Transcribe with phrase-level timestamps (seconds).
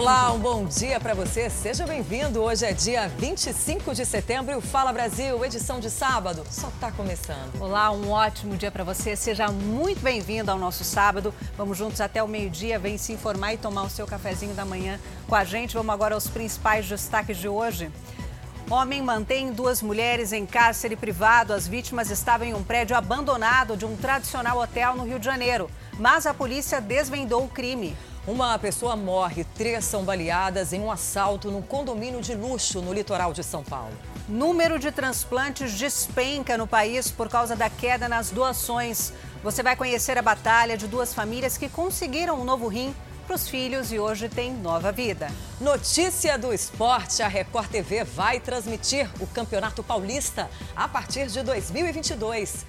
[0.00, 1.50] Olá, um bom dia para você.
[1.50, 2.40] Seja bem-vindo.
[2.40, 6.90] Hoje é dia 25 de setembro e o Fala Brasil, edição de sábado, só está
[6.90, 7.60] começando.
[7.60, 9.14] Olá, um ótimo dia para você.
[9.14, 11.34] Seja muito bem-vindo ao nosso sábado.
[11.54, 12.78] Vamos juntos até o meio-dia.
[12.78, 15.74] Vem se informar e tomar o seu cafezinho da manhã com a gente.
[15.74, 17.92] Vamos agora aos principais destaques de hoje.
[18.70, 21.52] Homem mantém duas mulheres em cárcere privado.
[21.52, 25.70] As vítimas estavam em um prédio abandonado de um tradicional hotel no Rio de Janeiro.
[25.98, 27.94] Mas a polícia desvendou o crime.
[28.26, 33.32] Uma pessoa morre, três são baleadas em um assalto num condomínio de luxo no litoral
[33.32, 33.96] de São Paulo.
[34.28, 39.14] Número de transplantes despenca no país por causa da queda nas doações.
[39.42, 42.94] Você vai conhecer a batalha de duas famílias que conseguiram um novo rim
[43.26, 45.28] para os filhos e hoje tem nova vida.
[45.58, 52.66] Notícia do esporte: a Record TV vai transmitir o Campeonato Paulista a partir de 2022.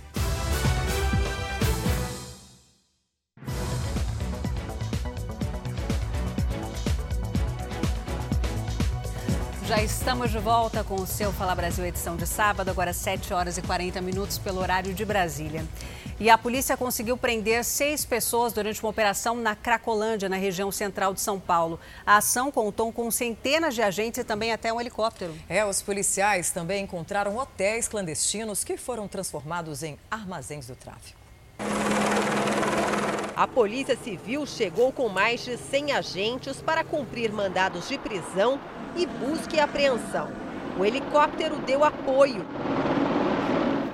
[9.72, 13.58] Já estamos de volta com o seu Fala Brasil edição de sábado, agora 7 horas
[13.58, 15.66] e 40 minutos pelo horário de Brasília.
[16.20, 21.14] E a polícia conseguiu prender seis pessoas durante uma operação na Cracolândia, na região central
[21.14, 21.80] de São Paulo.
[22.06, 25.34] A ação contou com centenas de agentes e também até um helicóptero.
[25.48, 31.18] É, os policiais também encontraram hotéis clandestinos que foram transformados em armazéns do tráfico.
[33.38, 38.60] A Polícia Civil chegou com mais de 100 agentes para cumprir mandados de prisão
[38.96, 40.30] e busca e apreensão.
[40.78, 42.46] O helicóptero deu apoio.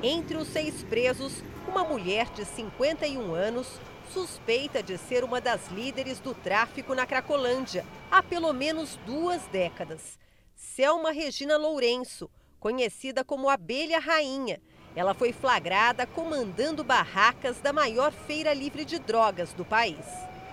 [0.03, 3.67] Entre os seis presos, uma mulher de 51 anos,
[4.13, 10.17] suspeita de ser uma das líderes do tráfico na Cracolândia há pelo menos duas décadas.
[10.55, 14.61] Selma Regina Lourenço, conhecida como Abelha Rainha.
[14.95, 20.05] Ela foi flagrada comandando barracas da maior feira livre de drogas do país.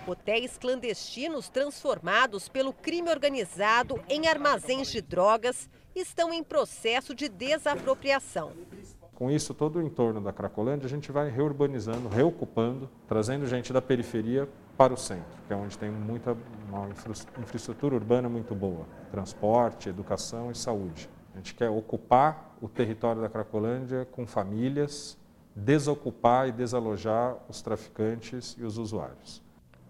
[0.06, 8.52] Hotéis clandestinos transformados pelo crime organizado em armazéns de drogas estão em processo de desapropriação.
[9.14, 13.80] Com isso, todo o entorno da Cracolândia, a gente vai reurbanizando, reocupando, trazendo gente da
[13.80, 16.36] periferia para o centro, que é onde tem muita
[16.68, 16.88] uma
[17.40, 21.08] infraestrutura urbana muito boa, transporte, educação e saúde.
[21.32, 25.16] A gente quer ocupar o território da Cracolândia com famílias,
[25.54, 29.43] desocupar e desalojar os traficantes e os usuários.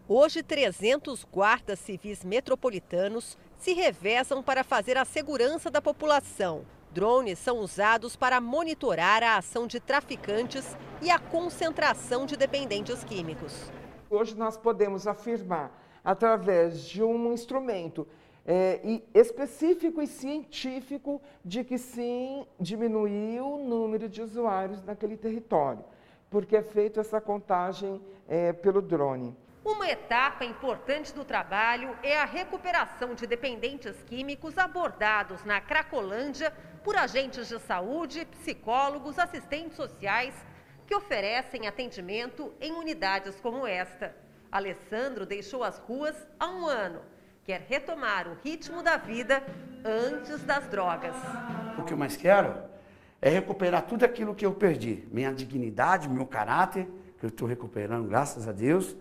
[0.06, 6.66] Hoje, 300 guardas civis metropolitanos se revezam para fazer a segurança da população.
[6.92, 13.72] Drones são usados para monitorar a ação de traficantes e a concentração de dependentes químicos.
[14.10, 15.72] Hoje nós podemos afirmar,
[16.04, 18.06] através de um instrumento
[18.44, 25.82] é, específico e científico, de que sim, diminuiu o número de usuários naquele território,
[26.28, 29.34] porque é feita essa contagem é, pelo drone.
[29.64, 36.52] Uma etapa importante do trabalho é a recuperação de dependentes químicos abordados na Cracolândia
[36.84, 40.34] por agentes de saúde, psicólogos, assistentes sociais
[40.86, 44.14] que oferecem atendimento em unidades como esta.
[44.52, 47.00] Alessandro deixou as ruas há um ano.
[47.42, 49.42] Quer retomar o ritmo da vida
[49.82, 51.16] antes das drogas.
[51.78, 52.54] O que eu mais quero
[53.18, 55.08] é recuperar tudo aquilo que eu perdi.
[55.10, 56.86] Minha dignidade, meu caráter,
[57.18, 58.94] que eu estou recuperando, graças a Deus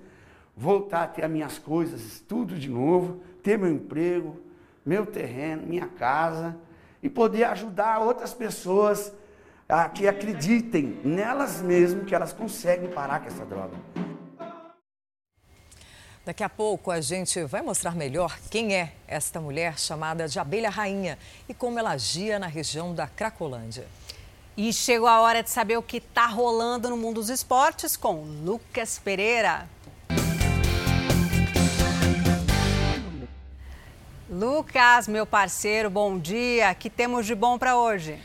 [0.56, 4.40] voltar a ter as minhas coisas, tudo de novo, ter meu emprego,
[4.86, 6.56] meu terreno, minha casa
[7.02, 9.12] e poder ajudar outras pessoas
[9.68, 13.76] a que acreditem nelas mesmas que elas conseguem parar com essa droga.
[16.26, 20.70] Daqui a pouco a gente vai mostrar melhor quem é esta mulher chamada de Abelha
[20.70, 23.86] Rainha e como ela agia na região da Cracolândia.
[24.56, 28.24] E chegou a hora de saber o que está rolando no mundo dos esportes com
[28.46, 29.68] Lucas Pereira.
[34.34, 36.74] Lucas, meu parceiro, bom dia.
[36.74, 38.18] que temos de bom para hoje?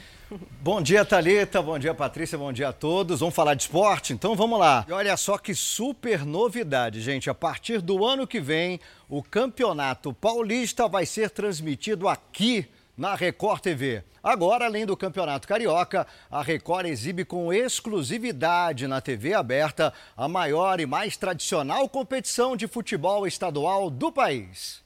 [0.59, 1.61] Bom dia, Talita.
[1.61, 2.39] Bom dia, Patrícia.
[2.39, 3.21] Bom dia a todos.
[3.21, 4.15] Vamos falar de esporte?
[4.15, 4.87] Então vamos lá.
[4.89, 7.29] E olha só que super novidade, gente.
[7.29, 12.67] A partir do ano que vem, o Campeonato Paulista vai ser transmitido aqui
[12.97, 14.03] na Record TV.
[14.23, 20.81] Agora, além do Campeonato Carioca, a Record exibe com exclusividade na TV aberta a maior
[20.81, 24.83] e mais tradicional competição de futebol estadual do país.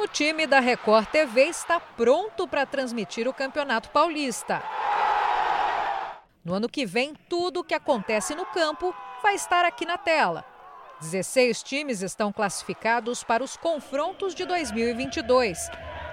[0.00, 4.62] O time da Record TV está pronto para transmitir o Campeonato Paulista.
[6.44, 10.44] No ano que vem, tudo o que acontece no campo vai estar aqui na tela.
[11.00, 15.68] 16 times estão classificados para os confrontos de 2022.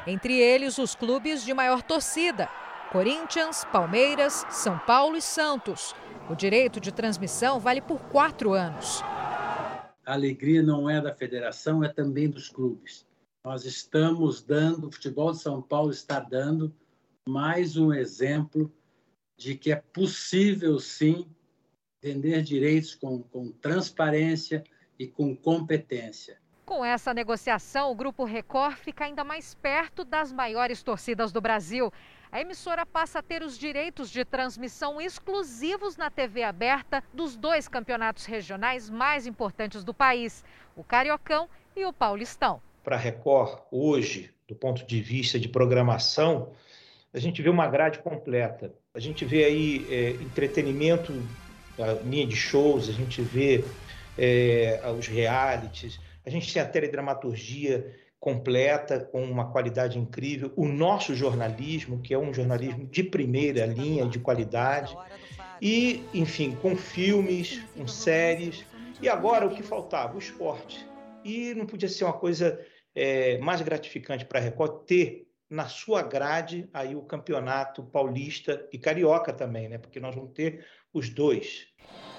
[0.07, 2.49] Entre eles, os clubes de maior torcida:
[2.91, 5.95] Corinthians, Palmeiras, São Paulo e Santos.
[6.27, 9.03] O direito de transmissão vale por quatro anos.
[10.03, 13.05] A alegria não é da federação, é também dos clubes
[13.45, 16.73] Nós estamos dando, o futebol de São Paulo está dando
[17.29, 18.73] mais um exemplo
[19.37, 21.29] de que é possível, sim,
[22.01, 24.63] vender direitos com, com transparência
[24.97, 26.41] e com competência.
[26.65, 31.93] Com essa negociação, o Grupo Record fica ainda mais perto das maiores torcidas do Brasil.
[32.31, 37.67] A emissora passa a ter os direitos de transmissão exclusivos na TV aberta dos dois
[37.67, 40.43] campeonatos regionais mais importantes do país,
[40.75, 42.59] o Cariocão e o Paulistão.
[42.85, 46.51] Para a Record, hoje, do ponto de vista de programação,
[47.11, 48.71] a gente vê uma grade completa.
[48.93, 51.11] A gente vê aí é, entretenimento,
[51.79, 53.65] a linha de shows, a gente vê
[54.15, 61.15] é, os realities, a gente tem a teledramaturgia completa, com uma qualidade incrível, o nosso
[61.15, 64.95] jornalismo, que é um jornalismo de primeira linha, de qualidade,
[65.59, 68.63] e, enfim, com filmes, com séries,
[69.01, 70.15] e agora o que faltava?
[70.15, 70.85] O esporte.
[71.23, 72.63] E não podia ser uma coisa
[72.95, 78.79] é, mais gratificante para a Record ter na sua grade aí o campeonato paulista e
[78.79, 79.77] carioca também, né?
[79.77, 81.67] Porque nós vamos ter os dois.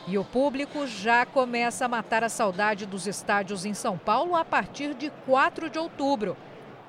[0.06, 4.44] E o público já começa a matar a saudade dos estádios em São Paulo a
[4.44, 6.36] partir de 4 de outubro.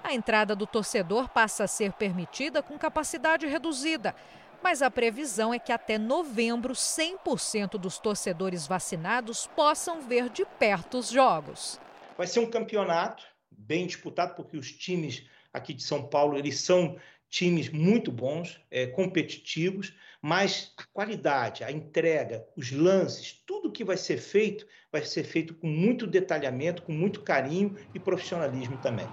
[0.04, 4.14] A entrada do torcedor passa a ser permitida com capacidade reduzida,
[4.62, 11.00] mas a previsão é que até novembro 100% dos torcedores vacinados possam ver de perto
[11.00, 11.80] os jogos.
[12.16, 13.26] Vai ser um campeonato
[13.68, 15.24] bem disputado porque os times
[15.54, 16.98] aqui de São Paulo eles são
[17.30, 23.98] times muito bons, é, competitivos, mas a qualidade, a entrega, os lances, tudo que vai
[23.98, 29.08] ser feito, vai ser feito com muito detalhamento, com muito carinho e profissionalismo também.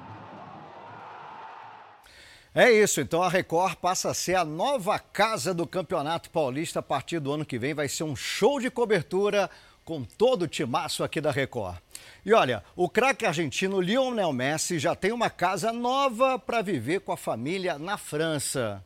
[2.55, 6.83] É isso, então a Record passa a ser a nova casa do Campeonato Paulista a
[6.83, 7.75] partir do ano que vem.
[7.75, 9.51] Vai ser um show de cobertura
[9.85, 11.79] com todo o timaço aqui da Record.
[12.25, 17.13] E olha, o craque argentino Lionel Messi já tem uma casa nova para viver com
[17.13, 18.85] a família na França.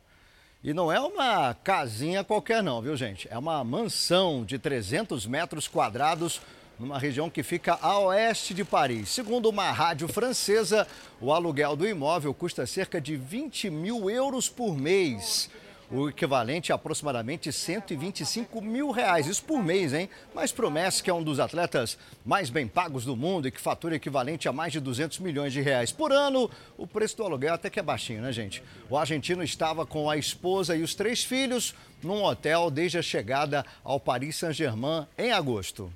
[0.63, 3.27] E não é uma casinha qualquer não, viu gente?
[3.31, 6.41] É uma mansão de 300 metros quadrados
[6.77, 9.09] numa região que fica a oeste de Paris.
[9.09, 10.87] Segundo uma rádio francesa,
[11.21, 15.49] o aluguel do imóvel custa cerca de 20 mil euros por mês
[15.91, 19.27] o equivalente a aproximadamente 125 mil reais.
[19.27, 20.09] Isso por mês, hein?
[20.33, 23.95] Mas promessa que é um dos atletas mais bem pagos do mundo e que fatura
[23.95, 26.49] equivalente a mais de 200 milhões de reais por ano.
[26.77, 28.63] O preço do aluguel até que é baixinho, né, gente?
[28.89, 33.65] O argentino estava com a esposa e os três filhos num hotel desde a chegada
[33.83, 35.91] ao Paris Saint-Germain em agosto.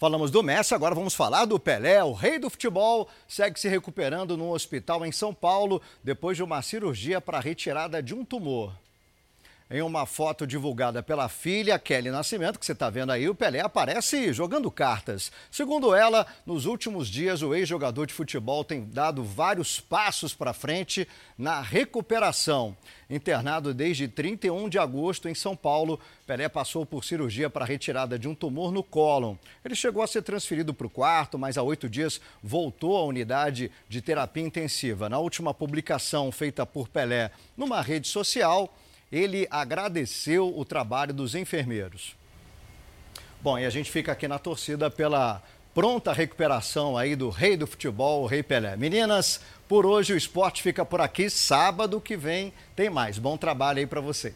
[0.00, 4.34] Falamos do Messi, agora vamos falar do Pelé, o rei do futebol, segue se recuperando
[4.34, 8.72] no hospital em São Paulo depois de uma cirurgia para retirada de um tumor.
[9.72, 13.60] Em uma foto divulgada pela filha, Kelly Nascimento, que você está vendo aí, o Pelé
[13.60, 15.30] aparece jogando cartas.
[15.48, 21.06] Segundo ela, nos últimos dias, o ex-jogador de futebol tem dado vários passos para frente
[21.38, 22.76] na recuperação.
[23.08, 28.26] Internado desde 31 de agosto em São Paulo, Pelé passou por cirurgia para retirada de
[28.26, 29.36] um tumor no cólon.
[29.64, 33.70] Ele chegou a ser transferido para o quarto, mas há oito dias voltou à unidade
[33.88, 35.08] de terapia intensiva.
[35.08, 38.74] Na última publicação feita por Pelé numa rede social,
[39.10, 42.14] ele agradeceu o trabalho dos enfermeiros.
[43.42, 45.42] Bom, e a gente fica aqui na torcida pela
[45.74, 48.76] pronta recuperação aí do rei do futebol, o Rei Pelé.
[48.76, 49.40] Meninas,
[49.70, 51.30] por hoje o esporte fica por aqui.
[51.30, 53.20] Sábado que vem tem mais.
[53.20, 54.34] Bom trabalho aí para vocês.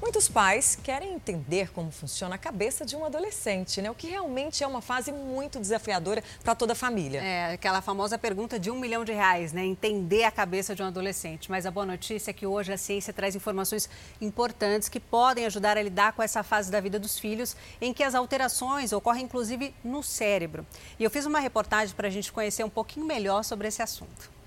[0.00, 3.88] Muitos pais querem entender como funciona a cabeça de um adolescente, né?
[3.88, 7.22] O que realmente é uma fase muito desafiadora para toda a família.
[7.22, 9.64] É, aquela famosa pergunta de um milhão de reais, né?
[9.64, 11.48] Entender a cabeça de um adolescente.
[11.48, 13.88] Mas a boa notícia é que hoje a ciência traz informações
[14.20, 18.02] importantes que podem ajudar a lidar com essa fase da vida dos filhos, em que
[18.02, 20.66] as alterações ocorrem inclusive no cérebro.
[20.98, 24.41] E eu fiz uma reportagem para a gente conhecer um pouquinho melhor sobre esse assunto.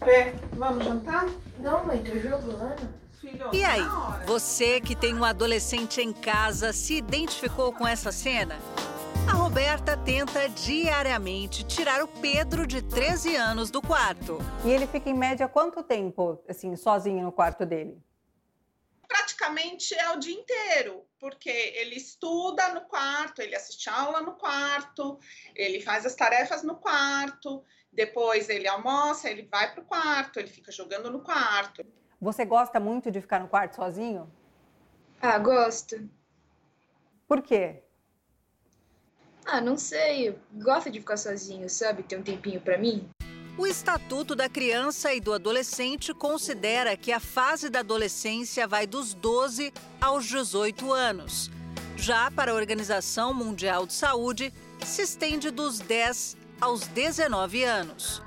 [0.00, 1.26] Pé, vamos jantar?
[1.58, 2.88] Não, mãe, tô jogando.
[3.52, 3.82] E aí,
[4.24, 8.56] você que tem um adolescente em casa se identificou com essa cena?
[9.28, 14.38] A Roberta tenta diariamente tirar o Pedro de 13 anos do quarto.
[14.64, 17.98] E ele fica em média quanto tempo, assim, sozinho no quarto dele?
[19.08, 25.18] Praticamente é o dia inteiro, porque ele estuda no quarto, ele assiste aula no quarto,
[25.54, 30.48] ele faz as tarefas no quarto, depois ele almoça, ele vai para o quarto, ele
[30.48, 31.84] fica jogando no quarto.
[32.20, 34.30] Você gosta muito de ficar no quarto sozinho?
[35.20, 36.08] Ah, gosto.
[37.26, 37.82] Por quê?
[39.44, 40.28] Ah, não sei.
[40.28, 42.02] Eu gosto de ficar sozinho, sabe?
[42.02, 43.08] Ter um tempinho para mim.
[43.58, 49.14] O Estatuto da Criança e do Adolescente considera que a fase da adolescência vai dos
[49.14, 51.50] 12 aos 18 anos.
[51.96, 54.52] Já para a Organização Mundial de Saúde,
[54.84, 58.20] se estende dos 10 aos 19 anos.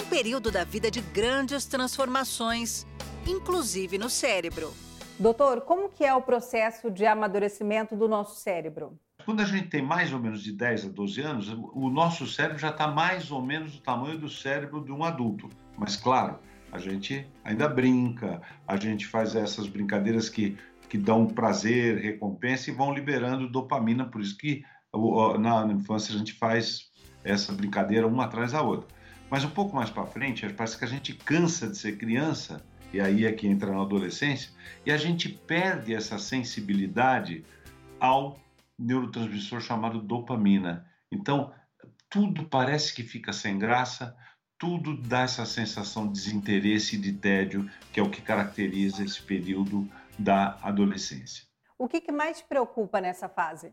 [0.00, 2.86] Um período da vida de grandes transformações,
[3.26, 4.72] inclusive no cérebro.
[5.18, 8.96] Doutor, como que é o processo de amadurecimento do nosso cérebro?
[9.24, 12.58] Quando a gente tem mais ou menos de 10 a 12 anos, o nosso cérebro
[12.58, 15.48] já está mais ou menos do tamanho do cérebro de um adulto.
[15.76, 16.38] Mas, claro,
[16.72, 20.56] a gente ainda brinca, a gente faz essas brincadeiras que,
[20.88, 24.04] que dão prazer, recompensa e vão liberando dopamina.
[24.04, 24.64] Por isso que
[25.38, 26.90] na infância a gente faz
[27.24, 28.88] essa brincadeira uma atrás da outra.
[29.30, 33.00] Mas um pouco mais para frente, parece que a gente cansa de ser criança, e
[33.00, 34.50] aí é que entra na adolescência,
[34.84, 37.44] e a gente perde essa sensibilidade
[38.00, 38.36] ao
[38.80, 40.90] neurotransmissor chamado dopamina.
[41.12, 41.54] Então,
[42.08, 44.16] tudo parece que fica sem graça,
[44.58, 49.22] tudo dá essa sensação de desinteresse e de tédio, que é o que caracteriza esse
[49.22, 51.44] período da adolescência.
[51.78, 53.72] O que, que mais te preocupa nessa fase?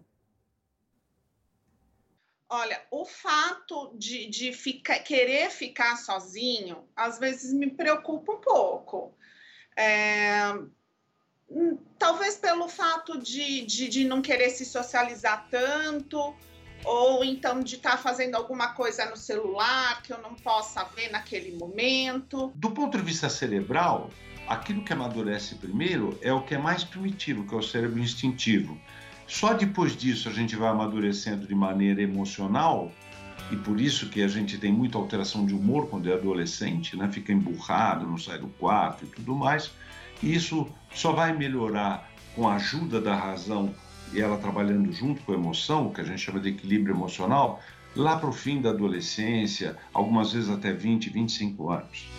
[2.50, 9.14] Olha, o fato de, de ficar, querer ficar sozinho, às vezes me preocupa um pouco.
[9.76, 10.54] É,
[11.98, 16.34] talvez pelo fato de, de, de, não querer se socializar tanto,
[16.84, 21.10] ou então de estar tá fazendo alguma coisa no celular que eu não possa ver
[21.10, 22.52] naquele momento.
[22.56, 24.10] Do ponto de vista cerebral,
[24.48, 28.80] aquilo que amadurece primeiro é o que é mais primitivo, que é o cérebro instintivo.
[29.28, 32.92] Só depois disso a gente vai amadurecendo de maneira emocional,
[33.52, 37.10] e por isso que a gente tem muita alteração de humor quando é adolescente, né?
[37.12, 39.72] Fica emburrado, não sai do quarto e tudo mais.
[40.22, 43.74] Isso só vai melhorar com a ajuda da razão
[44.14, 47.62] e ela trabalhando junto com a emoção, que a gente chama de equilíbrio emocional,
[47.96, 52.10] lá para o fim da adolescência, algumas vezes até 20, 25 anos.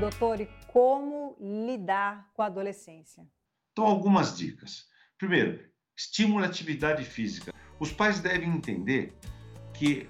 [0.00, 3.26] Doutor, e como lidar com a adolescência?
[3.72, 4.86] Então, algumas dicas.
[5.16, 5.60] Primeiro,
[5.96, 7.52] estimule a atividade física.
[7.78, 9.16] Os pais devem entender
[9.72, 10.08] que,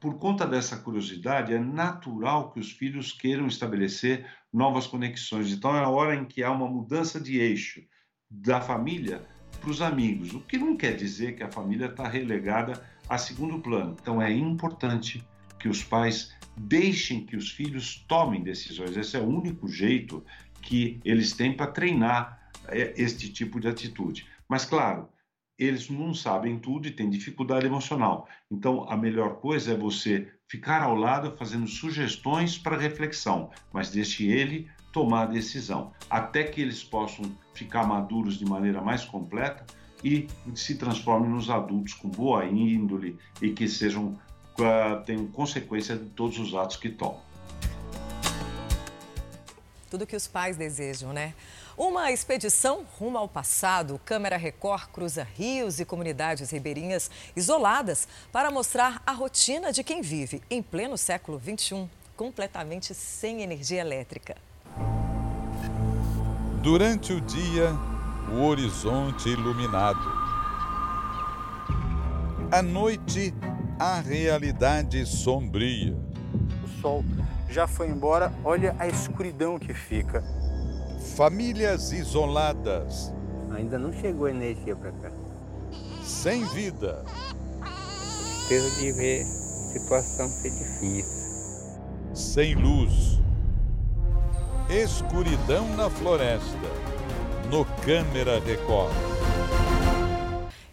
[0.00, 5.52] por conta dessa curiosidade, é natural que os filhos queiram estabelecer novas conexões.
[5.52, 7.82] Então, é a hora em que há uma mudança de eixo
[8.30, 9.26] da família
[9.60, 13.58] para os amigos, o que não quer dizer que a família está relegada a segundo
[13.60, 13.96] plano.
[14.00, 15.24] Então, é importante
[15.58, 18.96] que os pais deixem que os filhos tomem decisões.
[18.96, 20.24] Esse é o único jeito
[20.62, 24.26] que eles têm para treinar é, este tipo de atitude.
[24.48, 25.08] Mas, claro,
[25.58, 28.28] eles não sabem tudo e têm dificuldade emocional.
[28.50, 34.26] Então, a melhor coisa é você ficar ao lado fazendo sugestões para reflexão, mas deixe
[34.26, 39.66] ele tomar a decisão, até que eles possam ficar maduros de maneira mais completa
[40.02, 44.18] e se transformem nos adultos com boa índole e que sejam
[45.04, 47.20] tem consequência de todos os atos que tomam.
[49.90, 51.34] Tudo que os pais desejam, né?
[51.78, 59.02] Uma expedição rumo ao passado, Câmera Record cruza rios e comunidades ribeirinhas isoladas para mostrar
[59.06, 64.36] a rotina de quem vive em pleno século XXI, completamente sem energia elétrica.
[66.62, 67.70] Durante o dia,
[68.32, 70.00] o horizonte iluminado.
[72.50, 73.34] À noite,
[73.78, 75.94] a realidade sombria.
[76.64, 77.04] O sol
[77.50, 80.24] já foi embora, olha a escuridão que fica.
[81.16, 83.10] Famílias isoladas.
[83.50, 85.10] Ainda não chegou energia para cá.
[86.04, 87.02] Sem vida.
[88.42, 91.80] Espero de ver situação ser difícil.
[92.12, 93.18] Sem luz.
[94.68, 96.68] Escuridão na floresta.
[97.50, 98.92] No Câmera Record.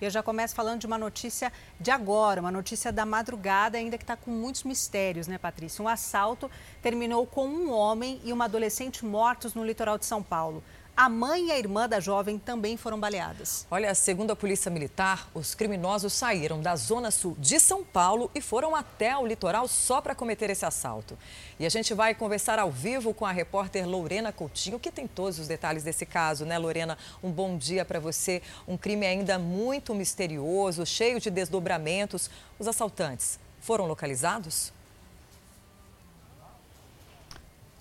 [0.06, 4.04] Eu já começo falando de uma notícia de agora, uma notícia da madrugada, ainda que
[4.04, 5.82] está com muitos mistérios, né, Patrícia?
[5.82, 10.62] Um assalto terminou com um homem e uma adolescente mortos no litoral de São Paulo.
[10.96, 13.66] A mãe e a irmã da jovem também foram baleadas.
[13.72, 18.40] Olha, segundo a Polícia Militar, os criminosos saíram da zona sul de São Paulo e
[18.40, 21.18] foram até o litoral só para cometer esse assalto.
[21.60, 25.40] E a gente vai conversar ao vivo com a repórter Lorena Coutinho, que tem todos
[25.40, 26.96] os detalhes desse caso, né, Lorena?
[27.24, 28.44] Um bom dia para você.
[28.68, 32.30] Um crime ainda muito misterioso, cheio de desdobramentos.
[32.60, 34.72] Os assaltantes foram localizados?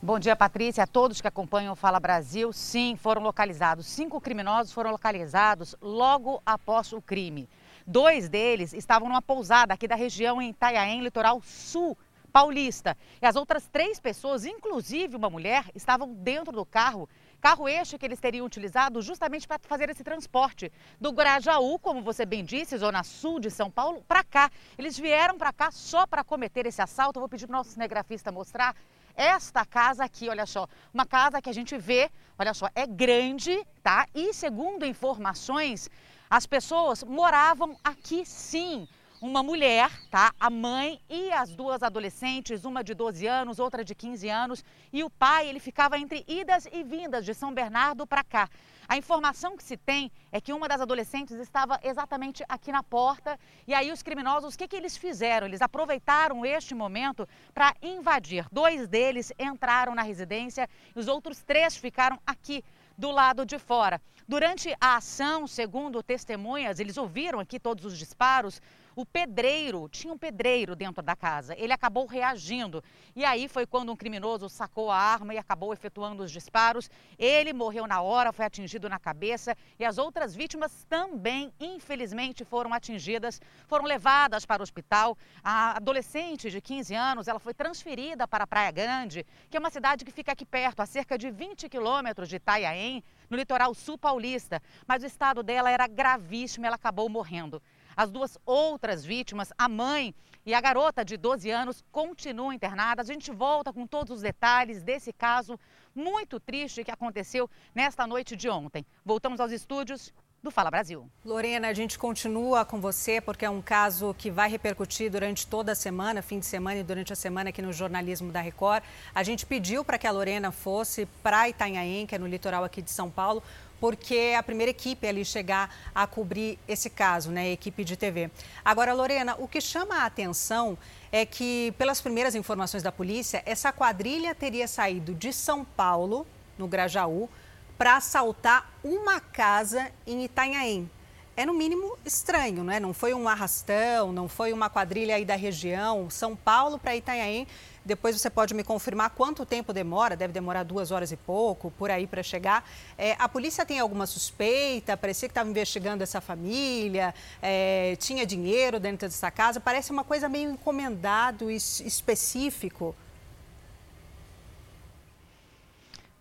[0.05, 0.83] Bom dia, Patrícia.
[0.83, 3.87] A todos que acompanham o Fala Brasil, sim, foram localizados.
[3.87, 7.49] Cinco criminosos foram localizados logo após o crime.
[7.87, 11.97] Dois deles estavam numa pousada aqui da região em Itanhaém, litoral sul
[12.33, 12.97] paulista.
[13.21, 17.09] E as outras três pessoas, inclusive uma mulher, estavam dentro do carro.
[17.41, 22.27] Carro este que eles teriam utilizado justamente para fazer esse transporte do Grajaú, como você
[22.27, 24.51] bem disse, zona sul de São Paulo, para cá.
[24.77, 27.19] Eles vieram para cá só para cometer esse assalto.
[27.19, 28.75] Eu vou pedir para o nosso cinegrafista mostrar
[29.17, 33.65] esta casa aqui, olha só, uma casa que a gente vê, olha só, é grande,
[33.83, 34.07] tá?
[34.15, 35.91] E segundo informações,
[36.31, 38.89] as pessoas moravam aqui sim
[39.21, 40.35] uma mulher, tá?
[40.41, 45.05] A mãe e as duas adolescentes, uma de 12 anos, outra de 15 anos, e
[45.05, 48.49] o pai, ele ficava entre idas e vindas de São Bernardo para cá.
[48.93, 53.41] A informação que se tem é que uma das adolescentes estava exatamente aqui na porta
[53.67, 55.47] e aí os criminosos, o que, que eles fizeram?
[55.47, 58.47] Eles aproveitaram este momento para invadir.
[58.53, 62.63] Dois deles entraram na residência e os outros três ficaram aqui
[62.99, 63.99] do lado de fora.
[64.29, 68.61] Durante a ação, segundo testemunhas, eles ouviram aqui todos os disparos.
[68.95, 72.85] O pedreiro, tinha um pedreiro dentro da casa, ele acabou reagindo.
[73.17, 76.91] E aí foi quando um criminoso sacou a arma e acabou efetuando os disparos.
[77.19, 82.75] Ele morreu na hora, foi atingido na cabeça e as outras vítimas também, infelizmente, foram
[82.75, 85.17] atingidas, foram levadas para o hospital.
[85.43, 90.05] A adolescente de 15 anos, ela foi transferida para Praia Grande, que é uma cidade
[90.05, 94.61] que fica aqui perto, a cerca de 20 quilômetros de Itanhaém, no litoral sul paulista.
[94.87, 97.63] Mas o estado dela era gravíssimo e ela acabou morrendo.
[97.97, 103.09] As duas outras vítimas, a mãe e a garota de 12 anos, continuam internadas.
[103.09, 105.59] A gente volta com todos os detalhes desse caso
[105.95, 108.85] muito triste que aconteceu nesta noite de ontem.
[109.05, 111.09] Voltamos aos estúdios do Fala Brasil.
[111.25, 115.71] Lorena, a gente continua com você porque é um caso que vai repercutir durante toda
[115.71, 118.83] a semana, fim de semana e durante a semana aqui no jornalismo da Record.
[119.15, 122.83] A gente pediu para que a Lorena fosse para Itanhaém, que é no litoral aqui
[122.83, 123.41] de São Paulo,
[123.83, 128.31] porque é a primeira equipe ali chegar a cobrir esse caso, né, equipe de TV.
[128.65, 130.79] Agora, Lorena, o que chama a atenção
[131.11, 136.25] é que, pelas primeiras informações da polícia, essa quadrilha teria saído de São Paulo,
[136.57, 137.29] no Grajaú,
[137.77, 140.89] para assaltar uma casa em Itanhaém.
[141.37, 142.79] É no mínimo estranho, não é?
[142.79, 147.47] Não foi um arrastão, não foi uma quadrilha aí da região, São Paulo para Itanhaém
[147.85, 151.91] depois você pode me confirmar quanto tempo demora, deve demorar duas horas e pouco, por
[151.91, 152.69] aí para chegar.
[152.97, 154.97] É, a polícia tem alguma suspeita?
[154.97, 159.59] Parecia que estava investigando essa família, é, tinha dinheiro dentro dessa casa.
[159.59, 162.95] Parece uma coisa meio encomendado, específico.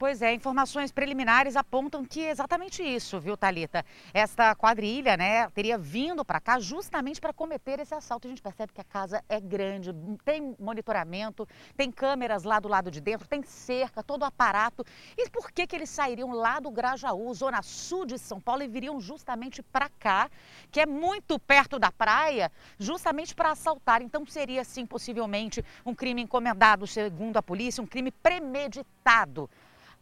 [0.02, 3.86] Pois é, informações preliminares apontam que é exatamente isso, viu, Talita?
[4.12, 8.26] Esta quadrilha, né, teria vindo para cá justamente para cometer esse assalto.
[8.26, 9.94] A gente percebe que a casa é grande,
[10.26, 14.84] tem monitoramento, tem câmeras lá do lado de dentro, tem cerca, todo o aparato.
[15.16, 18.68] E por que que eles sairiam lá do Grajaú, zona sul de São Paulo, e
[18.68, 20.32] viriam justamente para cá,
[20.72, 24.02] que é muito perto da praia, justamente para assaltar?
[24.02, 29.48] Então seria sim possivelmente um crime encomendado, segundo a polícia, um crime premeditado.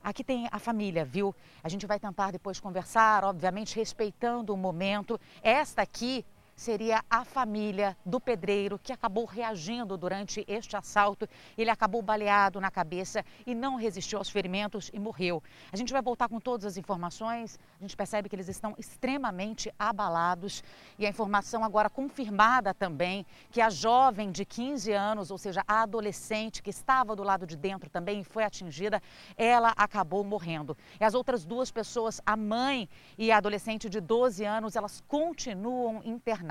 [0.04, 1.36] Aqui tem a família, viu?
[1.64, 5.20] A gente vai tentar depois conversar, obviamente respeitando o momento.
[5.44, 6.26] Esta aqui
[6.60, 11.26] seria a família do pedreiro que acabou reagindo durante este assalto.
[11.58, 15.42] Ele acabou baleado na cabeça e não resistiu aos ferimentos e morreu.
[15.72, 17.58] A gente vai voltar com todas as informações.
[17.80, 20.62] A gente percebe que eles estão extremamente abalados
[20.98, 25.84] e a informação agora confirmada também que a jovem de 15 anos, ou seja, a
[25.84, 29.02] adolescente que estava do lado de dentro também foi atingida,
[29.38, 30.78] ela acabou morrendo.
[31.00, 36.02] E as outras duas pessoas, a mãe e a adolescente de 12 anos, elas continuam
[36.04, 36.49] internadas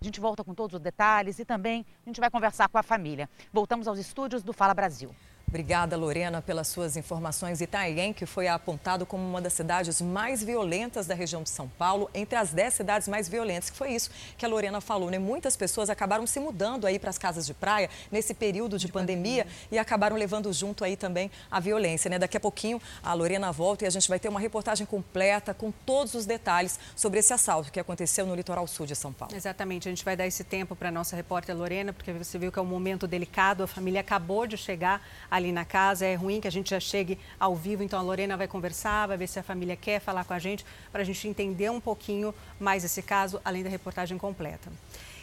[0.00, 2.82] A gente volta com todos os detalhes e também a gente vai conversar com a
[2.82, 3.28] família.
[3.52, 5.14] Voltamos aos estúdios do Fala Brasil.
[5.48, 7.60] Obrigada, Lorena, pelas suas informações.
[7.60, 12.10] Itaém, que foi apontado como uma das cidades mais violentas da região de São Paulo,
[12.12, 15.18] entre as 10 cidades mais violentas, que foi isso que a Lorena falou, né?
[15.18, 18.92] Muitas pessoas acabaram se mudando aí para as casas de praia nesse período de, de
[18.92, 22.18] pandemia, pandemia, e acabaram levando junto aí também a violência, né?
[22.18, 25.70] Daqui a pouquinho a Lorena volta e a gente vai ter uma reportagem completa com
[25.70, 29.34] todos os detalhes sobre esse assalto que aconteceu no litoral sul de São Paulo.
[29.34, 32.52] Exatamente, a gente vai dar esse tempo para a nossa repórter Lorena, porque você viu
[32.52, 35.02] que é um momento delicado, a família acabou de chegar
[35.38, 36.04] ali na casa.
[36.04, 39.16] É ruim que a gente já chegue ao vivo, então a Lorena vai conversar, vai
[39.16, 42.34] ver se a família quer falar com a gente, para a gente entender um pouquinho
[42.60, 44.70] mais esse caso, além da reportagem completa.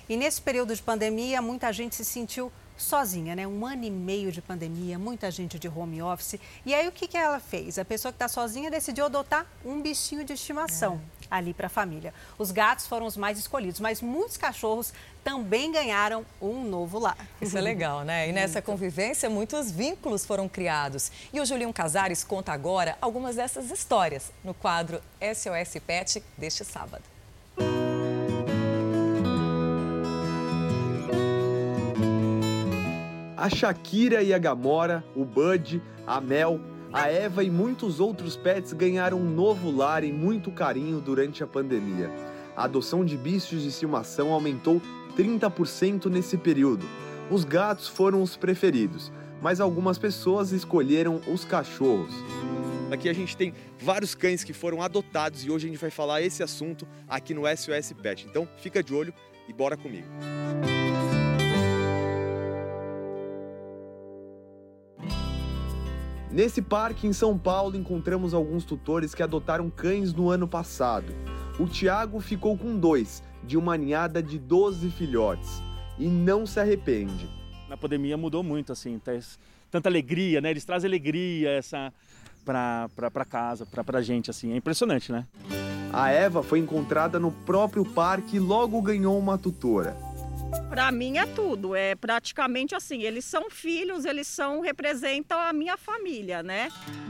[0.07, 3.47] E nesse período de pandemia, muita gente se sentiu sozinha, né?
[3.47, 6.39] Um ano e meio de pandemia, muita gente de home office.
[6.65, 7.79] E aí o que, que ela fez?
[7.79, 11.25] A pessoa que está sozinha decidiu adotar um bichinho de estimação é.
[11.31, 12.13] ali para a família.
[12.37, 14.93] Os gatos foram os mais escolhidos, mas muitos cachorros
[15.25, 17.17] também ganharam um novo lar.
[17.41, 18.29] Isso é legal, né?
[18.29, 21.11] E nessa convivência, muitos vínculos foram criados.
[21.33, 27.03] E o Julinho Casares conta agora algumas dessas histórias no quadro SOS Pet deste sábado.
[33.35, 36.59] A Shakira e a Gamora, o Bud, a Mel,
[36.93, 41.47] a Eva e muitos outros pets ganharam um novo lar e muito carinho durante a
[41.47, 42.11] pandemia.
[42.55, 44.81] A adoção de bichos de estimação aumentou
[45.17, 46.85] 30% nesse período.
[47.31, 52.13] Os gatos foram os preferidos, mas algumas pessoas escolheram os cachorros.
[52.91, 56.21] Aqui a gente tem vários cães que foram adotados e hoje a gente vai falar
[56.21, 58.27] esse assunto aqui no SOS Pet.
[58.29, 59.13] Então fica de olho
[59.47, 60.07] e bora comigo.
[66.31, 71.13] Nesse parque em São Paulo encontramos alguns tutores que adotaram cães no ano passado.
[71.57, 75.61] O Tiago ficou com dois, de uma ninhada de 12 filhotes,
[75.97, 77.29] e não se arrepende.
[77.69, 79.01] Na pandemia mudou muito, assim,
[79.71, 80.51] tanta alegria, né?
[80.51, 81.93] Eles trazem alegria essa
[82.43, 85.25] para casa, para a gente, assim, é impressionante, né?
[85.93, 89.95] A Eva foi encontrada no próprio parque e logo ganhou uma tutora.
[90.69, 95.77] Para mim é tudo, é praticamente assim, eles são filhos, eles são representam a minha
[95.77, 96.69] família, né?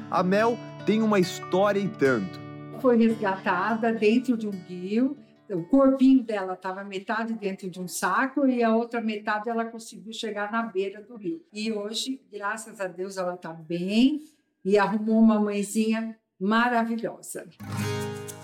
[0.09, 2.44] A Mel tem uma história e tanto.
[2.85, 5.17] Foi resgatada dentro de um rio,
[5.49, 10.13] o corpinho dela estava metade dentro de um saco e a outra metade ela conseguiu
[10.13, 11.43] chegar na beira do rio.
[11.51, 14.21] E hoje, graças a Deus, ela está bem
[14.63, 17.47] e arrumou uma mãezinha maravilhosa.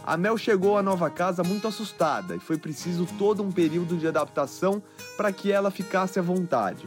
[0.03, 4.07] A Mel chegou à nova casa muito assustada e foi preciso todo um período de
[4.07, 4.81] adaptação
[5.15, 6.83] para que ela ficasse à vontade.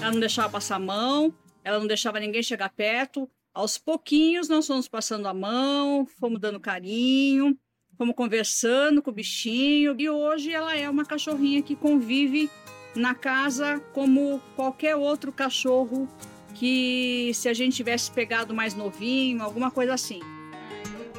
[0.00, 3.30] Ela não deixava passar a mão, ela não deixava ninguém chegar perto.
[3.54, 7.54] Aos pouquinhos nós fomos passando a mão, fomos dando carinho,
[7.98, 9.94] fomos conversando com o bichinho.
[9.98, 12.48] E hoje ela é uma cachorrinha que convive
[12.96, 16.08] na casa como qualquer outro cachorro
[16.54, 20.20] que se a gente tivesse pegado mais novinho, alguma coisa assim.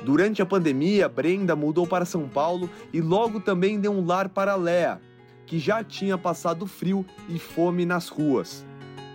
[0.04, 4.56] Durante a pandemia, Brenda mudou para São Paulo e logo também deu um lar para
[4.56, 5.00] Léa,
[5.46, 8.65] que já tinha passado frio e fome nas ruas.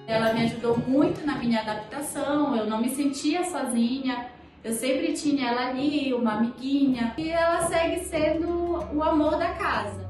[0.09, 4.29] Ela me ajudou muito na minha adaptação, eu não me sentia sozinha,
[4.65, 8.49] eu sempre tinha ela ali, uma amiguinha, e ela segue sendo
[8.91, 10.09] o amor da casa.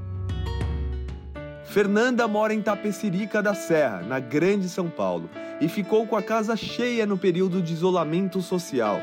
[1.64, 5.28] Fernanda mora em Tapecerica da Serra, na Grande São Paulo,
[5.61, 9.00] e ficou com a casa cheia no período de isolamento social.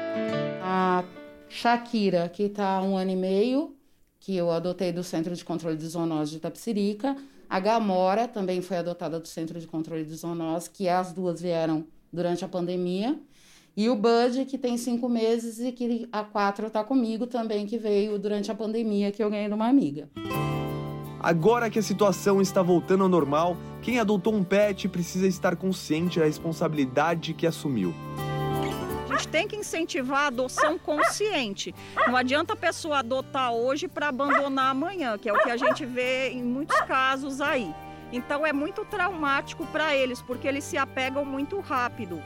[0.64, 1.04] A
[1.50, 3.76] Shakira, que está há um ano e meio,
[4.18, 7.18] que eu adotei do Centro de Controle de Zoonose de Tapsirica.
[7.56, 11.86] A Gamora também foi adotada do Centro de Controle de Zoonose, que as duas vieram
[12.12, 13.18] durante a pandemia.
[13.78, 17.78] E o Bud, que tem cinco meses e que a quatro está comigo também, que
[17.78, 20.10] veio durante a pandemia, que eu ganhei de uma amiga.
[21.18, 26.20] Agora que a situação está voltando ao normal, quem adotou um pet precisa estar consciente
[26.20, 27.94] da responsabilidade que assumiu
[29.16, 31.74] gente tem que incentivar a adoção consciente.
[32.06, 35.86] Não adianta a pessoa adotar hoje para abandonar amanhã, que é o que a gente
[35.86, 37.74] vê em muitos casos aí.
[38.12, 42.22] Então é muito traumático para eles, porque eles se apegam muito rápido.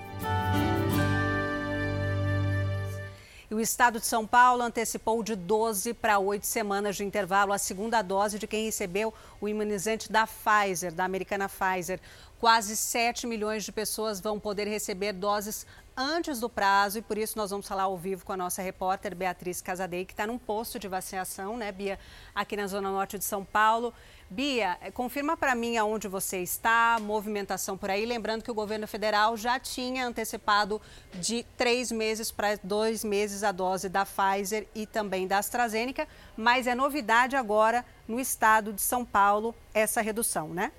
[3.51, 7.99] O estado de São Paulo antecipou de 12 para 8 semanas de intervalo a segunda
[8.03, 11.99] dose de quem recebeu o imunizante da Pfizer, da americana Pfizer.
[12.39, 15.65] Quase 7 milhões de pessoas vão poder receber doses
[15.99, 19.13] antes do prazo e por isso nós vamos falar ao vivo com a nossa repórter
[19.13, 21.99] Beatriz Casadei, que está num posto de vacinação, né, Bia,
[22.33, 23.93] aqui na Zona Norte de São Paulo.
[24.29, 28.05] Bia, eh, confirma para mim aonde você está, movimentação por aí.
[28.05, 30.81] Lembrando que o governo federal já tinha antecipado
[31.15, 36.07] de três meses para dois meses a dose da Pfizer e também da AstraZeneca,
[36.37, 40.71] mas é novidade agora no estado de São Paulo essa redução, né?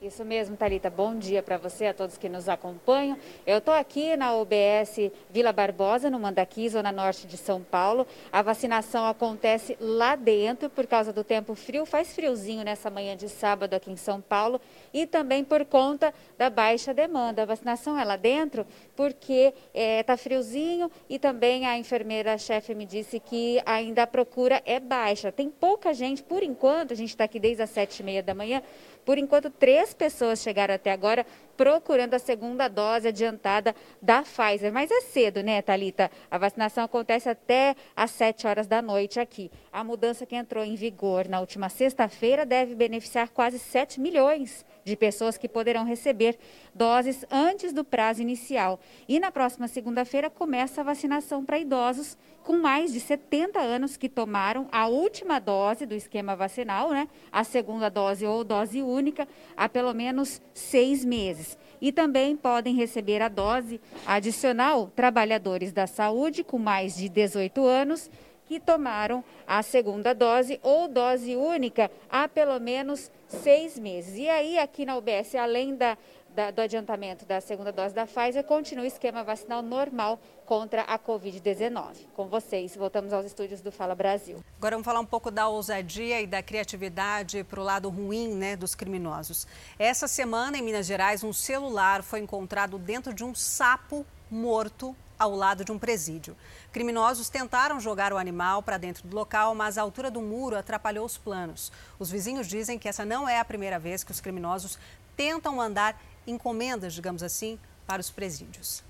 [0.00, 0.88] Isso mesmo, Talita.
[0.88, 3.18] Bom dia para você, a todos que nos acompanham.
[3.44, 8.06] Eu estou aqui na UBS Vila Barbosa, no Mandaqui, zona norte de São Paulo.
[8.30, 11.84] A vacinação acontece lá dentro por causa do tempo frio.
[11.84, 14.60] Faz friozinho nessa manhã de sábado aqui em São Paulo
[14.94, 17.42] e também por conta da baixa demanda.
[17.42, 22.86] A vacinação é lá dentro porque está é, tá friozinho e também a enfermeira-chefe me
[22.86, 25.32] disse que ainda a procura é baixa.
[25.32, 28.32] Tem pouca gente, por enquanto, a gente está aqui desde as sete e meia da
[28.32, 28.62] manhã,
[29.08, 31.24] por enquanto, três pessoas chegaram até agora
[31.56, 34.70] procurando a segunda dose adiantada da Pfizer.
[34.70, 36.10] Mas é cedo, né, Talita?
[36.30, 39.50] A vacinação acontece até às 7 horas da noite aqui.
[39.72, 44.96] A mudança que entrou em vigor na última sexta-feira deve beneficiar quase 7 milhões de
[44.96, 46.38] pessoas que poderão receber
[46.74, 48.80] doses antes do prazo inicial.
[49.08, 54.08] E na próxima segunda-feira começa a vacinação para idosos com mais de 70 anos que
[54.08, 57.06] tomaram a última dose do esquema vacinal, né?
[57.30, 61.58] A segunda dose ou dose única, há pelo menos seis meses.
[61.80, 68.10] E também podem receber a dose adicional trabalhadores da saúde com mais de 18 anos
[68.48, 74.16] que tomaram a segunda dose ou dose única há pelo menos seis meses.
[74.16, 75.96] E aí, aqui na UBS, além da
[76.38, 80.96] da, do adiantamento da segunda dose da Pfizer, continua o esquema vacinal normal contra a
[80.96, 82.06] Covid-19.
[82.14, 84.38] Com vocês, voltamos aos estúdios do Fala Brasil.
[84.56, 88.54] Agora vamos falar um pouco da ousadia e da criatividade para o lado ruim né,
[88.54, 89.48] dos criminosos.
[89.78, 95.34] Essa semana, em Minas Gerais, um celular foi encontrado dentro de um sapo morto ao
[95.34, 96.36] lado de um presídio.
[96.72, 101.04] Criminosos tentaram jogar o animal para dentro do local, mas a altura do muro atrapalhou
[101.04, 101.72] os planos.
[101.98, 104.78] Os vizinhos dizem que essa não é a primeira vez que os criminosos
[105.16, 108.87] tentam mandar encomendas, digamos assim, para os presídios.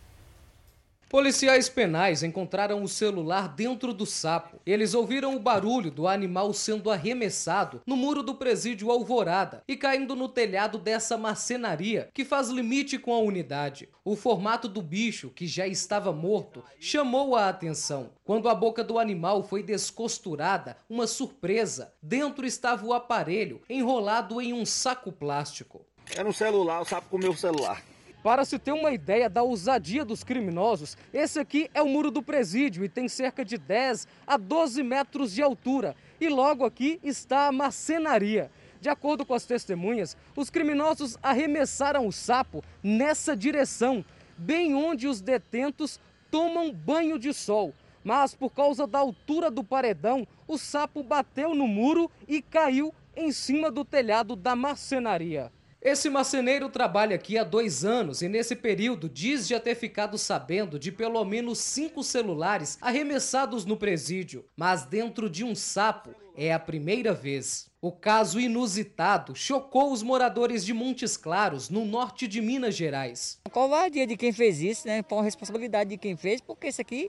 [1.09, 4.61] Policiais penais encontraram o celular dentro do sapo.
[4.67, 10.15] Eles ouviram o barulho do animal sendo arremessado no muro do presídio Alvorada e caindo
[10.15, 13.89] no telhado dessa marcenaria que faz limite com a unidade.
[14.05, 18.11] O formato do bicho, que já estava morto, chamou a atenção.
[18.23, 21.91] Quando a boca do animal foi descosturada, uma surpresa.
[22.03, 25.87] Dentro estava o aparelho enrolado em um saco plástico.
[26.15, 27.83] Era um celular, o sapo comeu o celular.
[28.23, 32.23] Para se ter uma ideia da ousadia dos criminosos, esse aqui é o muro do
[32.23, 35.95] presídio e tem cerca de 10 a 12 metros de altura.
[36.21, 38.51] E logo aqui está a marcenaria.
[38.81, 44.05] De acordo com as testemunhas, os criminosos arremessaram o sapo nessa direção,
[44.37, 46.01] bem onde os detentos
[46.31, 47.73] tomam banho de sol.
[48.03, 53.31] Mas por causa da altura do paredão, o sapo bateu no muro e caiu em
[53.31, 55.53] cima do telhado da marcenaria.
[55.81, 60.77] Esse marceneiro trabalha aqui há dois anos e, nesse período, diz já ter ficado sabendo
[60.77, 64.45] de pelo menos cinco celulares arremessados no presídio.
[64.57, 67.71] Mas dentro de um sapo é a primeira vez.
[67.81, 73.39] O caso inusitado chocou os moradores de Montes Claros, no norte de Minas Gerais.
[73.45, 75.05] A covardia de quem fez isso, né?
[75.09, 77.09] Foi uma responsabilidade de quem fez, porque isso aqui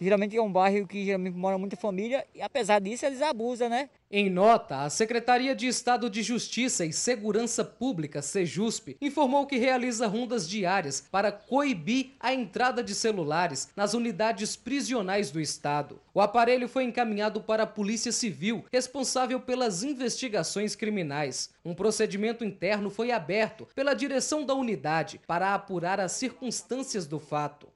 [0.00, 3.88] geralmente é um bairro que geralmente mora muita família e apesar disso eles abusam, né?
[4.10, 10.06] Em nota, a Secretaria de Estado de Justiça e Segurança Pública, Sejusp, informou que realiza
[10.06, 16.00] rondas diárias para coibir a entrada de celulares nas unidades prisionais do estado.
[16.14, 21.50] O aparelho foi encaminhado para a Polícia Civil, responsável pelas investigações criminais.
[21.62, 27.68] Um procedimento interno foi aberto pela direção da unidade para apurar as circunstâncias do fato.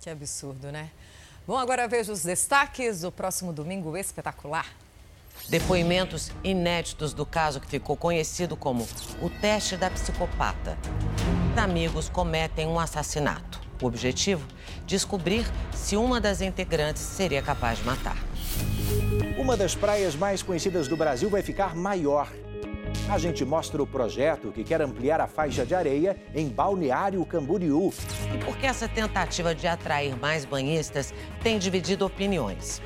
[0.00, 0.90] Que absurdo, né?
[1.48, 4.66] Bom, agora veja os destaques do próximo domingo espetacular.
[5.48, 8.86] Depoimentos inéditos do caso que ficou conhecido como
[9.22, 10.76] o teste da psicopata.
[11.56, 13.62] Amigos cometem um assassinato.
[13.80, 14.46] O objetivo?
[14.84, 18.18] Descobrir se uma das integrantes seria capaz de matar.
[19.38, 22.30] Uma das praias mais conhecidas do Brasil vai ficar maior.
[23.08, 27.92] A gente mostra o projeto que quer ampliar a faixa de areia em Balneário Camboriú.
[28.34, 32.82] E por que essa tentativa de atrair mais banhistas tem dividido opiniões?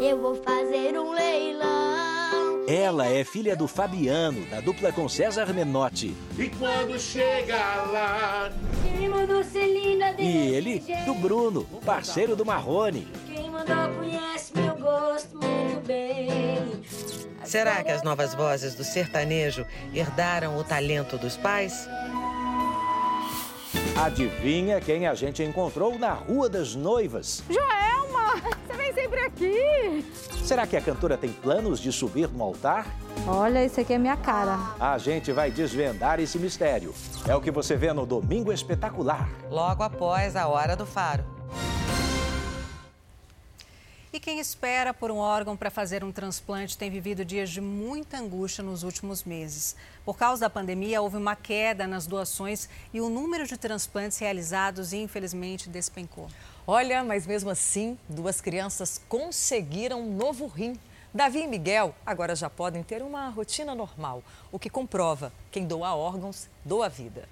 [0.00, 1.94] Eu vou fazer um leilão.
[2.66, 6.14] Ela é filha do Fabiano, da dupla com César Menotti.
[6.38, 7.56] E quando chega
[7.92, 8.50] lá,
[10.22, 13.06] E ele, do Bruno, parceiro do Marrone.
[13.66, 16.82] Mandou conhece meu gosto muito bem.
[17.44, 21.88] Será que as novas vozes do sertanejo herdaram o talento dos pais?
[23.96, 27.42] Adivinha quem a gente encontrou na Rua das Noivas?
[27.48, 28.34] Joelma,
[28.66, 30.04] você vem sempre aqui.
[30.44, 32.86] Será que a cantora tem planos de subir no altar?
[33.26, 34.58] Olha, isso aqui é minha cara.
[34.80, 36.92] A gente vai desvendar esse mistério.
[37.26, 39.28] É o que você vê no Domingo Espetacular.
[39.48, 41.24] Logo após a Hora do Faro.
[44.14, 48.16] E quem espera por um órgão para fazer um transplante tem vivido dias de muita
[48.16, 49.74] angústia nos últimos meses.
[50.04, 54.92] Por causa da pandemia, houve uma queda nas doações e o número de transplantes realizados,
[54.92, 56.28] infelizmente, despencou.
[56.64, 60.78] Olha, mas mesmo assim, duas crianças conseguiram um novo rim.
[61.12, 64.22] Davi e Miguel agora já podem ter uma rotina normal,
[64.52, 67.28] o que comprova quem doa órgãos doa vida.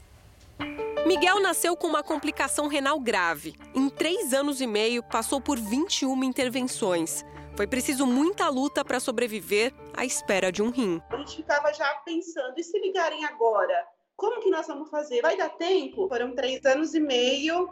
[1.06, 3.54] Miguel nasceu com uma complicação renal grave.
[3.74, 7.24] Em três anos e meio, passou por 21 intervenções.
[7.56, 11.02] Foi preciso muita luta para sobreviver à espera de um rim.
[11.10, 13.86] A gente ficava já pensando, e se ligarem agora?
[14.16, 15.20] Como que nós vamos fazer?
[15.20, 16.08] Vai dar tempo?
[16.08, 17.68] Foram três anos e meio,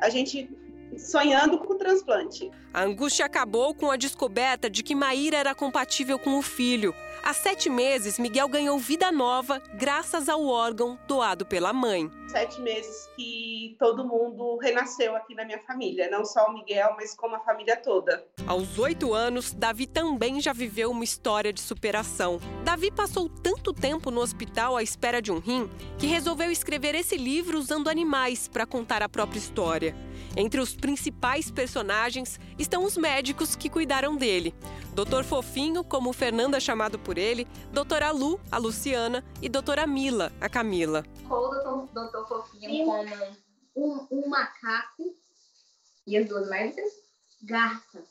[0.00, 0.50] a gente
[0.98, 2.50] sonhando com o transplante.
[2.72, 6.94] A angústia acabou com a descoberta de que Maíra era compatível com o filho.
[7.26, 12.08] Há sete meses, Miguel ganhou vida nova graças ao órgão doado pela mãe.
[12.28, 17.16] Sete meses que todo mundo renasceu aqui na minha família, não só o Miguel, mas
[17.16, 18.24] como a família toda.
[18.46, 22.38] Aos oito anos, Davi também já viveu uma história de superação.
[22.62, 27.16] Davi passou tanto tempo no hospital à espera de um rim que resolveu escrever esse
[27.16, 29.96] livro usando animais para contar a própria história.
[30.36, 34.54] Entre os principais personagens estão os médicos que cuidaram dele.
[34.94, 40.30] Doutor Fofinho, como Fernando é chamado por ele doutora Lu, a Luciana, e doutora Mila,
[40.40, 41.04] a Camila.
[41.26, 43.36] Qual o doutor Fofinho como
[43.76, 45.16] um, um macaco
[46.06, 46.90] e as duas médicas,
[47.42, 48.04] garças.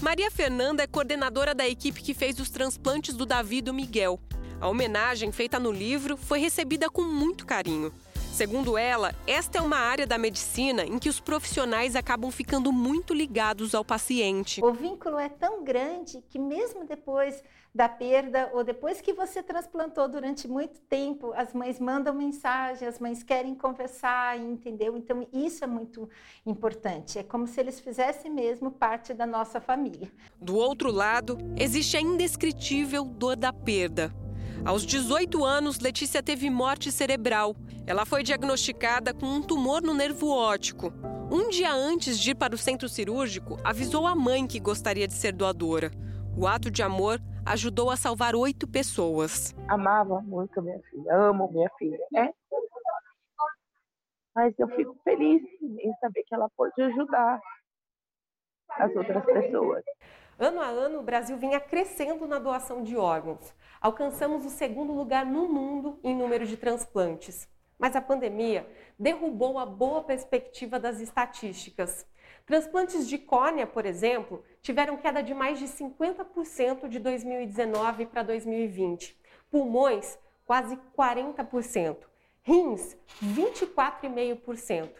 [0.00, 4.18] Maria Fernanda é coordenadora da equipe que fez os transplantes do Davi e do Miguel.
[4.60, 7.92] A homenagem feita no livro foi recebida com muito carinho.
[8.32, 13.12] Segundo ela, esta é uma área da medicina em que os profissionais acabam ficando muito
[13.12, 14.64] ligados ao paciente.
[14.64, 20.08] O vínculo é tão grande que, mesmo depois da perda ou depois que você transplantou
[20.08, 24.96] durante muito tempo, as mães mandam mensagem, as mães querem conversar, entendeu?
[24.96, 26.08] Então, isso é muito
[26.46, 27.18] importante.
[27.18, 30.10] É como se eles fizessem mesmo parte da nossa família.
[30.40, 34.10] Do outro lado, existe a indescritível dor da perda.
[34.64, 37.56] Aos 18 anos, Letícia teve morte cerebral.
[37.84, 40.92] Ela foi diagnosticada com um tumor no nervo óptico.
[41.32, 45.14] Um dia antes de ir para o centro cirúrgico, avisou a mãe que gostaria de
[45.14, 45.90] ser doadora.
[46.36, 49.52] O ato de amor ajudou a salvar oito pessoas.
[49.68, 52.30] Amava muito minha filha, amo minha filha, né?
[54.34, 57.40] Mas eu fico feliz em saber que ela pode ajudar
[58.78, 59.82] as outras pessoas.
[60.42, 63.54] Ano a ano, o Brasil vinha crescendo na doação de órgãos.
[63.80, 67.48] Alcançamos o segundo lugar no mundo em número de transplantes.
[67.78, 72.04] Mas a pandemia derrubou a boa perspectiva das estatísticas.
[72.44, 79.16] Transplantes de córnea, por exemplo, tiveram queda de mais de 50% de 2019 para 2020.
[79.48, 81.98] Pulmões, quase 40%.
[82.42, 84.90] Rins, 24,5%.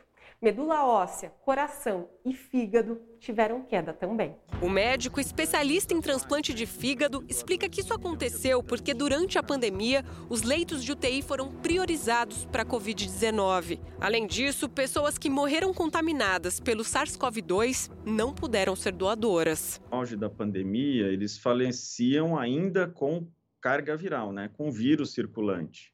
[0.43, 4.35] Medula óssea, coração e fígado tiveram queda também.
[4.61, 10.05] O médico especialista em transplante de fígado explica que isso aconteceu porque durante a pandemia
[10.29, 13.79] os leitos de UTI foram priorizados para a Covid-19.
[14.01, 19.81] Além disso, pessoas que morreram contaminadas pelo SARS-CoV-2 não puderam ser doadoras.
[19.93, 23.29] No auge da pandemia, eles faleciam ainda com
[23.61, 25.92] carga viral, né, com vírus circulante.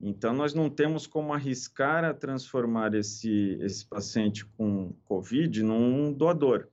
[0.00, 6.68] Então, nós não temos como arriscar a transformar esse, esse paciente com Covid num doador,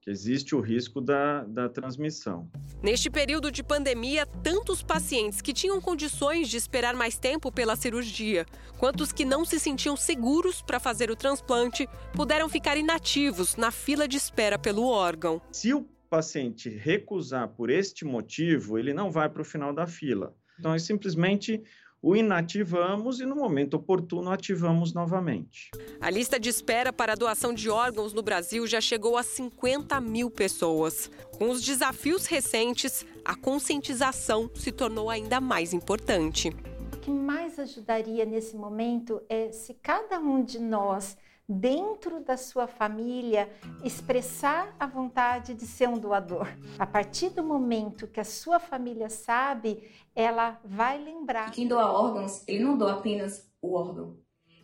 [0.00, 2.50] que existe o risco da, da transmissão.
[2.82, 7.76] Neste período de pandemia, tanto os pacientes que tinham condições de esperar mais tempo pela
[7.76, 8.46] cirurgia,
[8.78, 13.70] quanto os que não se sentiam seguros para fazer o transplante, puderam ficar inativos na
[13.70, 15.40] fila de espera pelo órgão.
[15.52, 20.34] Se o paciente recusar por este motivo, ele não vai para o final da fila.
[20.58, 21.62] Então, é simplesmente
[22.04, 25.70] o inativamos e no momento oportuno ativamos novamente.
[25.98, 29.98] A lista de espera para a doação de órgãos no Brasil já chegou a 50
[30.02, 31.10] mil pessoas.
[31.38, 36.50] Com os desafios recentes, a conscientização se tornou ainda mais importante.
[36.92, 41.16] O que mais ajudaria nesse momento é se cada um de nós
[41.48, 43.50] dentro da sua família,
[43.82, 46.48] expressar a vontade de ser um doador.
[46.78, 51.50] A partir do momento que a sua família sabe, ela vai lembrar.
[51.50, 54.16] Quem doa órgãos, ele não doa apenas o órgão,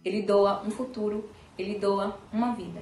[0.04, 2.80] ele doa um futuro, ele doa uma vida.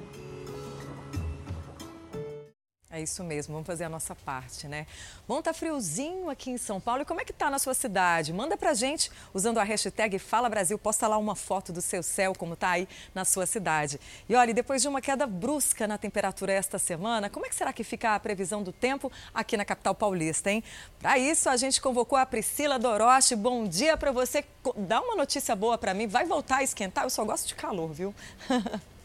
[2.90, 4.86] É isso mesmo, vamos fazer a nossa parte, né?
[5.26, 7.02] Bom, tá friozinho aqui em São Paulo.
[7.02, 8.32] E como é que tá na sua cidade?
[8.32, 10.78] Manda pra gente usando a hashtag Fala Brasil.
[10.78, 14.00] Posta lá uma foto do seu céu, como tá aí na sua cidade.
[14.26, 17.74] E olha, depois de uma queda brusca na temperatura esta semana, como é que será
[17.74, 20.64] que fica a previsão do tempo aqui na capital paulista, hein?
[20.98, 23.36] Para isso, a gente convocou a Priscila Doroche.
[23.36, 24.42] Bom dia para você.
[24.78, 26.06] Dá uma notícia boa para mim.
[26.06, 27.04] Vai voltar a esquentar?
[27.04, 28.14] Eu só gosto de calor, viu?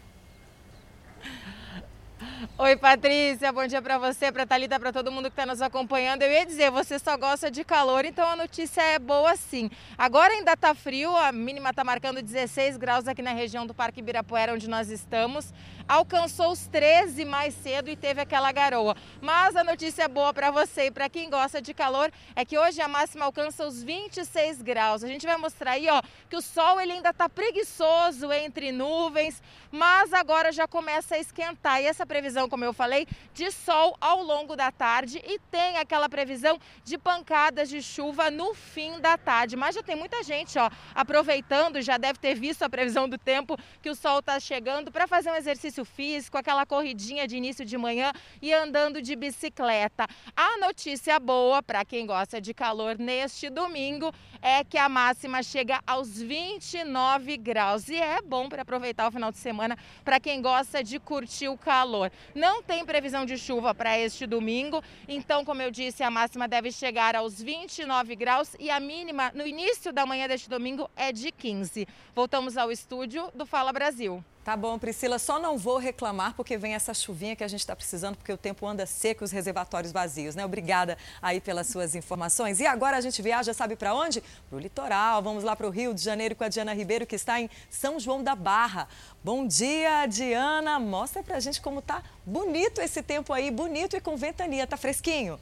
[2.57, 6.21] Oi, Patrícia, bom dia para você, para Talita, para todo mundo que está nos acompanhando.
[6.21, 9.69] Eu ia dizer, você só gosta de calor, então a notícia é boa sim.
[9.97, 13.99] Agora ainda está frio, a mínima está marcando 16 graus aqui na região do Parque
[13.99, 15.53] Ibirapuera, onde nós estamos.
[15.87, 18.95] Alcançou os 13 mais cedo e teve aquela garoa.
[19.21, 22.81] Mas a notícia boa para você e para quem gosta de calor é que hoje
[22.81, 25.03] a máxima alcança os 26 graus.
[25.03, 29.41] A gente vai mostrar aí, ó, que o sol ele ainda está preguiçoso entre nuvens,
[29.69, 31.81] mas agora já começa a esquentar.
[31.81, 36.07] E essa previsão, como eu falei, de sol ao longo da tarde e tem aquela
[36.07, 39.55] previsão de pancadas de chuva no fim da tarde.
[39.55, 43.57] Mas já tem muita gente, ó, aproveitando, já deve ter visto a previsão do tempo
[43.81, 47.79] que o sol está chegando para fazer um exercício físico, aquela corridinha de início de
[47.79, 50.05] manhã e andando de bicicleta.
[50.35, 55.79] A notícia boa para quem gosta de calor neste domingo é que a máxima chega
[55.87, 60.83] aos 29 graus e é bom para aproveitar o final de semana para quem gosta
[60.83, 61.92] de curtir o calor.
[62.33, 66.71] Não tem previsão de chuva para este domingo, então, como eu disse, a máxima deve
[66.71, 71.31] chegar aos 29 graus e a mínima no início da manhã deste domingo é de
[71.31, 71.87] 15.
[72.15, 74.23] Voltamos ao estúdio do Fala Brasil.
[74.43, 77.73] Tá bom, Priscila, só não vou reclamar porque vem essa chuvinha que a gente está
[77.73, 80.43] precisando, porque o tempo anda seco e os reservatórios vazios, né?
[80.43, 82.59] Obrigada aí pelas suas informações.
[82.59, 84.21] E agora a gente viaja, sabe para onde?
[84.49, 85.23] Para o litoral.
[85.23, 87.97] Vamos lá para o Rio de Janeiro com a Diana Ribeiro, que está em São
[87.97, 88.89] João da Barra.
[89.23, 90.77] Bom dia, Diana.
[90.77, 94.67] Mostra para a gente como tá bonito esse tempo aí, bonito e com ventania.
[94.67, 95.39] Tá fresquinho?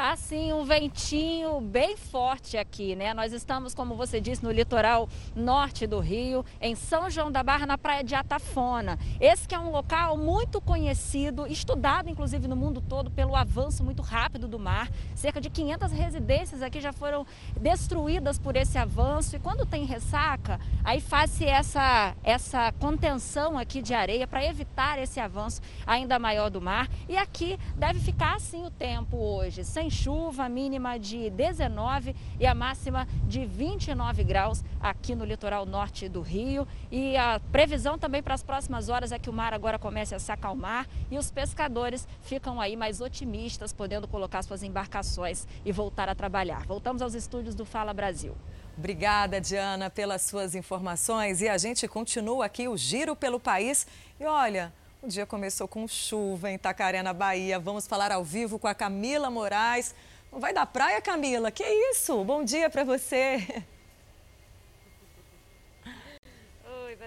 [0.00, 3.12] Tá sim, um ventinho bem forte aqui, né?
[3.12, 7.66] Nós estamos, como você disse, no litoral norte do Rio, em São João da Barra,
[7.66, 8.98] na praia de Atafona.
[9.20, 14.00] Esse que é um local muito conhecido, estudado inclusive no mundo todo pelo avanço muito
[14.00, 14.90] rápido do mar.
[15.14, 17.26] Cerca de 500 residências aqui já foram
[17.60, 23.92] destruídas por esse avanço e quando tem ressaca, aí faz-se essa essa contenção aqui de
[23.92, 26.88] areia para evitar esse avanço ainda maior do mar.
[27.06, 32.54] E aqui deve ficar assim o tempo hoje, sem chuva, mínima de 19 e a
[32.54, 36.66] máxima de 29 graus aqui no litoral norte do Rio.
[36.90, 40.18] E a previsão também para as próximas horas é que o mar agora comece a
[40.18, 46.08] se acalmar e os pescadores ficam aí mais otimistas, podendo colocar suas embarcações e voltar
[46.08, 46.64] a trabalhar.
[46.66, 48.34] Voltamos aos estúdios do Fala Brasil.
[48.76, 51.42] Obrigada, Diana, pelas suas informações.
[51.42, 53.86] E a gente continua aqui o giro pelo país.
[54.18, 54.72] E olha,
[55.02, 57.58] o dia começou com chuva em Itacaré, na Bahia.
[57.58, 59.94] Vamos falar ao vivo com a Camila Moraes.
[60.30, 61.50] Não vai da praia, Camila?
[61.50, 62.22] Que isso?
[62.22, 63.64] Bom dia para você.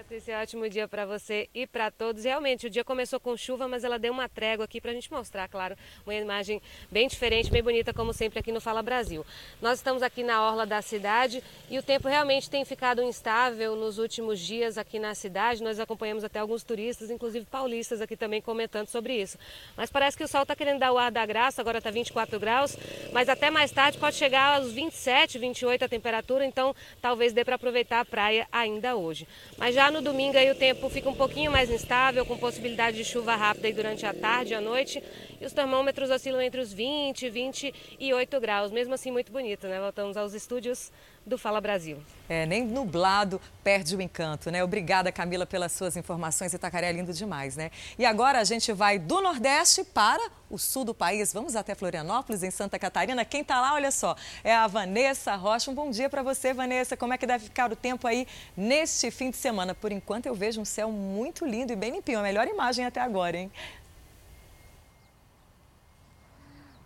[0.04, 2.24] Patrícia, ótimo dia para você e para todos.
[2.24, 5.10] Realmente, o dia começou com chuva, mas ela deu uma trégua aqui para a gente
[5.10, 5.74] mostrar, claro,
[6.04, 9.24] uma imagem bem diferente, bem bonita, como sempre aqui no Fala Brasil.
[9.62, 13.96] Nós estamos aqui na orla da cidade e o tempo realmente tem ficado instável nos
[13.96, 15.62] últimos dias aqui na cidade.
[15.62, 19.38] Nós acompanhamos até alguns turistas, inclusive paulistas, aqui também comentando sobre isso.
[19.74, 22.38] Mas parece que o sol está querendo dar o ar da graça, agora está 24
[22.38, 22.76] graus,
[23.10, 27.54] mas até mais tarde pode chegar aos 27, 28 a temperatura, então talvez dê para
[27.54, 29.26] aproveitar a praia ainda hoje.
[29.56, 33.04] Mas já no domingo aí o tempo fica um pouquinho mais instável, com possibilidade de
[33.04, 35.00] chuva rápida durante a tarde e a noite.
[35.40, 38.72] E os termômetros oscilam entre os 20 e 28 graus.
[38.72, 39.78] Mesmo assim, muito bonito, né?
[39.78, 40.90] Voltamos aos estúdios
[41.26, 41.98] do Fala Brasil.
[42.28, 44.62] É, nem nublado perde o encanto, né?
[44.62, 46.52] Obrigada, Camila, pelas suas informações.
[46.52, 47.70] Itacaré é lindo demais, né?
[47.98, 51.32] E agora a gente vai do Nordeste para o sul do país.
[51.32, 53.24] Vamos até Florianópolis, em Santa Catarina.
[53.24, 55.70] Quem está lá, olha só, é a Vanessa Rocha.
[55.70, 56.96] Um bom dia para você, Vanessa.
[56.96, 59.74] Como é que deve ficar o tempo aí neste fim de semana?
[59.74, 62.18] Por enquanto, eu vejo um céu muito lindo e bem limpinho.
[62.18, 63.50] A melhor imagem até agora, hein?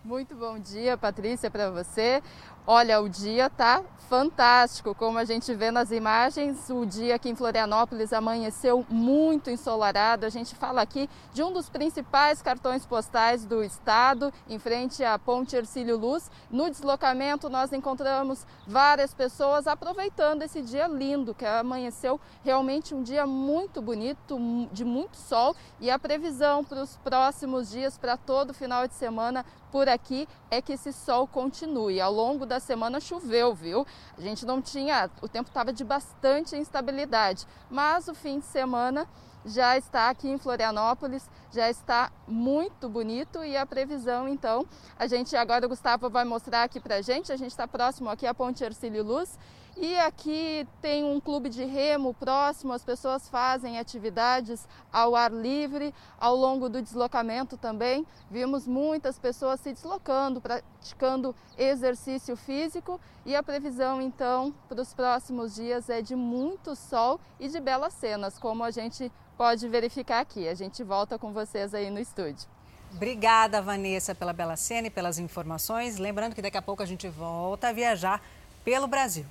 [0.05, 2.23] Muito bom dia, Patrícia, para você.
[2.71, 6.69] Olha, o dia tá fantástico, como a gente vê nas imagens.
[6.71, 10.25] O dia aqui em Florianópolis amanheceu muito ensolarado.
[10.25, 15.19] A gente fala aqui de um dos principais cartões postais do estado, em frente à
[15.19, 16.31] Ponte Ercílio Luz.
[16.51, 23.27] No deslocamento, nós encontramos várias pessoas aproveitando esse dia lindo, que amanheceu realmente um dia
[23.27, 24.39] muito bonito,
[24.73, 25.55] de muito sol.
[25.81, 30.63] E a previsão para os próximos dias, para todo final de semana por aqui, é
[30.63, 32.01] que esse sol continue.
[32.01, 33.87] Ao longo da semana choveu, viu?
[34.17, 39.07] A gente não tinha, o tempo estava de bastante instabilidade, mas o fim de semana
[39.45, 44.67] já está aqui em Florianópolis, já está muito bonito e a previsão, então,
[44.99, 48.27] a gente agora o Gustavo vai mostrar aqui pra gente, a gente está próximo aqui
[48.27, 49.39] à Ponte Ercílio Luz
[49.81, 55.95] e aqui tem um clube de remo próximo, as pessoas fazem atividades ao ar livre.
[56.19, 63.01] Ao longo do deslocamento também, vimos muitas pessoas se deslocando, praticando exercício físico.
[63.25, 67.95] E a previsão, então, para os próximos dias é de muito sol e de belas
[67.95, 70.49] cenas, como a gente pode verificar aqui.
[70.49, 72.49] A gente volta com vocês aí no estúdio.
[72.93, 75.99] Obrigada, Vanessa, pela bela cena e pelas informações.
[75.99, 78.21] Lembrando que daqui a pouco a gente volta a viajar
[78.65, 79.25] pelo Brasil.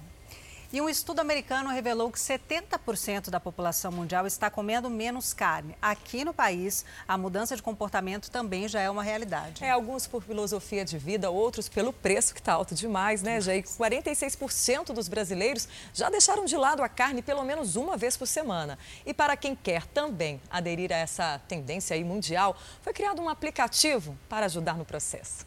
[0.72, 5.78] E um estudo americano revelou que 70% da população mundial está comendo menos carne.
[5.82, 9.64] Aqui no país, a mudança de comportamento também já é uma realidade.
[9.64, 13.64] É, alguns por filosofia de vida, outros pelo preço que está alto demais, né, Jair?
[13.64, 18.78] 46% dos brasileiros já deixaram de lado a carne pelo menos uma vez por semana.
[19.06, 24.18] E para quem quer também aderir a essa tendência aí mundial, foi criado um aplicativo
[24.28, 25.46] para ajudar no processo.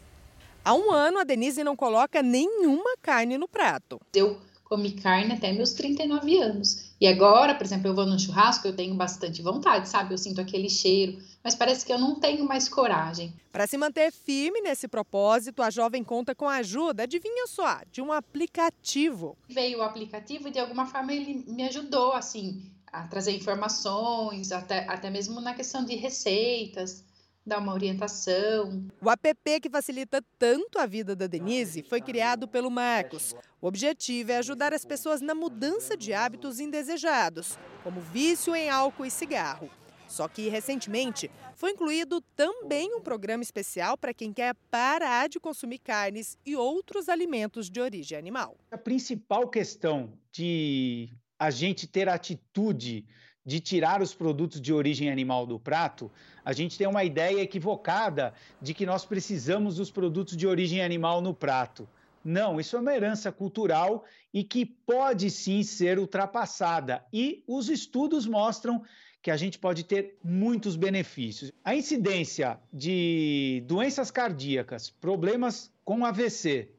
[0.65, 4.01] Há um ano, a Denise não coloca nenhuma carne no prato.
[4.13, 4.39] Eu
[4.71, 6.93] comi carne até meus 39 anos.
[7.01, 10.13] E agora, por exemplo, eu vou no churrasco, eu tenho bastante vontade, sabe?
[10.13, 13.33] Eu sinto aquele cheiro, mas parece que eu não tenho mais coragem.
[13.51, 18.01] Para se manter firme nesse propósito, a jovem conta com a ajuda, adivinha só, de
[18.01, 19.37] um aplicativo.
[19.49, 22.63] Veio o aplicativo e de alguma forma ele me ajudou, assim,
[22.93, 27.03] a trazer informações, até, até mesmo na questão de receitas
[27.45, 28.87] dar uma orientação.
[29.01, 33.35] O app que facilita tanto a vida da Denise foi criado pelo Marcos.
[33.59, 39.05] O objetivo é ajudar as pessoas na mudança de hábitos indesejados, como vício em álcool
[39.05, 39.69] e cigarro.
[40.07, 45.79] Só que, recentemente, foi incluído também um programa especial para quem quer parar de consumir
[45.79, 48.57] carnes e outros alimentos de origem animal.
[48.71, 53.05] A principal questão de a gente ter atitude
[53.45, 56.11] de tirar os produtos de origem animal do prato,
[56.45, 61.21] a gente tem uma ideia equivocada de que nós precisamos dos produtos de origem animal
[61.21, 61.87] no prato.
[62.23, 67.03] Não, isso é uma herança cultural e que pode sim ser ultrapassada.
[67.11, 68.83] E os estudos mostram
[69.21, 71.51] que a gente pode ter muitos benefícios.
[71.63, 76.69] A incidência de doenças cardíacas, problemas com AVC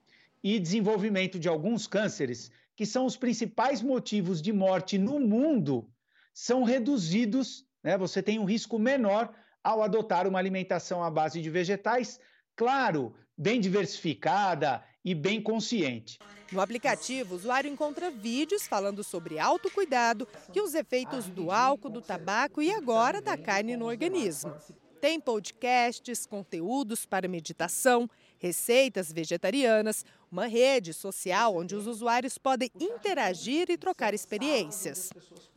[0.43, 5.87] e desenvolvimento de alguns cânceres, que são os principais motivos de morte no mundo,
[6.33, 7.97] são reduzidos, né?
[7.99, 12.19] Você tem um risco menor ao adotar uma alimentação à base de vegetais,
[12.57, 16.19] claro, bem diversificada e bem consciente.
[16.51, 22.03] No aplicativo, o usuário encontra vídeos falando sobre autocuidado e os efeitos do álcool, do
[22.03, 24.55] tabaco e agora da carne no organismo.
[25.01, 28.09] Tem podcasts, conteúdos para meditação,
[28.39, 35.11] receitas vegetarianas, uma rede social onde os usuários podem interagir e trocar experiências.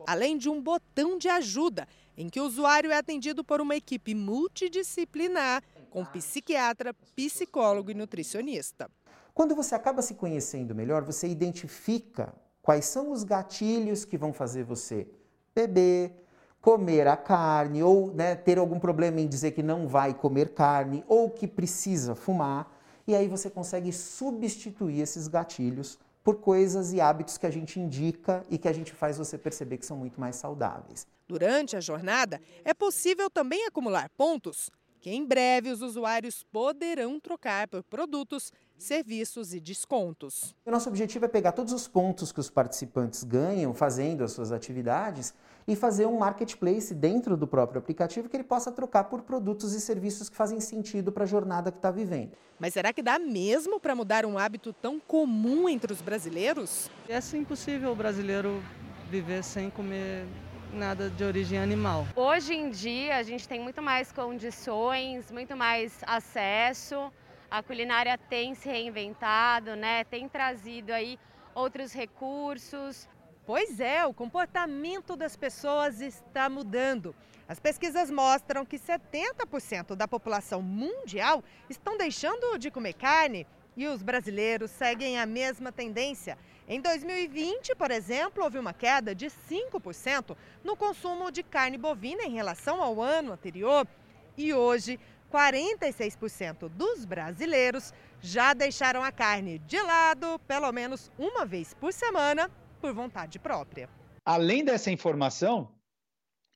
[0.08, 1.88] Além de um botão de ajuda,
[2.18, 8.90] em que o usuário é atendido por uma equipe multidisciplinar, com psiquiatra, psicólogo e nutricionista.
[9.34, 14.64] Quando você acaba se conhecendo melhor, você identifica quais são os gatilhos que vão fazer
[14.64, 15.08] você
[15.54, 16.14] beber,
[16.62, 21.04] comer a carne, ou né, ter algum problema em dizer que não vai comer carne,
[21.08, 22.72] ou que precisa fumar.
[23.08, 28.44] E aí você consegue substituir esses gatilhos por coisas e hábitos que a gente indica
[28.50, 31.06] e que a gente faz você perceber que são muito mais saudáveis.
[31.28, 37.68] Durante a jornada, é possível também acumular pontos que em breve os usuários poderão trocar
[37.68, 40.56] por produtos, serviços e descontos.
[40.66, 44.52] O nosso objetivo é pegar todos os pontos que os participantes ganham fazendo as suas
[44.52, 45.32] atividades
[45.68, 49.82] e fazer um marketplace dentro do próprio aplicativo que ele possa trocar por produtos e
[49.82, 52.32] serviços que fazem sentido para a jornada que está vivendo.
[52.60, 56.90] Mas será que dá mesmo para mudar um hábito tão comum entre os brasileiros?
[57.10, 58.62] É impossível o brasileiro
[59.10, 60.26] viver sem comer
[60.72, 62.06] nada de origem animal.
[62.16, 67.12] Hoje em dia a gente tem muito mais condições, muito mais acesso.
[67.50, 70.04] A culinária tem se reinventado, né?
[70.04, 71.18] Tem trazido aí
[71.54, 73.08] outros recursos.
[73.46, 77.16] Pois é, o comportamento das pessoas está mudando.
[77.48, 83.46] As pesquisas mostram que 70% da população mundial estão deixando de comer carne
[83.78, 86.40] e os brasileiros seguem a mesma tendência.
[86.68, 92.34] Em 2020, por exemplo, houve uma queda de 5% no consumo de carne bovina em
[92.34, 93.88] relação ao ano anterior.
[94.36, 95.00] E hoje,
[95.32, 102.50] 46% dos brasileiros já deixaram a carne de lado pelo menos uma vez por semana
[102.86, 103.90] por vontade própria.
[104.24, 105.72] Além dessa informação,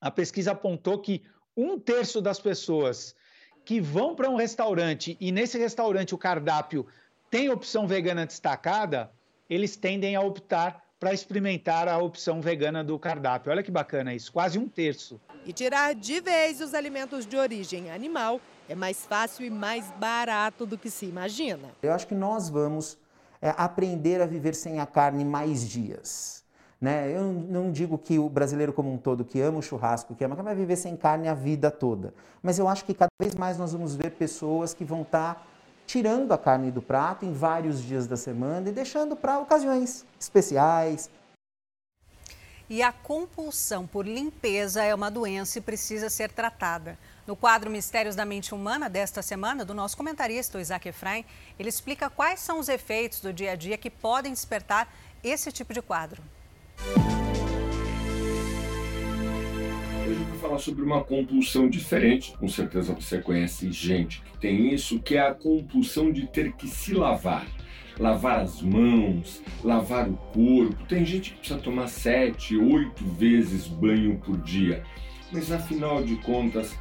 [0.00, 1.24] a pesquisa apontou que
[1.56, 3.16] um terço das pessoas
[3.64, 6.86] que vão para um restaurante e nesse restaurante o cardápio
[7.28, 9.10] tem opção vegana destacada,
[9.48, 13.50] eles tendem a optar para experimentar a opção vegana do cardápio.
[13.50, 15.20] Olha que bacana isso, quase um terço.
[15.44, 20.64] E tirar de vez os alimentos de origem animal é mais fácil e mais barato
[20.64, 21.70] do que se imagina.
[21.82, 22.96] Eu acho que nós vamos
[23.40, 26.44] é, aprender a viver sem a carne mais dias.
[26.80, 27.14] Né?
[27.14, 30.34] Eu não digo que o brasileiro como um todo que ama o churrasco, que ama,
[30.34, 32.14] que vai viver sem carne a vida toda.
[32.42, 35.42] Mas eu acho que cada vez mais nós vamos ver pessoas que vão estar tá
[35.86, 41.10] tirando a carne do prato em vários dias da semana e deixando para ocasiões especiais.
[42.68, 46.96] E a compulsão por limpeza é uma doença e precisa ser tratada.
[47.30, 51.24] No quadro Mistérios da Mente Humana desta semana, do nosso comentarista, Isaac Efraim,
[51.56, 55.72] ele explica quais são os efeitos do dia a dia que podem despertar esse tipo
[55.72, 56.20] de quadro.
[60.04, 62.36] Hoje eu vou falar sobre uma compulsão diferente.
[62.36, 66.66] Com certeza você conhece gente que tem isso, que é a compulsão de ter que
[66.66, 67.46] se lavar.
[67.96, 70.84] Lavar as mãos, lavar o corpo.
[70.88, 74.82] Tem gente que precisa tomar sete, oito vezes banho por dia.
[75.30, 76.74] Mas afinal de contas,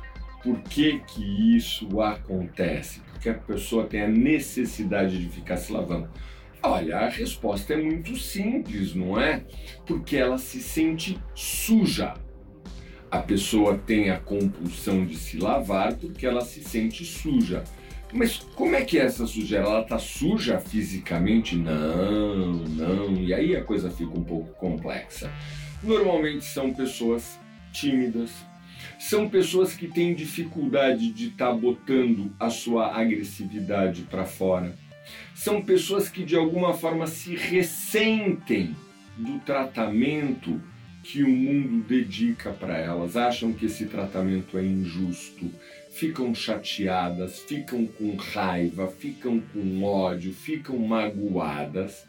[0.44, 3.02] por que, que isso acontece?
[3.12, 6.10] Porque a pessoa tem a necessidade de ficar se lavando.
[6.62, 9.44] Olha, a resposta é muito simples, não é?
[9.86, 12.14] Porque ela se sente suja.
[13.10, 17.64] A pessoa tem a compulsão de se lavar porque ela se sente suja.
[18.14, 19.66] Mas como é que é essa sujeira?
[19.66, 21.56] Ela está suja fisicamente?
[21.56, 23.14] Não, não.
[23.16, 25.32] E aí a coisa fica um pouco complexa.
[25.84, 27.40] Normalmente são pessoas
[27.72, 28.32] tímidas,
[29.00, 34.76] São pessoas que têm dificuldade de estar tá botando a sua agressividade para fora.
[35.34, 38.76] São pessoas que de alguma forma se ressentem
[39.18, 40.62] do tratamento
[41.02, 45.50] que o mundo dedica para elas, acham que esse tratamento é injusto,
[45.90, 52.06] ficam chateadas, ficam com raiva, ficam com ódio, ficam magoadas,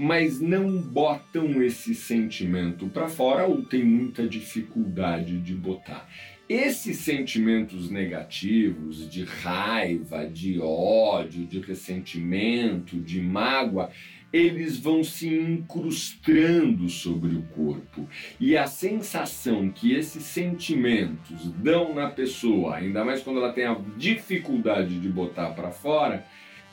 [0.00, 6.08] mas não botam esse sentimento para fora ou têm muita dificuldade de botar.
[6.48, 13.90] Esses sentimentos negativos de raiva, de ódio, de ressentimento, de mágoa,
[14.32, 18.08] eles vão se incrustando sobre o corpo.
[18.40, 23.78] E a sensação que esses sentimentos dão na pessoa, ainda mais quando ela tem a
[23.98, 26.24] dificuldade de botar para fora,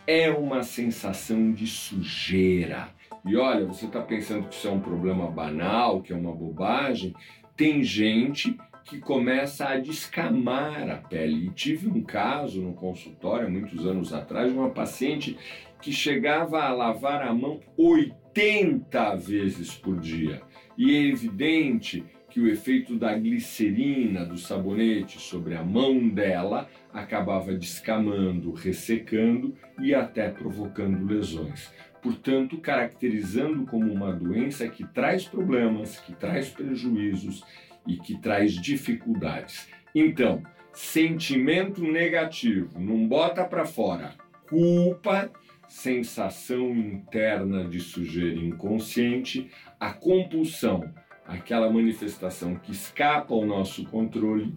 [0.08, 2.96] é uma sensação de sujeira.
[3.26, 7.13] E olha, você está pensando que isso é um problema banal, que é uma bobagem?
[7.55, 8.55] Tem gente
[8.88, 11.47] que começa a descamar a pele.
[11.47, 15.38] E tive um caso no consultório, muitos anos atrás, de uma paciente
[15.82, 20.41] que chegava a lavar a mão 80 vezes por dia.
[20.78, 27.53] E é evidente que o efeito da glicerina do sabonete sobre a mão dela acabava
[27.53, 31.74] descamando, ressecando e até provocando lesões.
[32.08, 37.43] Portanto, caracterizando como uma doença que traz problemas, que traz prejuízos
[37.86, 39.68] e que traz dificuldades.
[39.93, 40.41] Então,
[40.72, 44.16] sentimento negativo, não bota para fora.
[44.47, 45.30] Culpa
[45.68, 50.89] sensação interna de sujeira inconsciente, a compulsão,
[51.26, 54.55] aquela manifestação que escapa ao nosso controle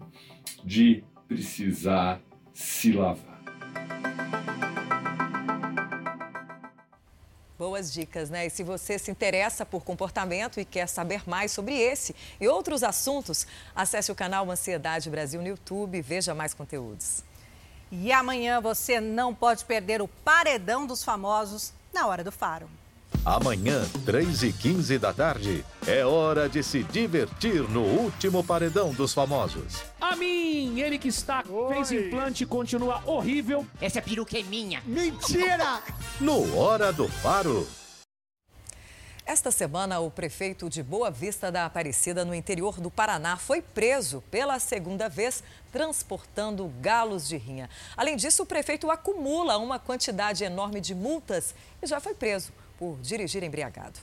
[0.63, 2.21] de precisar
[2.53, 3.30] se lavar.
[7.81, 8.45] Boas dicas, né?
[8.45, 12.83] E se você se interessa por comportamento e quer saber mais sobre esse e outros
[12.83, 17.23] assuntos, acesse o canal Ansiedade Brasil no YouTube e veja mais conteúdos.
[17.91, 22.69] E amanhã você não pode perder o paredão dos famosos na hora do faro.
[23.23, 29.13] Amanhã, 3 e 15 da tarde, é hora de se divertir no último paredão dos
[29.13, 29.83] famosos.
[30.01, 31.75] A mim, ele que está, Oi.
[31.75, 33.63] fez implante e continua horrível.
[33.79, 34.81] Essa peruca é minha.
[34.85, 35.83] Mentira!
[36.19, 37.67] no Hora do Faro.
[39.23, 44.23] Esta semana, o prefeito de Boa Vista da Aparecida, no interior do Paraná, foi preso
[44.31, 47.69] pela segunda vez transportando galos de rinha.
[47.95, 52.51] Além disso, o prefeito acumula uma quantidade enorme de multas e já foi preso
[52.81, 53.99] por dirigir embriagado.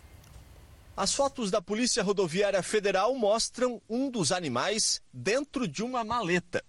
[0.96, 6.64] As fotos da Polícia Rodoviária Federal mostram um dos animais dentro de uma maleta.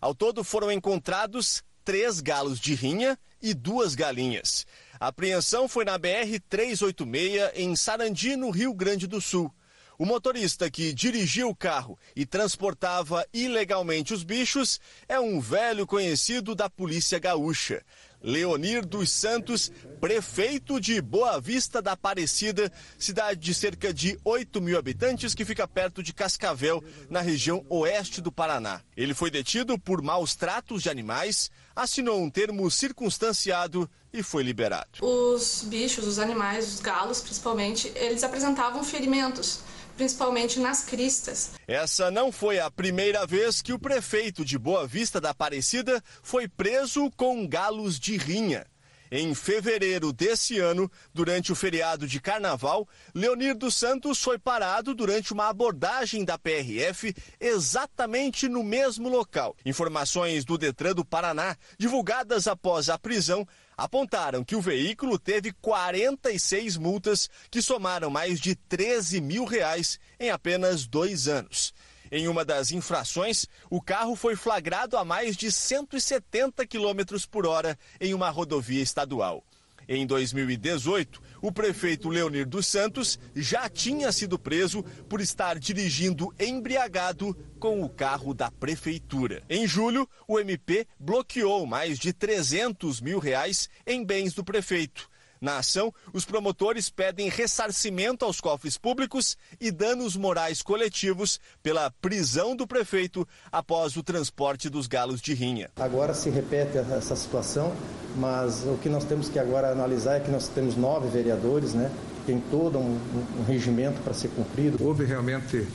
[0.00, 4.64] Ao todo foram encontrados três galos de rinha e duas galinhas.
[5.00, 9.52] A apreensão foi na BR-386, em Sarandi, no Rio Grande do Sul.
[9.98, 14.78] O motorista que dirigiu o carro e transportava ilegalmente os bichos
[15.08, 17.84] é um velho conhecido da Polícia Gaúcha.
[18.22, 24.78] Leonir dos Santos, prefeito de Boa Vista da Aparecida, cidade de cerca de 8 mil
[24.78, 28.80] habitantes que fica perto de Cascavel, na região oeste do Paraná.
[28.96, 34.98] Ele foi detido por maus tratos de animais, assinou um termo circunstanciado e foi liberado.
[35.00, 39.60] Os bichos, os animais, os galos principalmente, eles apresentavam ferimentos
[39.98, 41.50] principalmente nas cristas.
[41.66, 46.46] Essa não foi a primeira vez que o prefeito de Boa Vista da Aparecida foi
[46.46, 48.64] preso com galos de rinha.
[49.10, 55.32] Em fevereiro desse ano, durante o feriado de carnaval, Leonir dos Santos foi parado durante
[55.32, 59.56] uma abordagem da PRF exatamente no mesmo local.
[59.64, 66.76] Informações do Detran do Paraná, divulgadas após a prisão, apontaram que o veículo teve 46
[66.76, 71.72] multas que somaram mais de 13 mil reais em apenas dois anos.
[72.10, 77.78] Em uma das infrações, o carro foi flagrado a mais de 170 km por hora
[78.00, 79.44] em uma rodovia estadual.
[79.86, 87.36] Em 2018, o prefeito Leonir dos Santos já tinha sido preso por estar dirigindo embriagado
[87.58, 89.42] com o carro da prefeitura.
[89.48, 95.08] Em julho, o MP bloqueou mais de 300 mil reais em bens do prefeito.
[95.40, 102.56] Na ação, os promotores pedem ressarcimento aos cofres públicos e danos morais coletivos pela prisão
[102.56, 105.70] do prefeito após o transporte dos galos de rinha.
[105.76, 107.74] Agora se repete essa situação,
[108.16, 111.90] mas o que nós temos que agora analisar é que nós temos nove vereadores, né?
[112.26, 113.00] Tem todo um,
[113.38, 114.82] um regimento para ser cumprido.
[114.84, 115.66] Houve realmente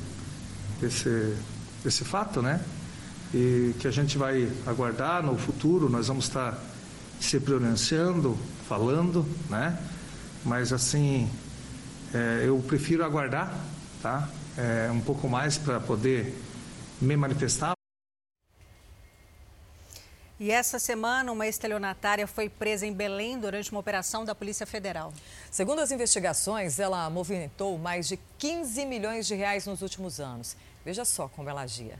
[0.82, 1.36] esse,
[1.86, 2.64] esse fato, né?
[3.34, 6.61] E que a gente vai aguardar no futuro, nós vamos estar
[7.20, 8.38] se pronunciando,
[8.68, 9.78] falando, né?
[10.43, 11.30] Mas assim,
[12.14, 13.53] é, eu prefiro aguardar,
[14.01, 14.30] tá?
[14.57, 16.34] É, um pouco mais para poder
[17.01, 17.74] me manifestar.
[20.39, 25.14] E essa semana, uma estelionatária foi presa em Belém durante uma operação da Polícia Federal.
[25.49, 30.57] Segundo as investigações, ela movimentou mais de 15 milhões de reais nos últimos anos.
[30.84, 31.97] Veja só como ela agia.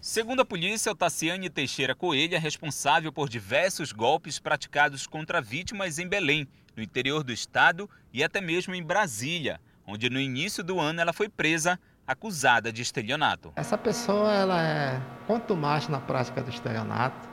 [0.00, 6.06] Segundo a polícia, Tassiane Teixeira Coelho é responsável por diversos golpes praticados contra vítimas em
[6.06, 11.00] Belém, no interior do estado e até mesmo em Brasília, onde no início do ano
[11.00, 13.52] ela foi presa acusada de estelionato.
[13.56, 17.28] Essa pessoa ela é quanto mais na prática do estelionato.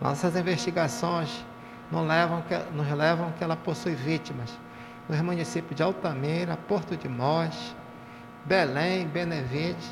[0.00, 1.44] Nossas investigações
[1.92, 4.50] não levam que, nos levam que ela possui vítimas
[5.08, 7.76] nos municípios de Altamira, Porto de Mós,
[8.44, 9.86] Belém, Benevide,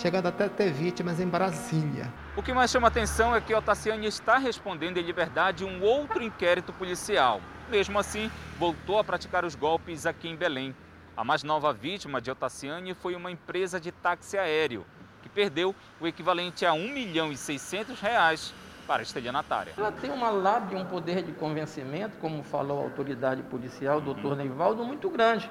[0.00, 2.10] chegando até ter vítimas em Brasília.
[2.34, 6.72] O que mais chama atenção é que Otaciane está respondendo em liberdade um outro inquérito
[6.72, 7.38] policial.
[7.68, 10.74] Mesmo assim, voltou a praticar os golpes aqui em Belém.
[11.14, 14.86] A mais nova vítima de Otaciane foi uma empresa de táxi aéreo,
[15.22, 18.54] que perdeu o equivalente a 1 milhão e 600 reais
[18.86, 19.74] para a estelionatária.
[19.76, 24.34] Ela tem uma lábia, um poder de convencimento, como falou a autoridade policial, o doutor
[24.34, 25.50] Neivaldo, muito grande.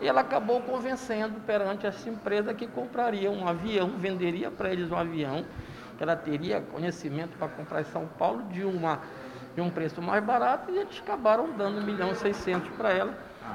[0.00, 4.96] E ela acabou convencendo perante essa empresa que compraria um avião, venderia para eles um
[4.96, 5.44] avião,
[5.96, 9.00] que ela teria conhecimento para comprar em São Paulo de, uma,
[9.54, 13.14] de um preço mais barato, e eles acabaram dando 1 milhão e 600 para ela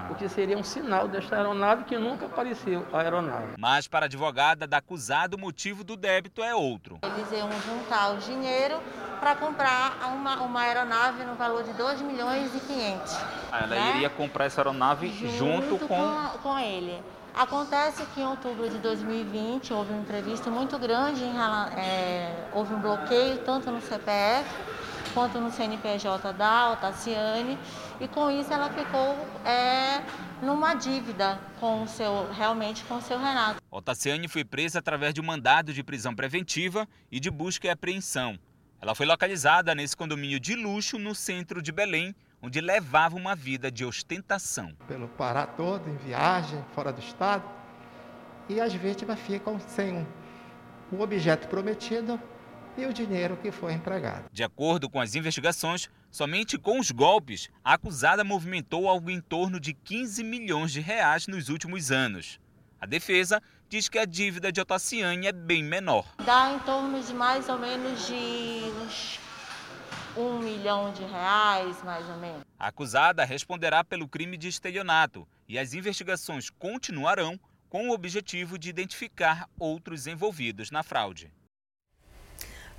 [0.09, 3.55] o que seria um sinal desta aeronave que nunca apareceu a aeronave.
[3.57, 6.99] Mas para a advogada da acusada, o motivo do débito é outro.
[7.03, 8.79] Eles iam juntar o dinheiro
[9.19, 13.17] para comprar uma, uma aeronave no valor de 2 milhões e 500.
[13.51, 13.93] Ela né?
[13.95, 15.87] iria comprar essa aeronave junto, junto com...
[15.87, 16.37] com...
[16.39, 17.01] com ele.
[17.35, 21.37] Acontece que em outubro de 2020 houve um imprevisto muito grande, em,
[21.77, 24.49] é, houve um bloqueio tanto no CPF
[25.13, 27.57] quanto no CNPJ da Altaciane
[27.99, 30.01] e com isso ela ficou é,
[30.41, 33.61] numa dívida com o seu, realmente com o seu Renato.
[33.71, 38.39] Altaciane foi presa através de um mandado de prisão preventiva e de busca e apreensão.
[38.81, 43.69] Ela foi localizada nesse condomínio de luxo no centro de Belém, onde levava uma vida
[43.69, 44.73] de ostentação.
[44.87, 47.43] Pelo Pará todo, em viagem, fora do estado,
[48.47, 50.07] e as vítimas ficam sem
[50.91, 52.19] o objeto prometido
[52.79, 54.29] e o dinheiro que foi empregado.
[54.31, 59.59] De acordo com as investigações, somente com os golpes, a acusada movimentou algo em torno
[59.59, 62.39] de 15 milhões de reais nos últimos anos.
[62.79, 66.05] A defesa diz que a dívida de Otaciane é bem menor.
[66.25, 68.13] Dá em torno de mais ou menos de
[68.81, 69.19] uns
[70.17, 72.41] um milhão de reais, mais ou menos.
[72.57, 78.69] A acusada responderá pelo crime de estelionato e as investigações continuarão com o objetivo de
[78.69, 81.31] identificar outros envolvidos na fraude.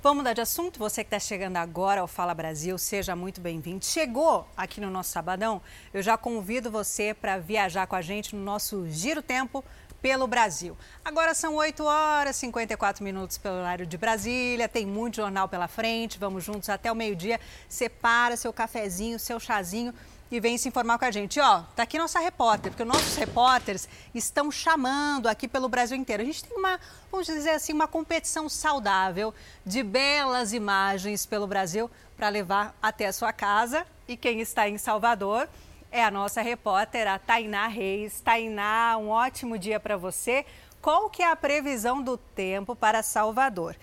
[0.03, 0.79] Vamos mudar de assunto?
[0.79, 3.85] Você que está chegando agora ao Fala Brasil, seja muito bem-vindo.
[3.85, 5.61] Chegou aqui no nosso Sabadão,
[5.93, 9.63] eu já convido você para viajar com a gente no nosso Giro Tempo
[10.01, 10.75] pelo Brasil.
[11.05, 15.67] Agora são 8 horas e 54 minutos pelo horário de Brasília, tem muito jornal pela
[15.67, 17.39] frente, vamos juntos até o meio-dia.
[17.69, 19.93] Separa seu cafezinho, seu chazinho
[20.31, 21.39] e vem se informar com a gente.
[21.39, 26.23] Ó, tá aqui nossa repórter, porque nossos repórteres estão chamando aqui pelo Brasil inteiro.
[26.23, 26.79] A gente tem uma,
[27.11, 29.33] vamos dizer assim, uma competição saudável
[29.65, 33.85] de belas imagens pelo Brasil para levar até a sua casa.
[34.07, 35.49] E quem está em Salvador
[35.91, 38.21] é a nossa repórter, a Tainá Reis.
[38.21, 40.45] Tainá, um ótimo dia para você.
[40.81, 43.75] Qual que é a previsão do tempo para Salvador?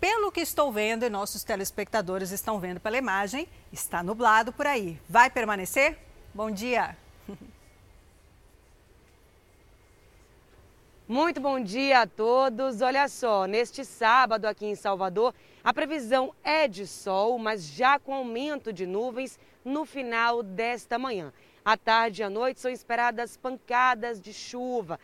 [0.00, 5.00] Pelo que estou vendo e nossos telespectadores estão vendo pela imagem, está nublado por aí.
[5.08, 5.98] Vai permanecer?
[6.34, 6.94] Bom dia!
[11.08, 12.82] Muito bom dia a todos.
[12.82, 15.32] Olha só, neste sábado aqui em Salvador,
[15.64, 21.32] a previsão é de sol, mas já com aumento de nuvens no final desta manhã.
[21.64, 25.00] À tarde e à noite são esperadas pancadas de chuva.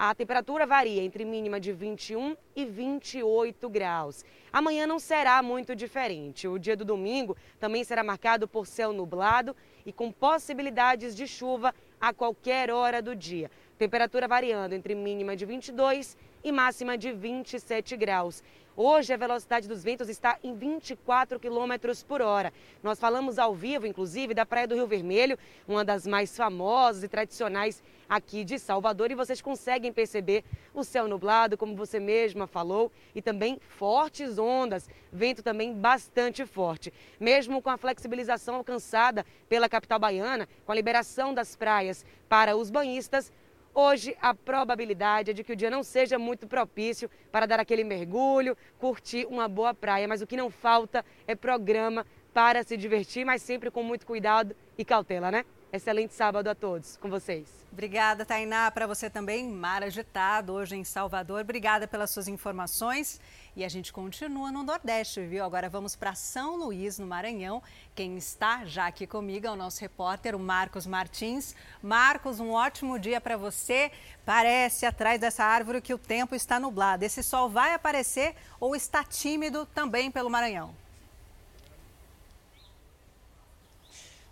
[0.00, 4.24] A temperatura varia entre mínima de 21 e 28 graus.
[4.52, 6.46] Amanhã não será muito diferente.
[6.46, 11.74] O dia do domingo também será marcado por céu nublado e com possibilidades de chuva
[12.00, 13.50] a qualquer hora do dia.
[13.78, 18.42] Temperatura variando entre mínima de 22 e máxima de 27 graus.
[18.76, 21.74] Hoje a velocidade dos ventos está em 24 km
[22.06, 22.52] por hora.
[22.82, 27.08] Nós falamos ao vivo, inclusive, da Praia do Rio Vermelho, uma das mais famosas e
[27.08, 29.12] tradicionais aqui de Salvador.
[29.12, 34.88] E vocês conseguem perceber o céu nublado, como você mesma falou, e também fortes ondas,
[35.12, 36.92] vento também bastante forte.
[37.20, 42.70] Mesmo com a flexibilização alcançada pela capital baiana, com a liberação das praias para os
[42.70, 43.32] banhistas,
[43.80, 47.84] Hoje, a probabilidade é de que o dia não seja muito propício para dar aquele
[47.84, 52.04] mergulho, curtir uma boa praia, mas o que não falta é programa
[52.34, 55.44] para se divertir, mas sempre com muito cuidado e cautela, né?
[55.70, 57.46] Excelente sábado a todos com vocês.
[57.70, 58.70] Obrigada, Tainá.
[58.70, 61.42] Para você também, mar agitado hoje em Salvador.
[61.42, 63.20] Obrigada pelas suas informações.
[63.54, 65.44] E a gente continua no Nordeste, viu?
[65.44, 67.62] Agora vamos para São Luís, no Maranhão.
[67.94, 71.54] Quem está já aqui comigo é o nosso repórter, o Marcos Martins.
[71.82, 73.92] Marcos, um ótimo dia para você.
[74.24, 77.04] Parece atrás dessa árvore que o tempo está nublado.
[77.04, 80.74] Esse sol vai aparecer ou está tímido também pelo Maranhão?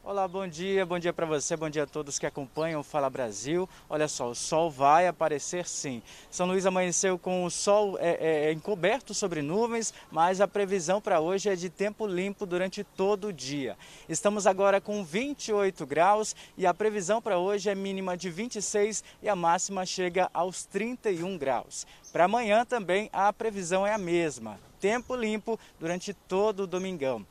[0.09, 3.11] Olá, bom dia, bom dia para você, bom dia a todos que acompanham o Fala
[3.11, 3.69] Brasil.
[3.91, 6.01] Olha só, o sol vai aparecer sim.
[6.31, 11.01] São Luís amanheceu com o sol é, é, é encoberto sobre nuvens, mas a previsão
[11.01, 13.77] para hoje é de tempo limpo durante todo o dia.
[14.09, 19.29] Estamos agora com 28 graus e a previsão para hoje é mínima de 26 e
[19.29, 21.85] a máxima chega aos 31 graus.
[22.13, 27.27] Para amanhã também a previsão é a mesma, tempo limpo durante todo o domingão.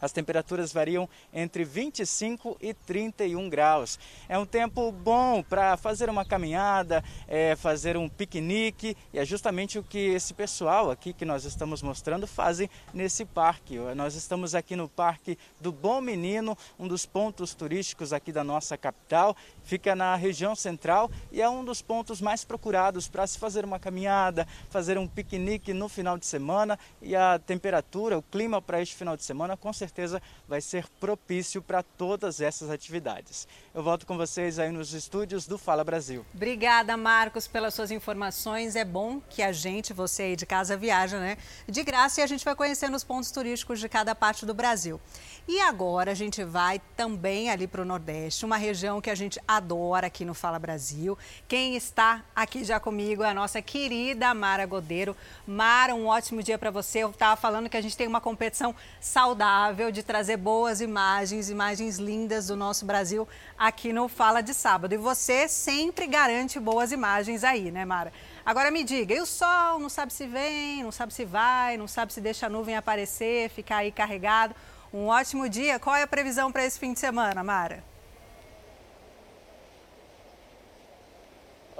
[0.00, 3.98] As temperaturas variam entre 25 e 31 graus.
[4.28, 9.78] É um tempo bom para fazer uma caminhada, é, fazer um piquenique e é justamente
[9.78, 13.78] o que esse pessoal aqui que nós estamos mostrando fazem nesse parque.
[13.94, 18.78] Nós estamos aqui no Parque do Bom Menino, um dos pontos turísticos aqui da nossa
[18.78, 19.36] capital.
[19.62, 23.78] Fica na região central e é um dos pontos mais procurados para se fazer uma
[23.78, 28.94] caminhada, fazer um piquenique no final de semana e a temperatura, o clima para este
[28.94, 33.46] final de semana com certeza certeza vai ser propício para todas essas atividades.
[33.74, 36.24] Eu volto com vocês aí nos estúdios do Fala Brasil.
[36.32, 38.76] Obrigada, Marcos, pelas suas informações.
[38.76, 41.36] É bom que a gente, você aí de casa, viaja, né?
[41.68, 45.00] De graça e a gente vai conhecendo os pontos turísticos de cada parte do Brasil.
[45.48, 49.40] E agora a gente vai também ali para o Nordeste, uma região que a gente
[49.46, 51.18] adora aqui no Fala Brasil.
[51.48, 55.16] Quem está aqui já comigo é a nossa querida Mara Godeiro.
[55.46, 57.00] Mara, um ótimo dia para você.
[57.00, 61.98] Eu estava falando que a gente tem uma competição saudável de trazer boas imagens, imagens
[61.98, 63.26] lindas do nosso Brasil
[63.56, 64.92] aqui no Fala de Sábado.
[64.92, 68.12] E você sempre garante boas imagens aí, né, Mara?
[68.44, 71.86] Agora me diga, e o sol não sabe se vem, não sabe se vai, não
[71.86, 74.54] sabe se deixa a nuvem aparecer, ficar aí carregado.
[74.92, 75.78] Um ótimo dia.
[75.78, 77.84] Qual é a previsão para esse fim de semana, Mara?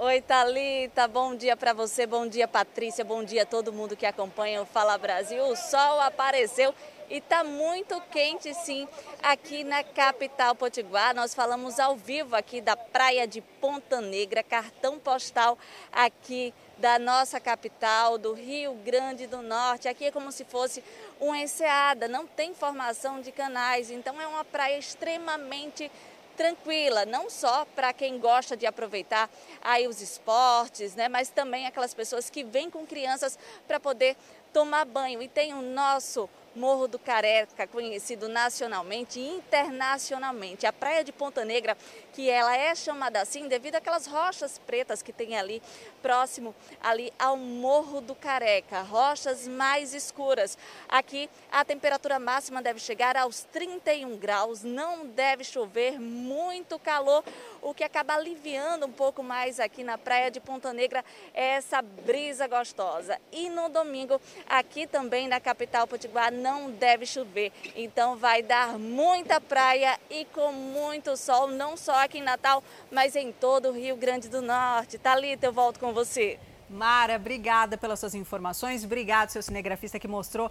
[0.03, 4.07] Oi, Thalita, bom dia para você, bom dia, Patrícia, bom dia a todo mundo que
[4.07, 5.43] acompanha o Fala Brasil.
[5.43, 6.73] O sol apareceu
[7.11, 8.87] e está muito quente, sim,
[9.21, 11.13] aqui na capital potiguar.
[11.13, 15.57] Nós falamos ao vivo aqui da praia de Ponta Negra, cartão postal
[15.91, 19.89] aqui da nossa capital, do Rio Grande do Norte.
[19.89, 20.81] Aqui é como se fosse
[21.19, 25.91] uma enseada, não tem formação de canais, então é uma praia extremamente
[26.37, 29.29] tranquila, não só para quem gosta de aproveitar
[29.61, 33.37] aí os esportes, né, mas também aquelas pessoas que vêm com crianças
[33.67, 34.15] para poder
[34.53, 35.21] tomar banho.
[35.21, 40.65] E tem o nosso Morro do Careca, conhecido nacionalmente e internacionalmente.
[40.65, 41.77] A Praia de Ponta Negra,
[42.13, 45.61] que ela é chamada assim devido àquelas rochas pretas que tem ali
[46.01, 50.57] próximo ali ao Morro do Careca, rochas mais escuras.
[50.89, 57.23] Aqui a temperatura máxima deve chegar aos 31 graus, não deve chover, muito calor,
[57.61, 61.03] o que acaba aliviando um pouco mais aqui na Praia de Ponta Negra
[61.33, 63.19] essa brisa gostosa.
[63.31, 67.51] E no domingo, aqui também na capital potiguar, não deve chover.
[67.75, 73.15] Então vai dar muita praia e com muito sol, não só aqui em Natal, mas
[73.15, 74.97] em todo o Rio Grande do Norte.
[74.97, 76.39] Thalita, eu volto com você.
[76.69, 78.83] Mara, obrigada pelas suas informações.
[78.83, 80.49] Obrigado, seu cinegrafista, que mostrou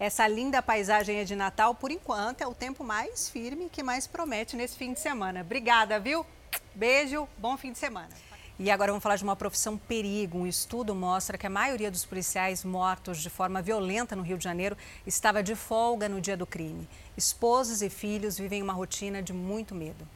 [0.00, 1.74] essa linda paisagem de Natal.
[1.74, 5.42] Por enquanto, é o tempo mais firme que mais promete nesse fim de semana.
[5.42, 6.26] Obrigada, viu?
[6.74, 8.08] Beijo, bom fim de semana.
[8.58, 10.38] E agora vamos falar de uma profissão perigo.
[10.38, 14.44] Um estudo mostra que a maioria dos policiais mortos de forma violenta no Rio de
[14.44, 14.76] Janeiro
[15.06, 16.86] estava de folga no dia do crime.
[17.16, 20.06] Esposas e filhos vivem uma rotina de muito medo.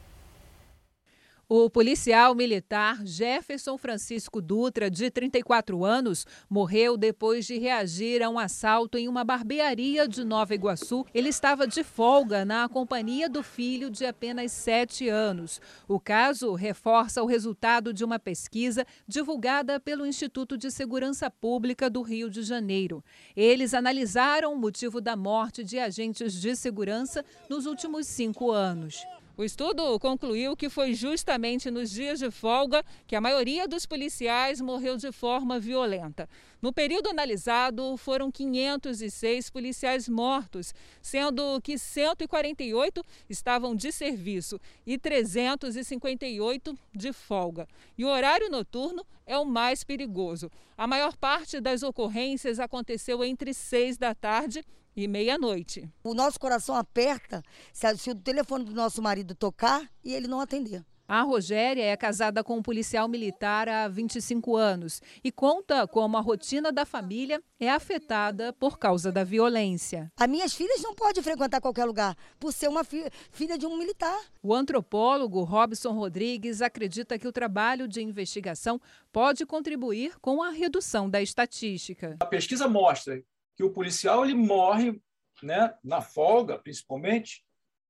[1.47, 8.39] O policial militar Jefferson Francisco Dutra, de 34 anos, morreu depois de reagir a um
[8.39, 11.05] assalto em uma barbearia de Nova Iguaçu.
[11.13, 15.61] Ele estava de folga na companhia do filho de apenas 7 anos.
[15.87, 22.01] O caso reforça o resultado de uma pesquisa divulgada pelo Instituto de Segurança Pública do
[22.01, 23.03] Rio de Janeiro.
[23.35, 29.05] Eles analisaram o motivo da morte de agentes de segurança nos últimos cinco anos.
[29.37, 34.61] O estudo concluiu que foi justamente nos dias de folga que a maioria dos policiais
[34.61, 36.29] morreu de forma violenta.
[36.61, 46.77] No período analisado, foram 506 policiais mortos, sendo que 148 estavam de serviço e 358
[46.93, 47.67] de folga.
[47.97, 50.49] E o horário noturno é o mais perigoso.
[50.77, 54.63] A maior parte das ocorrências aconteceu entre seis da tarde
[54.95, 55.89] e meia-noite.
[56.03, 57.43] O nosso coração aperta
[57.73, 60.83] se o telefone do nosso marido tocar e ele não atender.
[61.07, 66.21] A Rogéria é casada com um policial militar há 25 anos e conta como a
[66.21, 70.11] rotina da família é afetada por causa da violência.
[70.17, 73.77] As minhas filhas não podem frequentar qualquer lugar por ser uma fi filha de um
[73.77, 74.19] militar.
[74.41, 78.81] O antropólogo Robson Rodrigues acredita que o trabalho de investigação
[79.11, 82.17] pode contribuir com a redução da estatística.
[82.19, 83.21] A pesquisa mostra
[83.55, 84.99] que o policial ele morre
[85.43, 87.43] né, na folga, principalmente,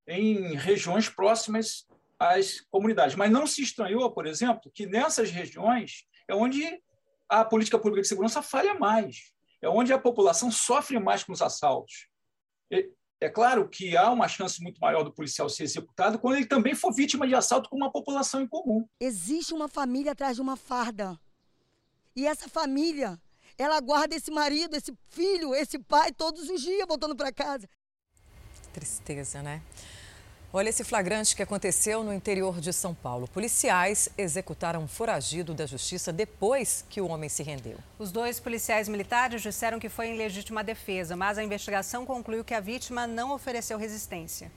[0.05, 1.87] em regiões próximas
[2.19, 3.15] às comunidades.
[3.15, 6.81] Mas não se estranhou, por exemplo, que nessas regiões é onde
[7.27, 11.41] a política pública de segurança falha mais, é onde a população sofre mais com os
[11.41, 12.07] assaltos.
[13.21, 16.75] É claro que há uma chance muito maior do policial ser executado quando ele também
[16.75, 18.85] for vítima de assalto com uma população em comum.
[18.99, 21.17] Existe uma família atrás de uma farda.
[22.15, 23.19] E essa família
[23.57, 27.69] ela guarda esse marido, esse filho, esse pai todos os dias voltando para casa.
[28.73, 29.61] Tristeza, né?
[30.57, 33.27] Olha esse flagrante que aconteceu no interior de São Paulo.
[33.27, 37.77] Policiais executaram um foragido da justiça depois que o homem se rendeu.
[37.99, 42.53] Os dois policiais militares disseram que foi em legítima defesa, mas a investigação concluiu que
[42.53, 44.49] a vítima não ofereceu resistência.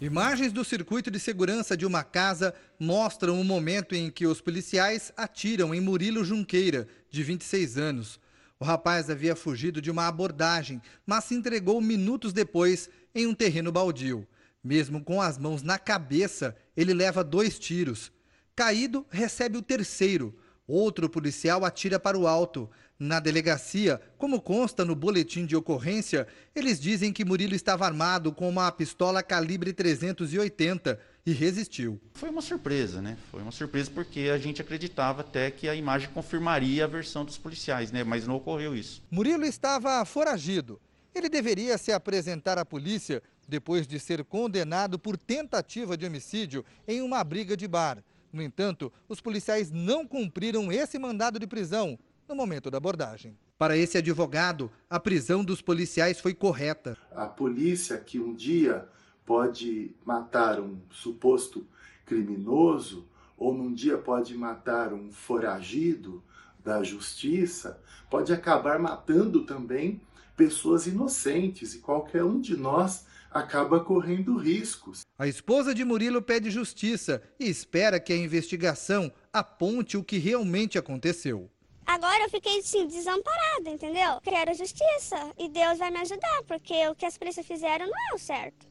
[0.00, 5.12] Imagens do circuito de segurança de uma casa mostram o momento em que os policiais
[5.16, 8.18] atiram em Murilo Junqueira, de 26 anos.
[8.58, 13.70] O rapaz havia fugido de uma abordagem, mas se entregou minutos depois em um terreno
[13.70, 14.26] baldio.
[14.64, 18.10] Mesmo com as mãos na cabeça, ele leva dois tiros.
[18.56, 20.34] Caído, recebe o terceiro.
[20.66, 22.70] Outro policial atira para o alto.
[22.98, 28.48] Na delegacia, como consta no boletim de ocorrência, eles dizem que Murilo estava armado com
[28.48, 32.00] uma pistola calibre 380 e resistiu.
[32.14, 33.18] Foi uma surpresa, né?
[33.30, 37.36] Foi uma surpresa porque a gente acreditava até que a imagem confirmaria a versão dos
[37.36, 38.02] policiais, né?
[38.02, 39.02] Mas não ocorreu isso.
[39.10, 40.80] Murilo estava foragido.
[41.14, 47.00] Ele deveria se apresentar à polícia depois de ser condenado por tentativa de homicídio em
[47.02, 48.02] uma briga de bar.
[48.32, 53.36] No entanto, os policiais não cumpriram esse mandado de prisão no momento da abordagem.
[53.56, 56.98] Para esse advogado, a prisão dos policiais foi correta.
[57.12, 58.88] A polícia que um dia
[59.24, 61.66] pode matar um suposto
[62.04, 66.22] criminoso ou num dia pode matar um foragido
[66.64, 67.80] da justiça,
[68.10, 70.00] pode acabar matando também
[70.36, 75.00] pessoas inocentes e qualquer um de nós acaba correndo riscos.
[75.18, 80.78] A esposa de Murilo pede justiça e espera que a investigação aponte o que realmente
[80.78, 81.50] aconteceu.
[81.84, 84.20] Agora eu fiquei assim, desamparada, entendeu?
[84.22, 88.14] Quero justiça e Deus vai me ajudar, porque o que as polícias fizeram não é
[88.14, 88.66] o certo.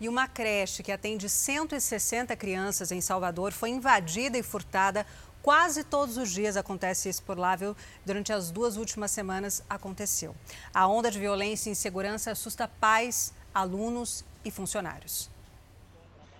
[0.00, 5.06] E uma creche que atende 160 crianças em Salvador foi invadida e furtada.
[5.40, 7.76] Quase todos os dias acontece isso por lá, viu?
[8.04, 10.34] Durante as duas últimas semanas aconteceu.
[10.74, 15.30] A onda de violência e insegurança assusta pais, alunos e funcionários.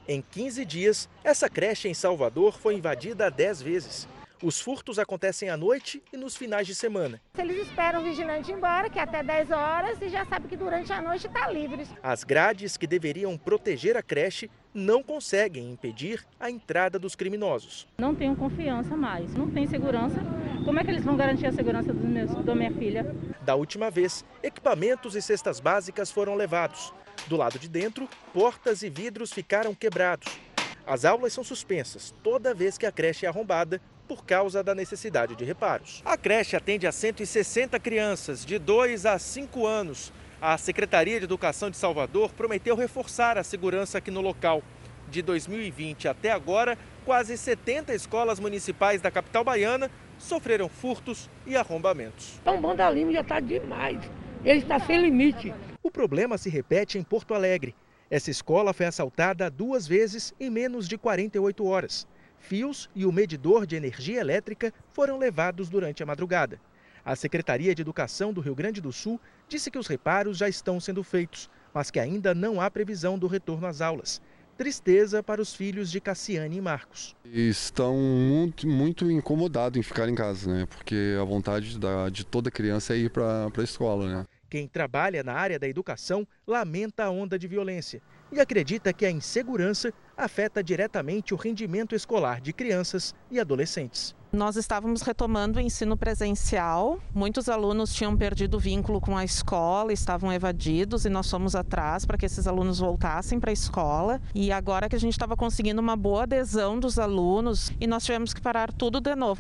[0.08, 4.08] Em 15 dias, essa creche em Salvador foi invadida 10 vezes.
[4.42, 7.20] Os furtos acontecem à noite e nos finais de semana.
[7.38, 10.56] Eles esperam o vigilante ir embora, que é até 10 horas, e já sabe que
[10.56, 11.86] durante a noite está livre.
[12.02, 17.86] As grades que deveriam proteger a creche não conseguem impedir a entrada dos criminosos.
[17.96, 20.16] Não tenho confiança mais, não tem segurança.
[20.64, 23.04] Como é que eles vão garantir a segurança dos meus, da minha filha?
[23.40, 26.92] Da última vez, equipamentos e cestas básicas foram levados.
[27.26, 30.38] Do lado de dentro, portas e vidros ficaram quebrados.
[30.86, 35.34] As aulas são suspensas toda vez que a creche é arrombada por causa da necessidade
[35.34, 36.00] de reparos.
[36.04, 40.12] A creche atende a 160 crianças de 2 a 5 anos.
[40.40, 44.62] A Secretaria de Educação de Salvador prometeu reforçar a segurança aqui no local.
[45.08, 49.90] De 2020 até agora, quase 70 escolas municipais da capital baiana
[50.22, 52.38] sofreram furtos e arrombamentos.
[52.40, 53.98] Então, o Banda Lima já está demais.
[54.44, 55.52] Ele está sem limite.
[55.82, 57.74] O problema se repete em Porto Alegre.
[58.10, 62.06] Essa escola foi assaltada duas vezes em menos de 48 horas
[62.42, 66.60] fios e o medidor de energia elétrica foram levados durante a madrugada.
[67.04, 69.18] A Secretaria de Educação do Rio Grande do Sul
[69.48, 73.26] disse que os reparos já estão sendo feitos, mas que ainda não há previsão do
[73.26, 74.20] retorno às aulas.
[74.56, 77.16] Tristeza para os filhos de Cassiane e Marcos.
[77.24, 80.66] Estão muito, muito incomodados em ficar em casa, né?
[80.66, 84.26] Porque a vontade da, de toda criança é ir para a escola, né?
[84.50, 89.10] Quem trabalha na área da educação lamenta a onda de violência e acredita que a
[89.10, 94.14] insegurança afeta diretamente o rendimento escolar de crianças e adolescentes.
[94.32, 99.92] Nós estávamos retomando o ensino presencial, muitos alunos tinham perdido o vínculo com a escola,
[99.92, 104.22] estavam evadidos e nós fomos atrás para que esses alunos voltassem para a escola.
[104.34, 108.32] E agora que a gente estava conseguindo uma boa adesão dos alunos e nós tivemos
[108.32, 109.36] que parar tudo de novo.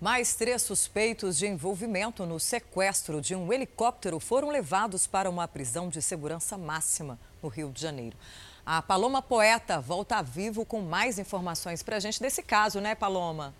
[0.00, 5.88] Mais três suspeitos de envolvimento no sequestro de um helicóptero foram levados para uma prisão
[5.88, 8.16] de segurança máxima no Rio de Janeiro.
[8.66, 13.52] A Paloma Poeta volta vivo com mais informações para a gente desse caso, né, Paloma?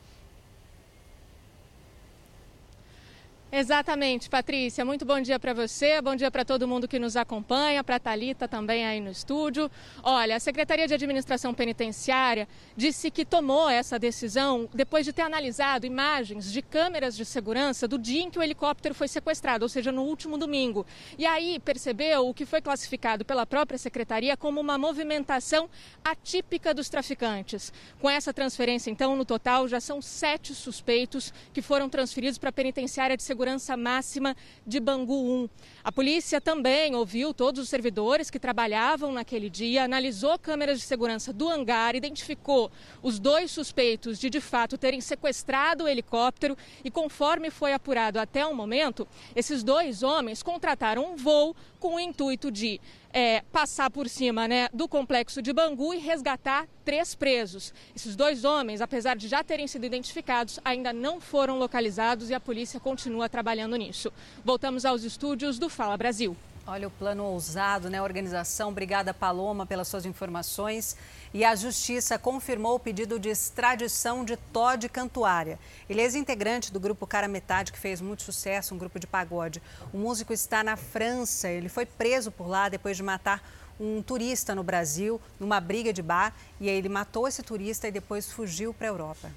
[3.56, 4.84] Exatamente, Patrícia.
[4.84, 8.00] Muito bom dia para você, bom dia para todo mundo que nos acompanha, para a
[8.00, 9.70] Thalita também aí no estúdio.
[10.02, 15.86] Olha, a Secretaria de Administração Penitenciária disse que tomou essa decisão depois de ter analisado
[15.86, 19.92] imagens de câmeras de segurança do dia em que o helicóptero foi sequestrado, ou seja,
[19.92, 20.84] no último domingo.
[21.16, 25.70] E aí percebeu o que foi classificado pela própria Secretaria como uma movimentação
[26.02, 27.72] atípica dos traficantes.
[28.00, 32.52] Com essa transferência, então, no total já são sete suspeitos que foram transferidos para a
[32.52, 34.34] Penitenciária de Segurança segurança máxima
[34.66, 35.48] de Bangu 1.
[35.84, 41.30] A polícia também ouviu todos os servidores que trabalhavam naquele dia, analisou câmeras de segurança
[41.30, 42.72] do hangar, identificou
[43.02, 48.46] os dois suspeitos de de fato terem sequestrado o helicóptero e, conforme foi apurado até
[48.46, 52.80] o momento, esses dois homens contrataram um voo com o intuito de
[53.14, 57.72] é, passar por cima né, do complexo de Bangu e resgatar três presos.
[57.94, 62.40] Esses dois homens, apesar de já terem sido identificados, ainda não foram localizados e a
[62.40, 64.12] polícia continua trabalhando nisso.
[64.44, 66.36] Voltamos aos estúdios do Fala Brasil.
[66.66, 68.00] Olha o plano ousado, né?
[68.00, 68.70] Organização.
[68.70, 70.96] Obrigada, Paloma, pelas suas informações.
[71.34, 75.58] E a Justiça confirmou o pedido de extradição de Todd Cantuária.
[75.90, 79.62] Ele é ex-integrante do grupo Cara Metade, que fez muito sucesso, um grupo de pagode.
[79.92, 81.50] O músico está na França.
[81.50, 83.46] Ele foi preso por lá depois de matar
[83.78, 86.32] um turista no Brasil, numa briga de bar.
[86.58, 89.30] E aí ele matou esse turista e depois fugiu para a Europa.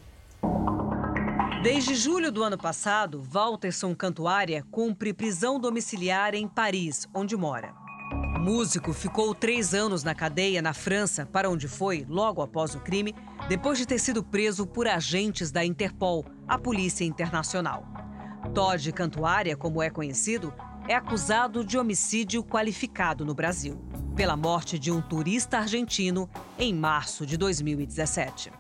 [1.70, 7.74] Desde julho do ano passado, Walterson Cantuária cumpre prisão domiciliar em Paris, onde mora.
[8.38, 12.80] O músico ficou três anos na cadeia na França, para onde foi, logo após o
[12.80, 13.14] crime,
[13.50, 17.86] depois de ter sido preso por agentes da Interpol, a Polícia Internacional.
[18.56, 20.54] Todd Cantuária, como é conhecido,
[20.88, 23.78] é acusado de homicídio qualificado no Brasil,
[24.16, 28.54] pela morte de um turista argentino em março de 2017.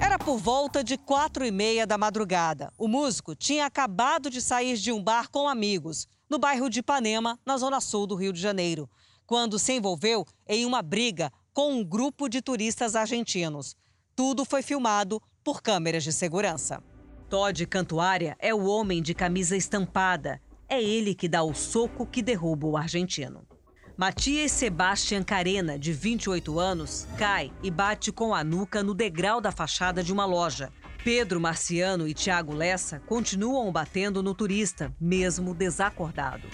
[0.00, 2.72] Era por volta de quatro e meia da madrugada.
[2.78, 7.38] O músico tinha acabado de sair de um bar com amigos, no bairro de Ipanema,
[7.44, 8.88] na zona sul do Rio de Janeiro,
[9.26, 13.74] quando se envolveu em uma briga com um grupo de turistas argentinos.
[14.14, 16.82] Tudo foi filmado por câmeras de segurança.
[17.28, 20.40] Todd Cantuária é o homem de camisa estampada.
[20.68, 23.47] É ele que dá o soco que derruba o argentino.
[23.98, 29.50] Matias Sebastian Carena, de 28 anos, cai e bate com a nuca no degrau da
[29.50, 30.70] fachada de uma loja.
[31.02, 36.46] Pedro Marciano e Tiago Lessa continuam batendo no turista, mesmo desacordado.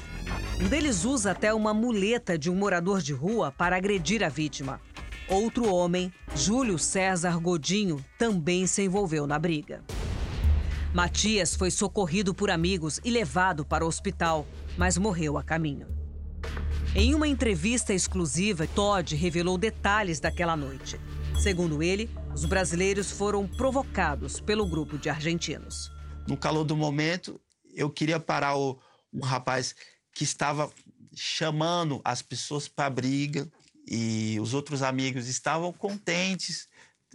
[0.59, 4.81] Um deles usa até uma muleta de um morador de rua para agredir a vítima.
[5.29, 9.85] Outro homem, Júlio César Godinho, também se envolveu na briga.
[10.95, 14.47] Matias foi socorrido por amigos e levado para o hospital,
[14.79, 16.04] mas morreu a caminho.
[16.97, 20.97] Em uma entrevista exclusiva, Todd revelou detalhes daquela noite.
[21.43, 25.91] Segundo ele, os brasileiros foram provocados pelo grupo de argentinos.
[26.29, 27.41] No calor do momento,
[27.75, 28.79] eu queria parar o,
[29.25, 29.75] rapaz
[30.15, 30.71] que estava
[31.13, 33.51] chamando as pessoas para briga
[33.89, 36.69] e os outros amigos estavam contentes,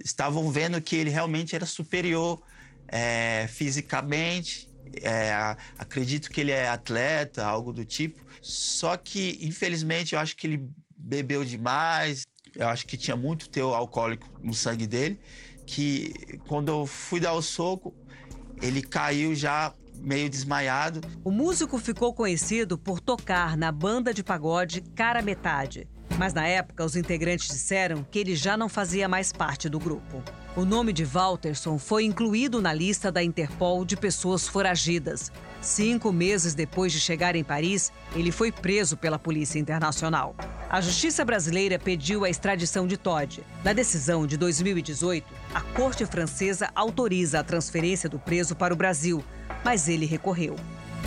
[0.04, 2.42] estavam vendo que ele realmente era superior
[2.86, 4.69] é, fisicamente.
[5.02, 8.20] É, acredito que ele é atleta, algo do tipo.
[8.42, 12.26] Só que, infelizmente, eu acho que ele bebeu demais.
[12.56, 15.20] Eu acho que tinha muito teu alcoólico no sangue dele.
[15.66, 17.94] Que quando eu fui dar o soco,
[18.62, 21.02] ele caiu já meio desmaiado.
[21.24, 25.88] O músico ficou conhecido por tocar na banda de pagode Cara Metade.
[26.20, 30.22] Mas na época, os integrantes disseram que ele já não fazia mais parte do grupo.
[30.54, 35.32] O nome de Walterson foi incluído na lista da Interpol de pessoas foragidas.
[35.62, 40.36] Cinco meses depois de chegar em Paris, ele foi preso pela Polícia Internacional.
[40.70, 43.42] A justiça brasileira pediu a extradição de Todd.
[43.64, 49.24] Na decisão de 2018, a corte francesa autoriza a transferência do preso para o Brasil,
[49.64, 50.58] mas ele recorreu.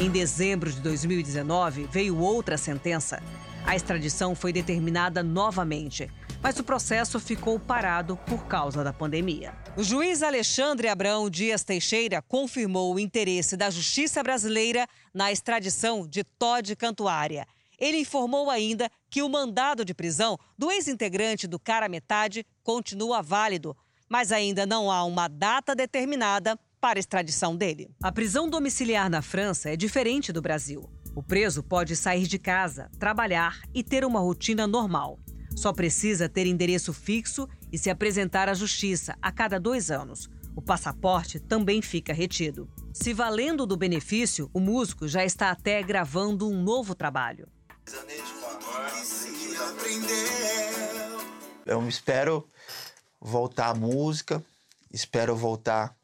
[0.01, 3.23] Em dezembro de 2019, veio outra sentença.
[3.65, 6.11] A extradição foi determinada novamente,
[6.43, 9.55] mas o processo ficou parado por causa da pandemia.
[9.77, 16.25] O juiz Alexandre Abrão Dias Teixeira confirmou o interesse da justiça brasileira na extradição de
[16.25, 17.47] Todd Cantuária.
[17.79, 23.77] Ele informou ainda que o mandado de prisão do ex-integrante do Cara Metade continua válido,
[24.09, 27.89] mas ainda não há uma data determinada para a extradição dele.
[28.03, 30.91] A prisão domiciliar na França é diferente do Brasil.
[31.15, 35.19] O preso pode sair de casa, trabalhar e ter uma rotina normal.
[35.55, 40.31] Só precisa ter endereço fixo e se apresentar à justiça a cada dois anos.
[40.57, 42.69] O passaporte também fica retido.
[42.95, 47.47] Se valendo do benefício, o músico já está até gravando um novo trabalho.
[51.67, 52.49] Eu espero
[53.21, 54.43] voltar à música,
[54.91, 55.95] espero voltar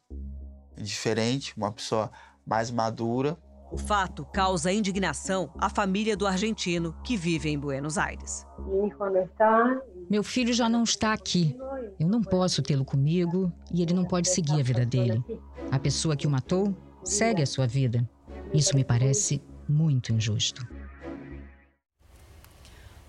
[0.77, 2.11] diferente, uma pessoa
[2.45, 3.37] mais madura.
[3.71, 8.45] O fato causa indignação à família do argentino que vive em Buenos Aires.
[10.09, 11.55] Meu filho já não está aqui.
[11.99, 15.23] Eu não posso tê-lo comigo e ele não pode seguir a vida dele.
[15.71, 18.07] A pessoa que o matou segue a sua vida.
[18.51, 20.67] Isso me parece muito injusto.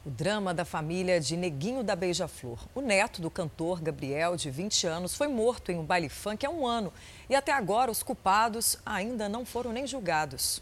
[0.04, 2.58] O drama da família de Neguinho da Beija-Flor.
[2.74, 6.50] O neto do cantor Gabriel, de 20 anos, foi morto em um baile funk há
[6.50, 6.92] um ano.
[7.31, 10.61] E até agora os culpados ainda não foram nem julgados.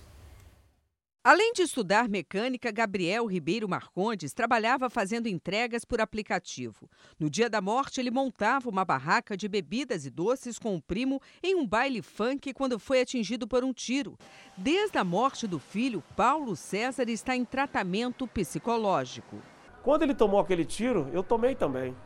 [1.25, 6.89] Além de estudar mecânica, Gabriel Ribeiro Marcondes trabalhava fazendo entregas por aplicativo.
[7.19, 11.23] No dia da morte, ele montava uma barraca de bebidas e doces com o primo
[11.43, 14.19] em um baile funk quando foi atingido por um tiro.
[14.55, 19.41] Desde a morte do filho, Paulo César está em tratamento psicológico.
[19.83, 21.97] Quando ele tomou aquele tiro, eu tomei também.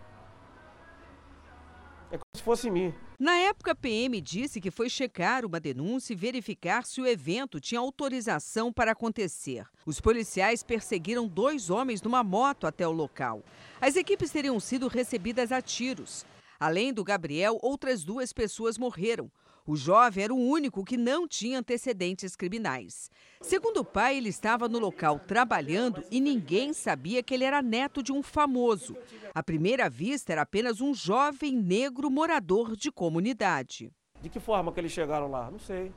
[2.13, 2.93] É como se fosse mim.
[3.19, 7.59] Na época, a PM disse que foi checar uma denúncia e verificar se o evento
[7.59, 9.65] tinha autorização para acontecer.
[9.87, 13.43] Os policiais perseguiram dois homens numa moto até o local.
[13.81, 16.27] As equipes teriam sido recebidas a tiros.
[16.61, 19.31] Além do Gabriel, outras duas pessoas morreram.
[19.65, 23.09] O jovem era o único que não tinha antecedentes criminais.
[23.41, 28.03] Segundo o pai, ele estava no local trabalhando e ninguém sabia que ele era neto
[28.03, 28.97] de um famoso.
[29.33, 33.93] À primeira vista, era apenas um jovem negro morador de comunidade.
[34.21, 35.49] De que forma que eles chegaram lá?
[35.49, 35.93] Não sei.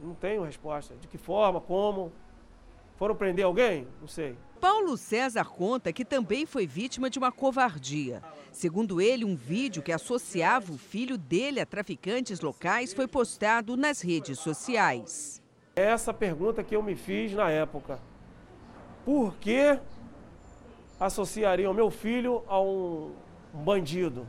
[0.00, 0.96] Não tenho resposta.
[0.96, 2.12] De que forma, como?
[2.96, 3.86] Foram prender alguém?
[4.00, 4.36] Não sei.
[4.62, 8.22] Paulo César conta que também foi vítima de uma covardia.
[8.52, 14.00] Segundo ele, um vídeo que associava o filho dele a traficantes locais foi postado nas
[14.00, 15.42] redes sociais.
[15.74, 17.98] Essa pergunta que eu me fiz na época.
[19.04, 19.80] Por que
[21.00, 23.16] associariam meu filho a um,
[23.52, 24.28] um bandido?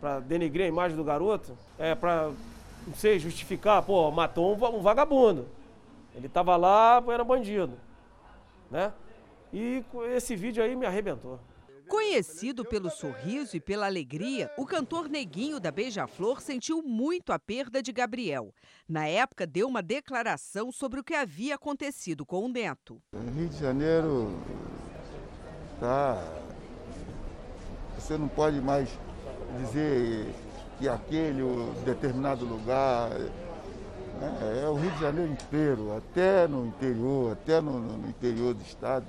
[0.00, 1.54] Para denegrir a imagem do garoto?
[1.78, 2.30] É para,
[2.86, 5.46] não sei, justificar, pô, matou um vagabundo.
[6.14, 7.74] Ele estava lá, era bandido,
[8.70, 8.94] né?
[9.52, 9.82] E
[10.14, 11.40] esse vídeo aí me arrebentou.
[11.88, 17.82] Conhecido pelo sorriso e pela alegria, o cantor Neguinho da Beija-Flor sentiu muito a perda
[17.82, 18.54] de Gabriel.
[18.86, 23.00] Na época, deu uma declaração sobre o que havia acontecido com o neto.
[23.34, 24.38] Rio de Janeiro,
[25.80, 26.22] tá.
[27.98, 28.90] Você não pode mais
[29.58, 30.26] dizer
[30.78, 31.42] que aquele
[31.86, 33.10] determinado lugar.
[33.10, 34.62] Né?
[34.62, 39.06] É o Rio de Janeiro inteiro, até no interior, até no, no interior do estado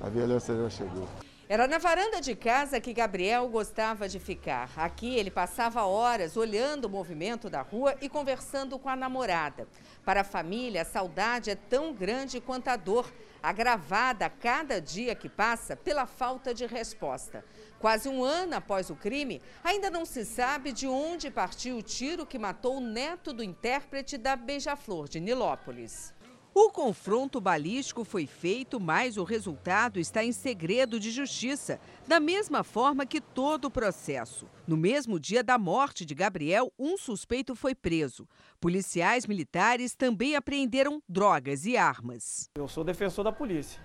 [0.00, 1.08] a violência já chegou.
[1.50, 4.70] Era na varanda de casa que Gabriel gostava de ficar.
[4.76, 9.66] Aqui ele passava horas olhando o movimento da rua e conversando com a namorada.
[10.04, 13.10] Para a família, a saudade é tão grande quanto a dor,
[13.42, 17.42] agravada a cada dia que passa pela falta de resposta.
[17.78, 22.26] Quase um ano após o crime, ainda não se sabe de onde partiu o tiro
[22.26, 26.12] que matou o neto do intérprete da Beija-Flor de Nilópolis.
[26.60, 32.64] O confronto balístico foi feito, mas o resultado está em segredo de justiça, da mesma
[32.64, 34.44] forma que todo o processo.
[34.66, 38.26] No mesmo dia da morte de Gabriel, um suspeito foi preso.
[38.60, 42.50] Policiais militares também apreenderam drogas e armas.
[42.56, 43.80] Eu sou defensor da polícia.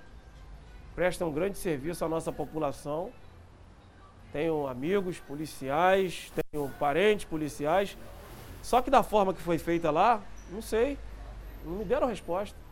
[0.95, 3.11] Presta um grande serviço à nossa população.
[4.31, 7.95] Tenho amigos policiais, tenho parentes policiais.
[8.63, 10.19] Só que da forma que foi feita lá,
[10.51, 10.97] não sei,
[11.63, 12.62] não me deram resposta.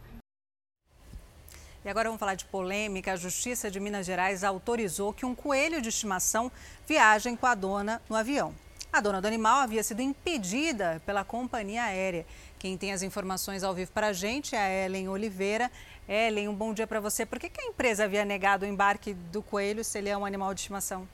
[1.84, 3.14] E agora vamos falar de polêmica.
[3.14, 6.52] A Justiça de Minas Gerais autorizou que um coelho de estimação
[6.88, 8.54] viaje com a dona no avião.
[8.94, 12.26] A dona do animal havia sido impedida pela companhia aérea.
[12.60, 15.72] Quem tem as informações ao vivo para a gente é a Ellen Oliveira.
[16.08, 17.26] Ellen, um bom dia para você.
[17.26, 20.26] Por que, que a empresa havia negado o embarque do coelho se ele é um
[20.26, 21.08] animal de estimação?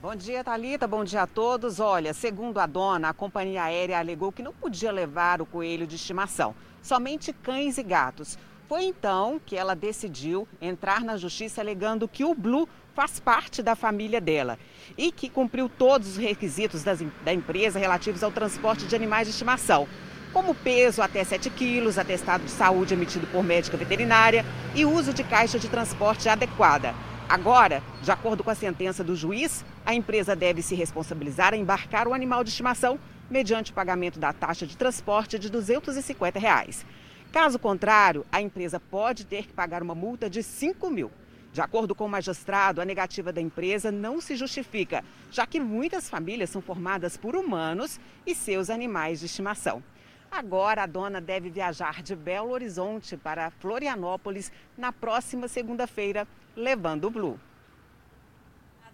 [0.00, 0.86] Bom dia, Talita.
[0.86, 1.80] Bom dia a todos.
[1.80, 5.96] Olha, segundo a dona, a companhia aérea alegou que não podia levar o coelho de
[5.96, 6.54] estimação,
[6.88, 8.38] somente cães e gatos.
[8.66, 13.76] Foi então que ela decidiu entrar na justiça alegando que o Blue faz parte da
[13.76, 14.58] família dela
[14.96, 19.32] e que cumpriu todos os requisitos das, da empresa relativos ao transporte de animais de
[19.32, 19.86] estimação,
[20.32, 24.44] como peso até 7 quilos, atestado de saúde emitido por médica veterinária
[24.74, 26.94] e uso de caixa de transporte adequada.
[27.28, 32.08] Agora, de acordo com a sentença do juiz, a empresa deve se responsabilizar a embarcar
[32.08, 32.98] o animal de estimação
[33.30, 36.84] mediante o pagamento da taxa de transporte de 250 reais.
[37.32, 41.10] Caso contrário, a empresa pode ter que pagar uma multa de 5 mil.
[41.52, 46.08] De acordo com o magistrado, a negativa da empresa não se justifica, já que muitas
[46.08, 49.82] famílias são formadas por humanos e seus animais de estimação.
[50.30, 57.10] Agora, a dona deve viajar de Belo Horizonte para Florianópolis na próxima segunda-feira, levando o
[57.10, 57.40] Blue.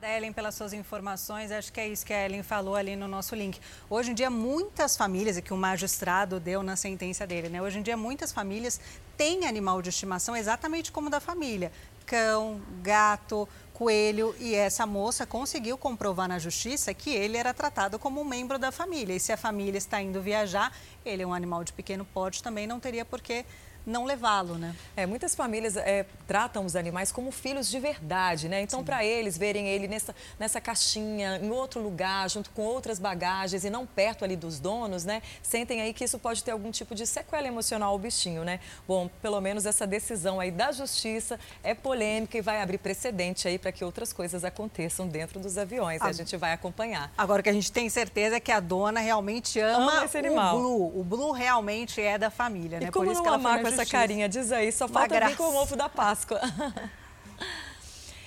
[0.04, 1.50] Obrigada, Ellen, pelas suas informações.
[1.50, 3.58] Acho que é isso que a Ellen falou ali no nosso link.
[3.88, 7.62] Hoje em dia, muitas famílias, e que o magistrado deu na sentença dele, né?
[7.62, 8.78] Hoje em dia, muitas famílias
[9.16, 11.72] têm animal de estimação exatamente como da família
[12.04, 18.20] cão, gato, coelho e essa moça conseguiu comprovar na justiça que ele era tratado como
[18.20, 19.14] um membro da família.
[19.14, 20.70] E se a família está indo viajar,
[21.04, 23.44] ele é um animal de pequeno porte, também não teria por que
[23.86, 24.74] não levá-lo, né?
[24.96, 28.60] É, muitas famílias é, tratam os animais como filhos de verdade, né?
[28.62, 33.64] Então, para eles verem ele nessa, nessa caixinha, em outro lugar, junto com outras bagagens
[33.64, 35.22] e não perto ali dos donos, né?
[35.42, 38.60] Sentem aí que isso pode ter algum tipo de sequela emocional ao bichinho, né?
[38.88, 43.58] Bom, pelo menos essa decisão aí da justiça é polêmica e vai abrir precedente aí
[43.58, 46.00] para que outras coisas aconteçam dentro dos aviões.
[46.00, 47.12] Ah, a gente vai acompanhar.
[47.16, 50.56] Agora, que a gente tem certeza é que a dona realmente ama, ama esse animal.
[50.56, 51.00] o Blue.
[51.00, 52.90] O Blue realmente é da família, e né?
[52.90, 55.44] Como Por isso não que ela com essa carinha, diz aí, só falta vir com
[55.44, 56.40] o ovo da Páscoa.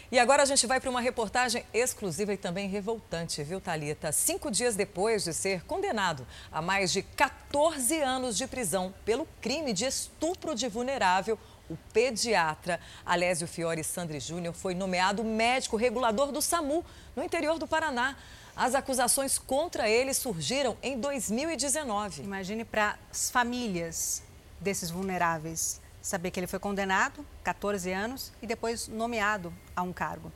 [0.10, 4.10] E agora a gente vai para uma reportagem exclusiva e também revoltante, viu, Talita?
[4.14, 9.74] Cinco dias depois de ser condenado a mais de 14 anos de prisão pelo crime
[9.74, 11.38] de estupro de vulnerável,
[11.69, 17.68] o pediatra Alésio Fiore Sandri Júnior foi nomeado médico regulador do SAMU, no interior do
[17.68, 18.15] Paraná.
[18.56, 22.24] As acusações contra ele surgiram em 2019.
[22.24, 24.24] Imagine para as famílias
[24.59, 25.81] desses vulneráveis.
[26.01, 30.31] Saber que ele foi condenado, 14 anos, e depois nomeado a um cargo.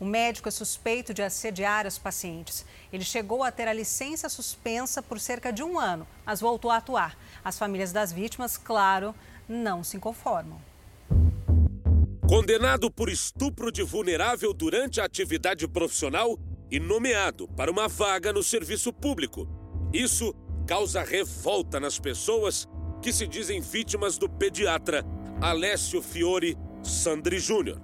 [0.00, 2.64] O médico é suspeito de assediar os pacientes.
[2.90, 6.78] Ele chegou a ter a licença suspensa por cerca de um ano, mas voltou a
[6.78, 7.18] atuar.
[7.44, 9.14] As famílias das vítimas, claro,
[9.46, 10.58] não se conformam.
[12.26, 16.38] Condenado por estupro de vulnerável durante a atividade profissional
[16.70, 19.46] e nomeado para uma vaga no serviço público.
[19.92, 20.34] Isso
[20.66, 22.66] causa revolta nas pessoas
[23.00, 25.04] que se dizem vítimas do pediatra
[25.40, 27.80] Alessio Fiore Sandri Júnior.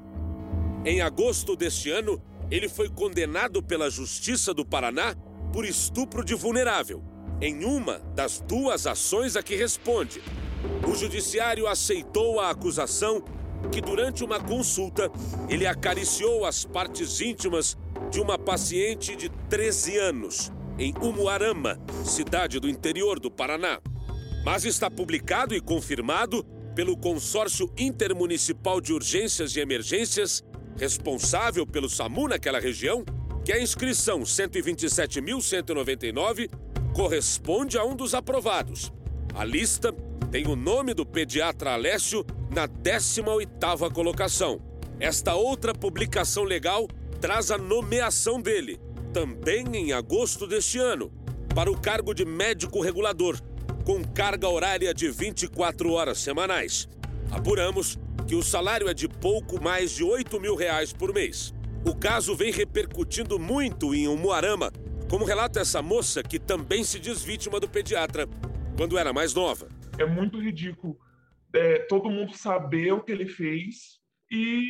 [0.84, 5.16] Em agosto deste ano, ele foi condenado pela Justiça do Paraná
[5.52, 7.02] por estupro de vulnerável,
[7.40, 10.22] em uma das duas ações a que responde.
[10.86, 13.24] O judiciário aceitou a acusação
[13.72, 15.10] que, durante uma consulta,
[15.48, 17.76] ele acariciou as partes íntimas
[18.10, 23.80] de uma paciente de 13 anos, em Umuarama, cidade do interior do Paraná
[24.46, 30.44] mas está publicado e confirmado pelo Consórcio Intermunicipal de Urgências e Emergências,
[30.76, 33.04] responsável pelo SAMU naquela região,
[33.44, 36.48] que a inscrição 127.199
[36.94, 38.92] corresponde a um dos aprovados.
[39.34, 39.92] A lista
[40.30, 44.62] tem o nome do pediatra Alessio na 18ª colocação.
[45.00, 46.86] Esta outra publicação legal
[47.20, 48.78] traz a nomeação dele,
[49.12, 51.10] também em agosto deste ano,
[51.52, 53.40] para o cargo de médico regulador,
[53.86, 56.88] com carga horária de 24 horas semanais.
[57.30, 57.96] Apuramos
[58.26, 61.54] que o salário é de pouco mais de 8 mil reais por mês.
[61.84, 64.72] O caso vem repercutindo muito em Umuarama,
[65.08, 68.28] como relata essa moça que também se diz vítima do pediatra
[68.76, 69.68] quando era mais nova.
[69.96, 70.98] É muito ridículo
[71.54, 74.68] é, todo mundo saber o que ele fez e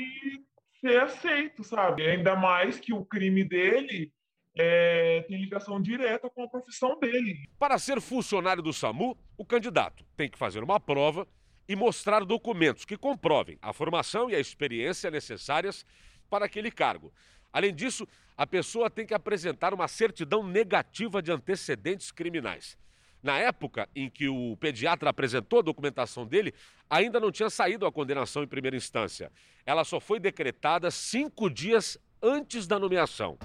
[0.79, 2.07] ser aceito, sabe?
[2.07, 4.13] Ainda mais que o crime dele
[4.57, 7.47] é, tem ligação direta com a profissão dele.
[7.59, 11.29] Para ser funcionário do SAMU, o candidato tem que fazer uma prova
[11.69, 15.85] e mostrar documentos que comprovem a formação e a experiência necessárias
[16.31, 17.13] para aquele cargo.
[17.53, 18.07] Além disso,
[18.37, 22.79] a pessoa tem que apresentar uma certidão negativa de antecedentes criminais.
[23.23, 26.55] Na época em que o pediatra apresentou a documentação dele,
[26.89, 29.33] ainda não tinha saído a condenação em primeira instância.
[29.65, 33.37] Ela só foi decretada cinco dias antes da nomeação.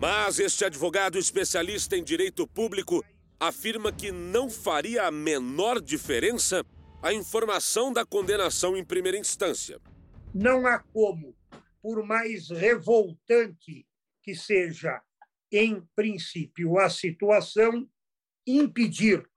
[0.00, 3.04] Mas este advogado especialista em direito público
[3.38, 6.64] afirma que não faria a menor diferença
[7.02, 9.80] a informação da condenação em primeira instância.
[10.34, 11.36] Não há como,
[11.82, 13.86] por mais revoltante
[14.22, 15.02] que seja,
[15.52, 17.88] em princípio, a situação,
[18.46, 19.28] impedir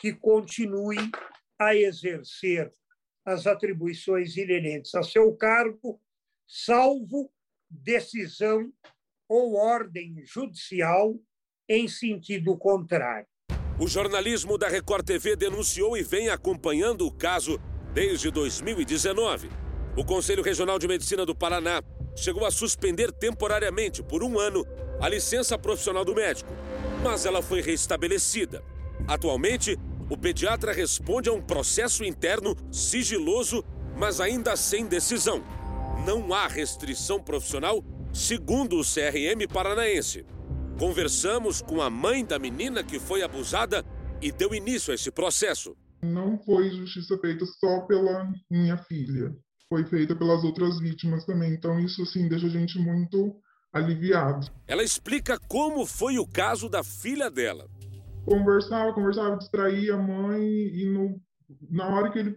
[0.00, 1.10] que continue
[1.58, 2.72] a exercer
[3.24, 6.00] as atribuições inerentes a seu cargo,
[6.46, 7.30] salvo
[7.68, 8.72] decisão
[9.28, 11.14] ou ordem judicial
[11.68, 13.26] em sentido contrário.
[13.78, 17.60] O jornalismo da Record TV denunciou e vem acompanhando o caso
[17.92, 19.50] desde 2019.
[19.96, 21.82] O Conselho Regional de Medicina do Paraná
[22.16, 24.66] chegou a suspender temporariamente, por um ano,
[25.00, 26.52] a licença profissional do médico,
[27.02, 28.64] mas ela foi restabelecida.
[29.06, 29.76] Atualmente,
[30.10, 33.64] o pediatra responde a um processo interno sigiloso,
[33.96, 35.44] mas ainda sem decisão
[36.04, 37.82] não há restrição profissional,
[38.12, 40.24] segundo o CRM paranaense.
[40.78, 43.84] Conversamos com a mãe da menina que foi abusada
[44.22, 45.76] e deu início a esse processo.
[46.02, 49.34] Não foi justiça feita só pela minha filha,
[49.68, 51.52] foi feita pelas outras vítimas também.
[51.52, 53.34] Então isso assim deixa a gente muito
[53.72, 54.46] aliviado.
[54.66, 57.68] Ela explica como foi o caso da filha dela.
[58.24, 61.20] Conversava, conversava, distraía a mãe e no,
[61.70, 62.36] na hora que ele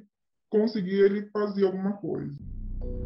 [0.49, 2.37] conseguia, ele fazia alguma coisa.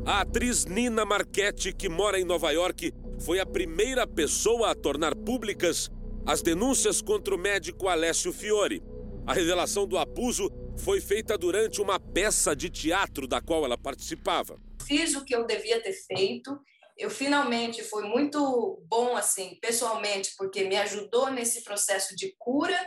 [0.06, 5.15] A atriz Nina Marchetti, que mora em Nova York, foi a primeira pessoa a tornar
[5.15, 5.89] públicas
[6.26, 8.81] as denúncias contra o médico Alessio Fiore.
[9.27, 14.60] A revelação do abuso foi feita durante uma peça de teatro da qual ela participava.
[14.85, 16.60] Fiz o que eu devia ter feito.
[16.97, 22.80] Eu finalmente foi muito bom assim, pessoalmente, porque me ajudou nesse processo de cura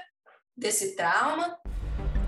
[0.56, 1.56] desse trauma.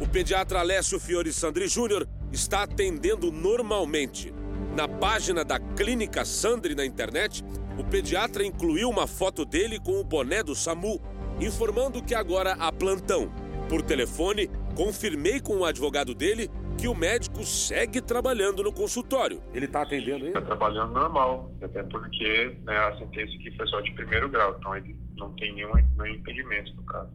[0.01, 4.33] O pediatra Alessio Fiore Sandri Júnior está atendendo normalmente.
[4.81, 7.45] Na página da Clínica Sandri na internet,
[7.79, 10.99] o pediatra incluiu uma foto dele com o boné do SAMU,
[11.39, 13.31] informando que agora há plantão.
[13.69, 16.49] Por telefone, confirmei com o advogado dele
[16.79, 19.43] que o médico segue trabalhando no consultório.
[19.53, 20.29] Ele está atendendo aí?
[20.29, 24.75] Está trabalhando normal, até porque né, a sentença aqui foi só de primeiro grau, então
[24.75, 27.11] ele não tem nenhum, nenhum impedimento no caso.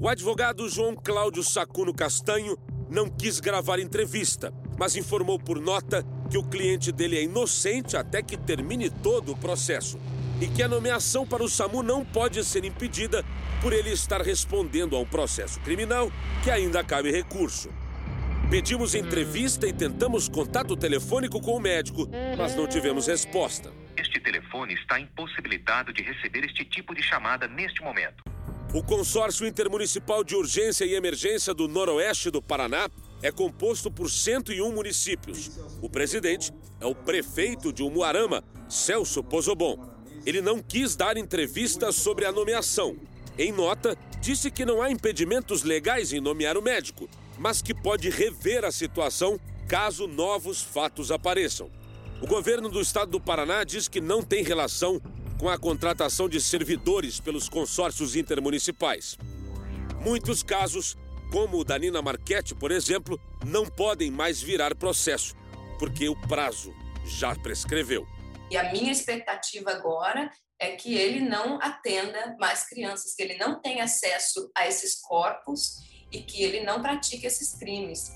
[0.00, 2.56] O advogado João Cláudio Sacuno Castanho
[2.92, 8.22] não quis gravar entrevista, mas informou por nota que o cliente dele é inocente até
[8.22, 9.98] que termine todo o processo
[10.40, 13.24] e que a nomeação para o SAMU não pode ser impedida
[13.62, 16.12] por ele estar respondendo a um processo criminal
[16.44, 17.70] que ainda cabe recurso.
[18.50, 22.06] Pedimos entrevista e tentamos contato telefônico com o médico,
[22.36, 23.72] mas não tivemos resposta.
[23.96, 28.31] Este telefone está impossibilitado de receber este tipo de chamada neste momento.
[28.74, 32.88] O Consórcio Intermunicipal de Urgência e Emergência do Noroeste do Paraná
[33.22, 35.50] é composto por 101 municípios.
[35.82, 36.50] O presidente
[36.80, 39.78] é o prefeito de Umuarama, Celso Pozobon.
[40.24, 42.96] Ele não quis dar entrevista sobre a nomeação.
[43.36, 48.08] Em nota, disse que não há impedimentos legais em nomear o médico, mas que pode
[48.08, 49.38] rever a situação
[49.68, 51.70] caso novos fatos apareçam.
[52.22, 54.98] O governo do estado do Paraná diz que não tem relação
[55.38, 59.16] com a contratação de servidores pelos consórcios intermunicipais.
[60.00, 60.96] Muitos casos
[61.32, 65.34] como o da Nina Marchetti, por exemplo, não podem mais virar processo,
[65.78, 66.74] porque o prazo
[67.06, 68.06] já prescreveu.
[68.50, 73.58] E a minha expectativa agora é que ele não atenda mais crianças, que ele não
[73.60, 75.78] tenha acesso a esses corpos
[76.12, 78.10] e que ele não pratique esses crimes.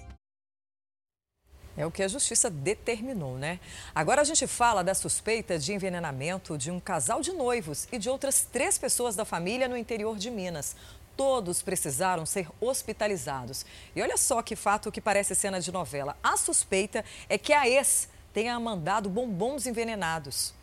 [1.77, 3.61] É o que a justiça determinou, né?
[3.95, 8.09] Agora a gente fala da suspeita de envenenamento de um casal de noivos e de
[8.09, 10.75] outras três pessoas da família no interior de Minas.
[11.17, 13.67] Todos precisaram ser hospitalizados.
[13.95, 16.17] E olha só que fato que parece cena de novela.
[16.23, 20.55] A suspeita é que a ex tenha mandado bombons envenenados.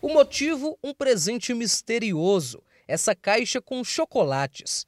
[0.00, 2.62] O motivo, um presente misterioso.
[2.86, 4.86] Essa caixa com chocolates.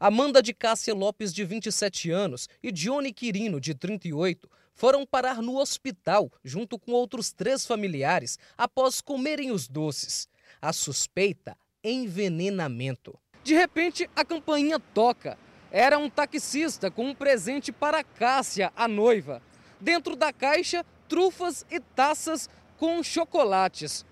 [0.00, 4.48] Amanda de Cássia Lopes, de 27 anos, e Johnny Quirino, de 38,
[4.78, 10.28] foram parar no hospital junto com outros três familiares após comerem os doces.
[10.62, 13.18] A suspeita: envenenamento.
[13.42, 15.36] De repente, a campainha toca.
[15.70, 19.42] Era um taxista com um presente para Cássia, a noiva.
[19.80, 22.48] Dentro da caixa, trufas e taças
[22.78, 24.06] com chocolates.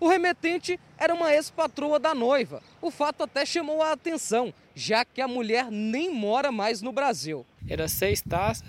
[0.00, 2.62] O remetente era uma ex-patroa da noiva.
[2.80, 7.44] O fato até chamou a atenção, já que a mulher nem mora mais no Brasil.
[7.68, 8.64] Era seis taças,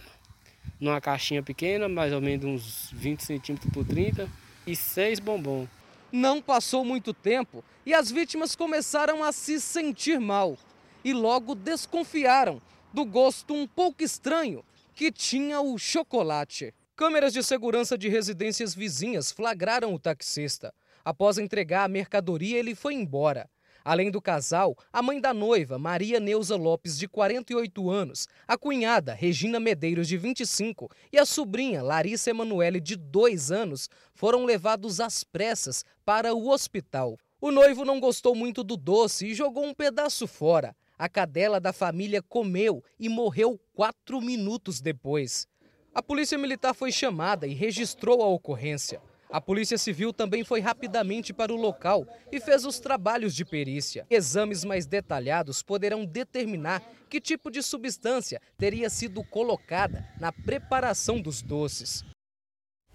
[0.80, 4.30] numa caixinha pequena, mais ou menos uns 20 centímetros por 30,
[4.66, 5.68] e seis bombons.
[6.12, 10.58] Não passou muito tempo e as vítimas começaram a se sentir mal
[11.04, 12.62] e logo desconfiaram
[12.94, 14.64] do gosto um pouco estranho
[14.96, 16.74] que tinha o chocolate.
[16.96, 20.74] Câmeras de segurança de residências vizinhas flagraram o taxista.
[21.06, 23.50] Após entregar a mercadoria, ele foi embora.
[23.90, 29.16] Além do casal, a mãe da noiva, Maria Neuza Lopes, de 48 anos, a cunhada,
[29.16, 35.24] Regina Medeiros, de 25, e a sobrinha, Larissa Emanuele, de 2 anos, foram levados às
[35.24, 37.18] pressas para o hospital.
[37.42, 40.76] O noivo não gostou muito do doce e jogou um pedaço fora.
[40.96, 45.48] A cadela da família comeu e morreu quatro minutos depois.
[45.96, 49.02] A polícia militar foi chamada e registrou a ocorrência.
[49.32, 54.08] A Polícia Civil também foi rapidamente para o local e fez os trabalhos de perícia.
[54.10, 61.44] Exames mais detalhados poderão determinar que tipo de substância teria sido colocada na preparação dos
[61.44, 62.04] doces.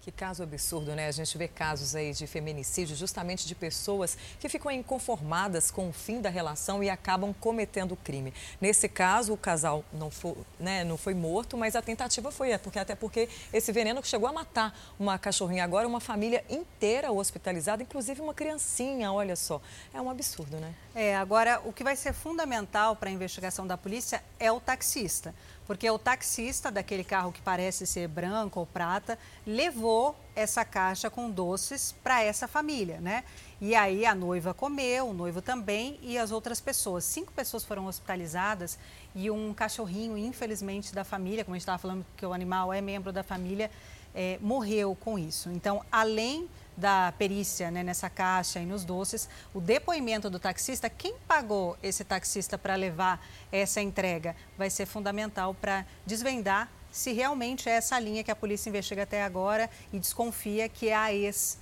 [0.05, 1.07] Que caso absurdo, né?
[1.07, 5.91] A gente vê casos aí de feminicídio justamente de pessoas que ficam inconformadas com o
[5.91, 8.31] fim da relação e acabam cometendo crime.
[8.61, 12.77] Nesse caso, o casal não foi, né, não foi morto, mas a tentativa foi, porque,
[12.77, 15.63] até porque esse veneno chegou a matar uma cachorrinha.
[15.63, 19.59] Agora, uma família inteira hospitalizada, inclusive uma criancinha, olha só.
[19.91, 20.75] É um absurdo, né?
[20.93, 25.33] É, agora, o que vai ser fundamental para a investigação da polícia é o taxista.
[25.65, 31.29] Porque o taxista daquele carro que parece ser branco ou prata levou essa caixa com
[31.29, 33.23] doces para essa família, né?
[33.59, 37.03] E aí a noiva comeu, o noivo também e as outras pessoas.
[37.03, 38.77] Cinco pessoas foram hospitalizadas
[39.15, 42.81] e um cachorrinho, infelizmente, da família, como a gente estava falando que o animal é
[42.81, 43.71] membro da família,
[44.13, 45.49] é, morreu com isso.
[45.49, 51.15] Então, além da perícia né, nessa caixa e nos doces, o depoimento do taxista, quem
[51.27, 57.73] pagou esse taxista para levar essa entrega, vai ser fundamental para desvendar se realmente é
[57.73, 61.57] essa linha que a polícia investiga até agora e desconfia que é a ex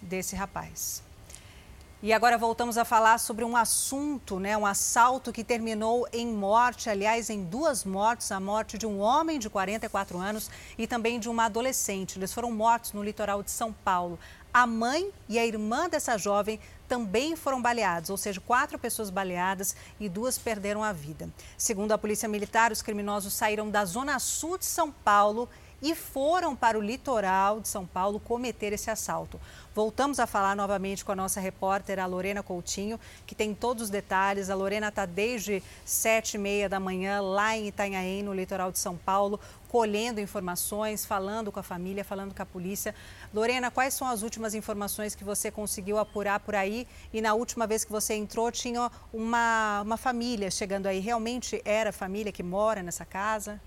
[0.00, 1.02] desse rapaz.
[2.04, 6.90] E agora voltamos a falar sobre um assunto, né, um assalto que terminou em morte,
[6.90, 11.28] aliás, em duas mortes, a morte de um homem de 44 anos e também de
[11.28, 12.18] uma adolescente.
[12.18, 14.18] Eles foram mortos no litoral de São Paulo.
[14.54, 19.74] A mãe e a irmã dessa jovem também foram baleados, ou seja, quatro pessoas baleadas
[19.98, 21.26] e duas perderam a vida.
[21.56, 25.48] Segundo a Polícia Militar, os criminosos saíram da zona sul de São Paulo
[25.82, 29.40] e foram para o litoral de São Paulo cometer esse assalto.
[29.74, 33.90] Voltamos a falar novamente com a nossa repórter, a Lorena Coutinho, que tem todos os
[33.90, 34.48] detalhes.
[34.48, 38.78] A Lorena está desde sete e meia da manhã lá em Itanhaém, no litoral de
[38.78, 42.94] São Paulo, colhendo informações, falando com a família, falando com a polícia.
[43.32, 46.86] Lorena, quais são as últimas informações que você conseguiu apurar por aí?
[47.12, 51.00] E na última vez que você entrou, tinha uma, uma família chegando aí.
[51.00, 53.58] Realmente era a família que mora nessa casa?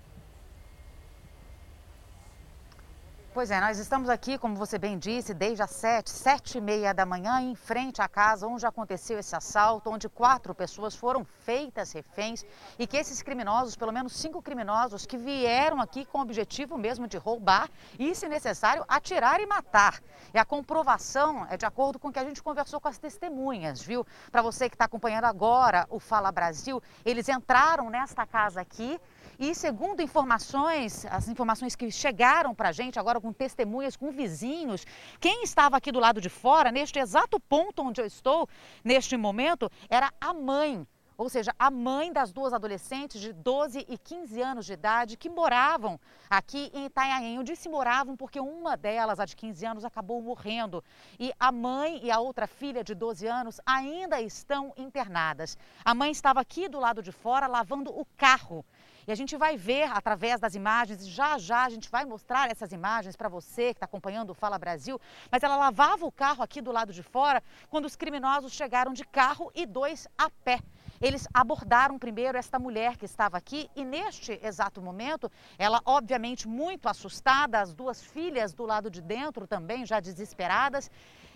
[3.36, 6.94] Pois é, nós estamos aqui, como você bem disse, desde as sete, sete e meia
[6.94, 11.92] da manhã, em frente à casa onde aconteceu esse assalto, onde quatro pessoas foram feitas
[11.92, 12.46] reféns
[12.78, 17.06] e que esses criminosos, pelo menos cinco criminosos, que vieram aqui com o objetivo mesmo
[17.06, 17.68] de roubar
[17.98, 20.00] e, se necessário, atirar e matar.
[20.32, 23.82] E a comprovação é de acordo com o que a gente conversou com as testemunhas,
[23.82, 24.06] viu?
[24.32, 28.98] Para você que está acompanhando agora o Fala Brasil, eles entraram nesta casa aqui
[29.38, 34.84] e segundo informações, as informações que chegaram para a gente agora com testemunhas, com vizinhos,
[35.20, 38.48] quem estava aqui do lado de fora, neste exato ponto onde eu estou,
[38.84, 40.86] neste momento, era a mãe
[41.16, 45.30] ou seja, a mãe das duas adolescentes de 12 e 15 anos de idade que
[45.30, 45.98] moravam
[46.28, 47.36] aqui em Itanhaém.
[47.36, 50.84] Eu disse moravam porque uma delas, a de 15 anos, acabou morrendo.
[51.18, 55.56] E a mãe e a outra filha de 12 anos ainda estão internadas.
[55.82, 58.64] A mãe estava aqui do lado de fora lavando o carro.
[59.06, 62.72] E a gente vai ver através das imagens, já já a gente vai mostrar essas
[62.72, 65.00] imagens para você que está acompanhando o Fala Brasil.
[65.30, 69.04] Mas ela lavava o carro aqui do lado de fora quando os criminosos chegaram de
[69.04, 70.58] carro e dois a pé.
[71.00, 76.88] Eles abordaram primeiro esta mulher que estava aqui e neste exato momento, ela obviamente muito
[76.88, 80.90] assustada, as duas filhas do lado de dentro também já desesperadas,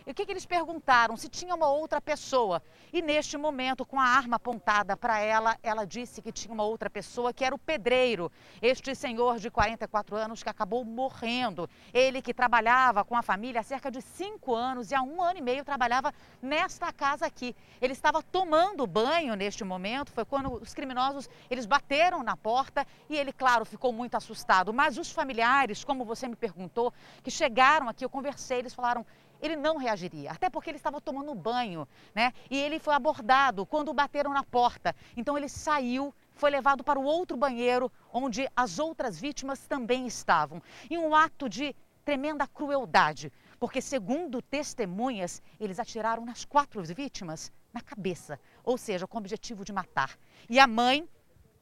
[0.07, 1.17] e o que, que eles perguntaram?
[1.17, 2.63] Se tinha uma outra pessoa.
[2.93, 6.91] E neste momento, com a arma apontada para ela, ela disse que tinha uma outra
[6.91, 11.69] pessoa, que era o pedreiro, este senhor de 44 anos que acabou morrendo.
[11.93, 15.39] Ele que trabalhava com a família há cerca de cinco anos e há um ano
[15.39, 16.13] e meio trabalhava
[16.43, 17.55] nesta casa aqui.
[17.81, 23.17] Ele estava tomando banho neste momento, foi quando os criminosos eles bateram na porta e
[23.17, 24.73] ele, claro, ficou muito assustado.
[24.73, 29.05] Mas os familiares, como você me perguntou, que chegaram aqui, eu conversei, eles falaram
[29.41, 32.33] ele não reagiria, até porque ele estava tomando banho, né?
[32.51, 34.95] E ele foi abordado quando bateram na porta.
[35.17, 40.63] Então ele saiu, foi levado para o outro banheiro, onde as outras vítimas também estavam.
[40.91, 47.81] Em um ato de tremenda crueldade, porque segundo testemunhas, eles atiraram nas quatro vítimas na
[47.81, 50.19] cabeça, ou seja, com o objetivo de matar.
[50.49, 51.09] E a mãe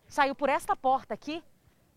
[0.06, 1.42] saiu por esta porta aqui,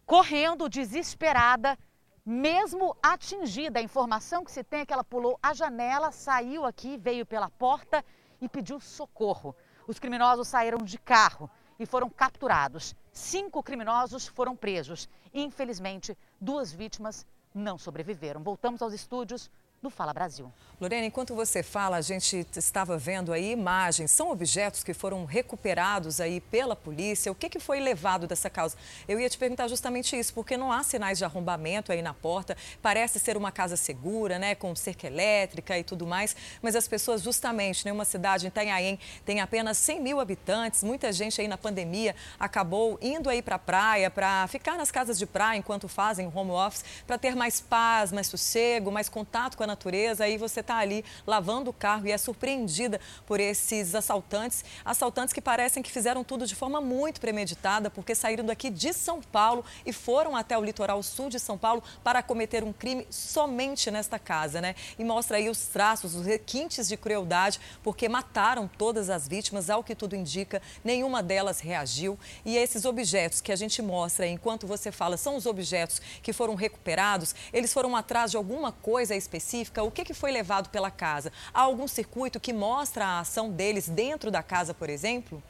[0.05, 1.77] correndo desesperada,
[2.25, 3.79] mesmo atingida.
[3.79, 7.49] A informação que se tem é que ela pulou a janela, saiu aqui, veio pela
[7.49, 8.03] porta
[8.39, 9.55] e pediu socorro.
[9.87, 11.49] Os criminosos saíram de carro
[11.79, 12.95] e foram capturados.
[13.11, 15.09] Cinco criminosos foram presos.
[15.33, 18.43] Infelizmente, duas vítimas não sobreviveram.
[18.43, 19.49] Voltamos aos estúdios
[19.81, 20.53] do Fala Brasil.
[20.79, 26.21] Lorena, enquanto você fala, a gente estava vendo aí imagens, são objetos que foram recuperados
[26.21, 27.31] aí pela polícia.
[27.31, 28.77] O que, que foi levado dessa causa?
[29.07, 32.55] Eu ia te perguntar justamente isso, porque não há sinais de arrombamento aí na porta.
[32.79, 37.23] Parece ser uma casa segura, né, com cerca elétrica e tudo mais, mas as pessoas
[37.23, 41.57] justamente, né, uma cidade em Itanhaém tem apenas 100 mil habitantes, muita gente aí na
[41.57, 46.31] pandemia acabou indo aí para a praia, para ficar nas casas de praia enquanto fazem
[46.31, 50.25] home office, para ter mais paz, mais sossego, mais contato com a natureza.
[50.25, 54.63] Aí você está ali lavando o carro e é surpreendida por esses assaltantes.
[54.83, 59.21] Assaltantes que parecem que fizeram tudo de forma muito premeditada, porque saíram daqui de São
[59.21, 63.89] Paulo e foram até o litoral sul de São Paulo para cometer um crime somente
[63.89, 64.75] nesta casa, né?
[64.99, 69.83] E mostra aí os traços, os requintes de crueldade, porque mataram todas as vítimas, ao
[69.83, 72.19] que tudo indica, nenhuma delas reagiu.
[72.43, 76.55] E esses objetos que a gente mostra enquanto você fala são os objetos que foram
[76.55, 79.60] recuperados, eles foram atrás de alguma coisa específica?
[79.83, 81.31] O que, que foi levado pela casa.
[81.53, 85.41] Há algum circuito que mostra a ação deles dentro da casa, por exemplo?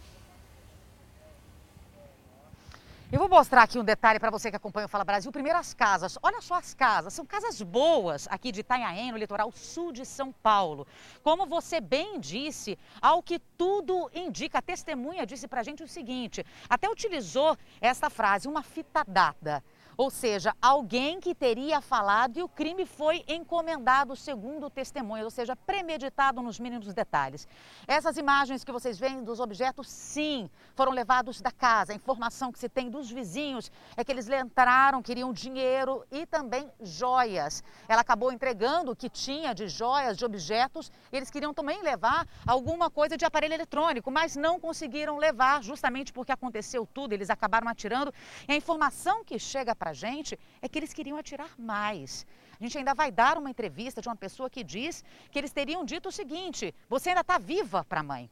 [3.12, 5.34] Eu vou mostrar aqui um detalhe para você que acompanha o Fala Brasil.
[5.34, 6.18] Primeiro as casas.
[6.24, 7.14] Olha só as casas.
[7.14, 10.88] São casas boas aqui de Itanhaém, no litoral sul de São Paulo.
[11.22, 15.90] Como você bem disse, ao que tudo indica, a testemunha disse para a gente o
[15.90, 19.62] seguinte, até utilizou esta frase, uma fita dada.
[20.02, 25.56] Ou seja, alguém que teria falado e o crime foi encomendado segundo testemunhas, ou seja,
[25.56, 27.48] premeditado nos mínimos detalhes.
[27.88, 31.94] Essas imagens que vocês veem dos objetos, sim, foram levados da casa.
[31.94, 36.68] A informação que se tem dos vizinhos é que eles entraram, queriam dinheiro e também
[36.82, 37.64] joias.
[37.88, 42.28] Ela acabou entregando o que tinha de joias, de objetos, e eles queriam também levar
[42.48, 47.68] alguma coisa de aparelho eletrônico, mas não conseguiram levar, justamente porque aconteceu tudo, eles acabaram
[47.68, 48.12] atirando.
[48.48, 52.26] E a informação que chega para a gente é que eles queriam atirar mais.
[52.60, 55.84] A gente ainda vai dar uma entrevista de uma pessoa que diz que eles teriam
[55.86, 58.30] dito o seguinte: você ainda está viva para a mãe.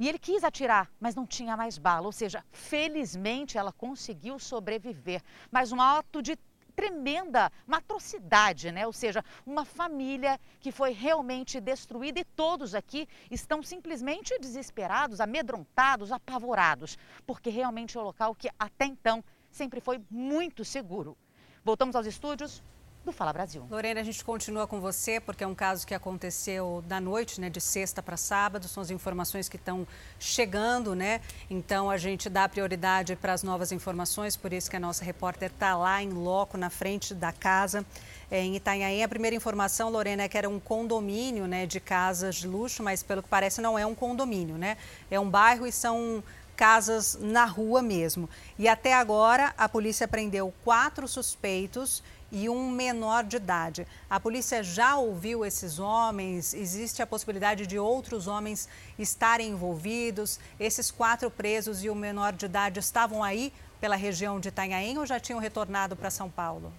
[0.00, 2.06] E ele quis atirar, mas não tinha mais bala.
[2.06, 5.20] Ou seja, felizmente ela conseguiu sobreviver.
[5.50, 6.38] Mas um ato de
[6.78, 8.86] tremenda, uma atrocidade, né?
[8.86, 16.12] Ou seja, uma família que foi realmente destruída e todos aqui estão simplesmente desesperados, amedrontados,
[16.12, 16.96] apavorados,
[17.26, 21.16] porque realmente é o local que até então sempre foi muito seguro.
[21.64, 22.62] Voltamos aos estúdios
[23.04, 23.66] do Fala Brasil.
[23.70, 27.48] Lorena, a gente continua com você porque é um caso que aconteceu da noite, né,
[27.48, 28.68] de sexta para sábado.
[28.68, 29.86] São as informações que estão
[30.18, 31.20] chegando, né?
[31.48, 35.50] Então a gente dá prioridade para as novas informações, por isso que a nossa repórter
[35.50, 37.84] está lá em loco, na frente da casa.
[38.30, 42.36] É, em Itanhaém, a primeira informação, Lorena, é que era um condomínio né, de casas
[42.36, 44.76] de luxo, mas pelo que parece não é um condomínio, né?
[45.10, 46.22] É um bairro e são
[46.58, 48.28] casas na rua mesmo.
[48.58, 52.02] E até agora a polícia prendeu quatro suspeitos
[52.32, 53.86] e um menor de idade.
[54.10, 56.52] A polícia já ouviu esses homens?
[56.52, 58.68] Existe a possibilidade de outros homens
[58.98, 60.40] estarem envolvidos?
[60.58, 65.06] Esses quatro presos e o menor de idade estavam aí pela região de Itanhaém ou
[65.06, 66.72] já tinham retornado para São Paulo?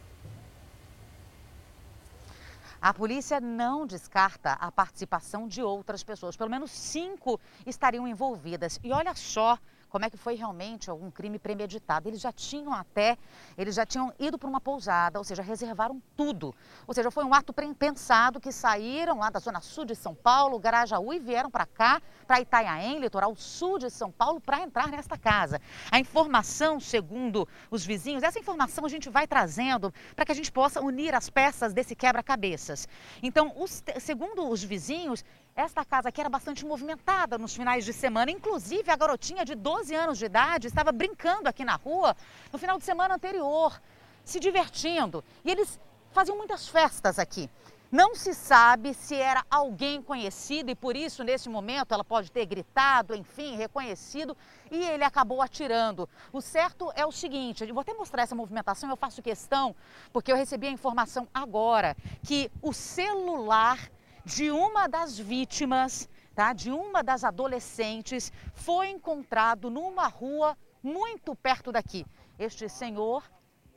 [2.82, 6.38] A polícia não descarta a participação de outras pessoas.
[6.38, 8.80] Pelo menos cinco estariam envolvidas.
[8.82, 9.60] E olha só
[9.90, 12.08] como é que foi realmente algum crime premeditado.
[12.08, 13.18] Eles já tinham até,
[13.58, 16.56] eles já tinham ido para uma pousada, ou seja, reservaram tudo.
[16.88, 20.60] Ou seja, foi um ato pensado que saíram lá da zona sul de São Paulo,
[20.60, 25.18] Garajaú, e vieram para cá, para Itanhaém, litoral sul de São Paulo, para entrar nesta
[25.18, 25.60] casa.
[25.92, 30.52] A informação, segundo os vizinhos, essa informação a gente vai trazendo para que a gente
[30.52, 32.88] possa unir as peças desse quebra-cabeças.
[33.24, 35.24] Então, os, segundo os vizinhos,
[35.60, 38.32] esta casa aqui era bastante movimentada nos finais de semana.
[38.32, 42.16] Inclusive, a garotinha de 12 anos de idade estava brincando aqui na rua
[42.52, 43.80] no final de semana anterior,
[44.24, 45.24] se divertindo.
[45.44, 45.78] E eles
[46.14, 47.50] faziam muitas festas aqui.
[47.92, 52.46] Não se sabe se era alguém conhecido e por isso, nesse momento, ela pode ter
[52.46, 54.38] gritado, enfim, reconhecido
[54.72, 56.08] e ele acabou atirando.
[56.32, 59.76] O certo é o seguinte: eu vou até mostrar essa movimentação, eu faço questão,
[60.14, 63.90] porque eu recebi a informação agora que o celular
[64.30, 66.54] de uma das vítimas, tá?
[66.54, 72.06] De uma das adolescentes foi encontrado numa rua muito perto daqui.
[72.38, 73.24] Este senhor,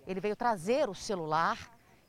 [0.06, 1.58] ele veio trazer o celular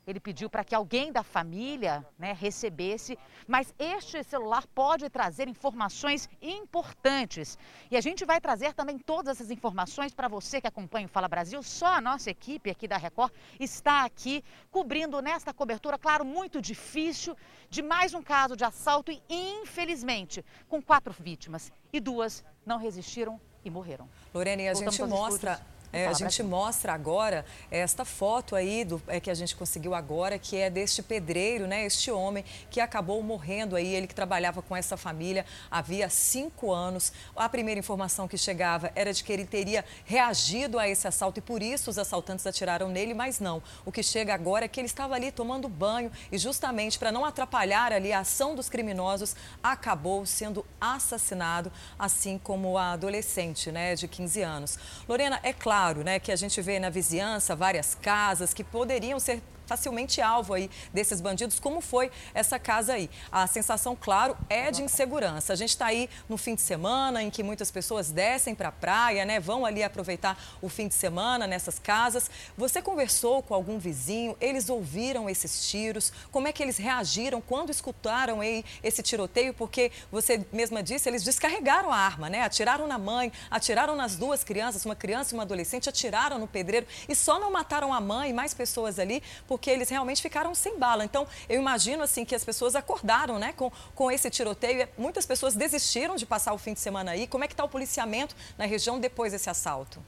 [0.06, 6.28] ele pediu para que alguém da família né, recebesse, mas este celular pode trazer informações
[6.40, 7.58] importantes.
[7.90, 11.28] E a gente vai trazer também todas essas informações para você que acompanha o Fala
[11.28, 11.62] Brasil.
[11.62, 17.36] Só a nossa equipe aqui da Record está aqui cobrindo nesta cobertura, claro, muito difícil,
[17.70, 21.72] de mais um caso de assalto e, infelizmente, com quatro vítimas.
[21.92, 24.08] E duas não resistiram e morreram.
[24.32, 25.60] Lorena, e a Voltamos gente mostra
[25.94, 30.38] É, a gente mostra agora esta foto aí do, é, que a gente conseguiu agora,
[30.38, 31.84] que é deste pedreiro, né?
[31.84, 37.12] Este homem que acabou morrendo aí, ele que trabalhava com essa família havia cinco anos.
[37.36, 41.42] A primeira informação que chegava era de que ele teria reagido a esse assalto e
[41.42, 43.62] por isso os assaltantes atiraram nele, mas não.
[43.84, 47.24] O que chega agora é que ele estava ali tomando banho e justamente para não
[47.24, 54.08] atrapalhar ali a ação dos criminosos, acabou sendo assassinado, assim como a adolescente, né, de
[54.08, 54.78] 15 anos.
[55.08, 59.42] Lorena, é claro, né, que a gente vê na vizinhança várias casas que poderiam ser
[59.66, 63.10] facilmente alvo aí desses bandidos, como foi essa casa aí.
[63.30, 65.52] A sensação, claro, é de insegurança.
[65.52, 68.72] A gente está aí no fim de semana em que muitas pessoas descem para a
[68.72, 69.40] praia, né?
[69.40, 72.30] Vão ali aproveitar o fim de semana nessas casas.
[72.56, 74.36] Você conversou com algum vizinho?
[74.40, 76.12] Eles ouviram esses tiros?
[76.30, 79.54] Como é que eles reagiram quando escutaram aí esse tiroteio?
[79.54, 82.42] Porque você mesma disse, eles descarregaram a arma, né?
[82.42, 86.86] Atiraram na mãe, atiraram nas duas crianças, uma criança e uma adolescente, atiraram no pedreiro
[87.08, 89.22] e só não mataram a mãe e mais pessoas ali
[89.54, 91.04] porque eles realmente ficaram sem bala.
[91.04, 94.88] Então, eu imagino assim que as pessoas acordaram né, com, com esse tiroteio.
[94.98, 97.28] Muitas pessoas desistiram de passar o fim de semana aí.
[97.28, 100.02] Como é que está o policiamento na região depois desse assalto?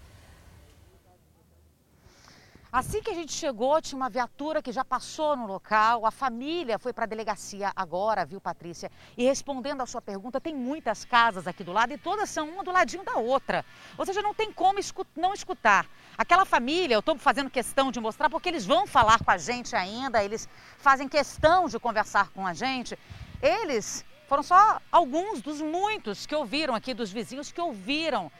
[2.77, 6.79] Assim que a gente chegou, tinha uma viatura que já passou no local, a família
[6.79, 8.93] foi para a delegacia agora, viu, Patrícia?
[9.17, 12.63] E respondendo à sua pergunta, tem muitas casas aqui do lado e todas são uma
[12.63, 13.65] do ladinho da outra.
[13.97, 14.79] Ou seja, não tem como
[15.17, 15.87] não escutar.
[16.19, 19.75] Aquela família, eu estou fazendo questão de mostrar porque eles vão falar com a gente
[19.75, 20.47] ainda, eles
[20.77, 22.99] fazem questão de conversar com a gente.
[23.41, 28.31] Eles foram só alguns dos muitos que ouviram aqui, dos vizinhos que ouviram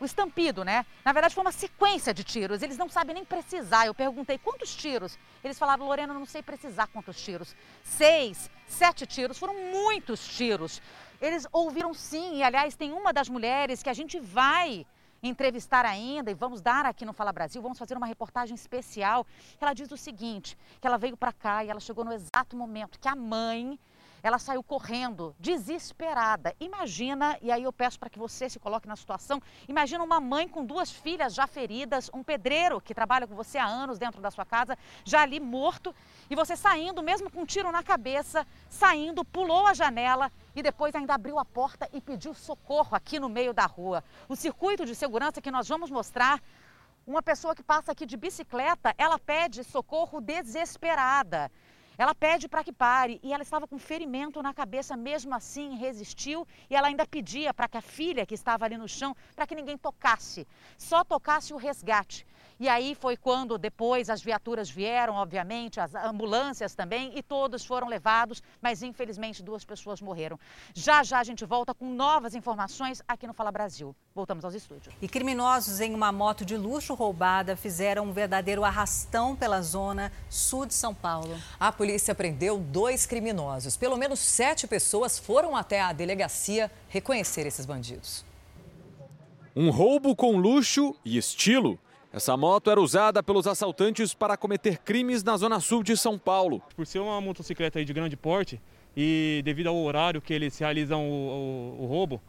[0.00, 0.86] o estampido, né?
[1.04, 2.62] Na verdade, foi uma sequência de tiros.
[2.62, 3.86] Eles não sabem nem precisar.
[3.86, 5.18] Eu perguntei quantos tiros.
[5.44, 7.54] Eles falaram, Lorena, não sei precisar quantos tiros.
[7.84, 9.38] Seis, sete tiros.
[9.38, 10.80] Foram muitos tiros.
[11.20, 12.38] Eles ouviram sim.
[12.38, 14.86] E, aliás, tem uma das mulheres que a gente vai
[15.22, 19.26] entrevistar ainda e vamos dar aqui no Fala Brasil, vamos fazer uma reportagem especial.
[19.60, 22.98] Ela diz o seguinte, que ela veio para cá e ela chegou no exato momento
[22.98, 23.78] que a mãe
[24.22, 26.54] ela saiu correndo, desesperada.
[26.60, 30.48] Imagina, e aí eu peço para que você se coloque na situação, imagina uma mãe
[30.48, 34.30] com duas filhas já feridas, um pedreiro que trabalha com você há anos dentro da
[34.30, 35.94] sua casa, já ali morto,
[36.28, 40.94] e você saindo, mesmo com um tiro na cabeça, saindo, pulou a janela e depois
[40.94, 44.04] ainda abriu a porta e pediu socorro aqui no meio da rua.
[44.28, 46.40] O circuito de segurança que nós vamos mostrar
[47.06, 51.50] uma pessoa que passa aqui de bicicleta, ela pede socorro desesperada.
[52.00, 56.48] Ela pede para que pare e ela estava com ferimento na cabeça, mesmo assim resistiu
[56.70, 59.54] e ela ainda pedia para que a filha que estava ali no chão, para que
[59.54, 60.48] ninguém tocasse,
[60.78, 62.26] só tocasse o resgate.
[62.60, 67.88] E aí foi quando depois as viaturas vieram, obviamente, as ambulâncias também, e todos foram
[67.88, 70.38] levados, mas infelizmente duas pessoas morreram.
[70.74, 73.96] Já já a gente volta com novas informações aqui no Fala Brasil.
[74.14, 74.94] Voltamos aos estúdios.
[75.00, 80.66] E criminosos em uma moto de luxo roubada fizeram um verdadeiro arrastão pela zona sul
[80.66, 81.34] de São Paulo.
[81.58, 83.74] A polícia prendeu dois criminosos.
[83.74, 88.22] Pelo menos sete pessoas foram até a delegacia reconhecer esses bandidos.
[89.56, 91.78] Um roubo com luxo e estilo.
[92.12, 96.60] Essa moto era usada pelos assaltantes para cometer crimes na zona sul de São Paulo.
[96.74, 98.60] Por ser uma motocicleta de grande porte
[98.96, 102.20] e devido ao horário que eles realizam o, o, o roubo,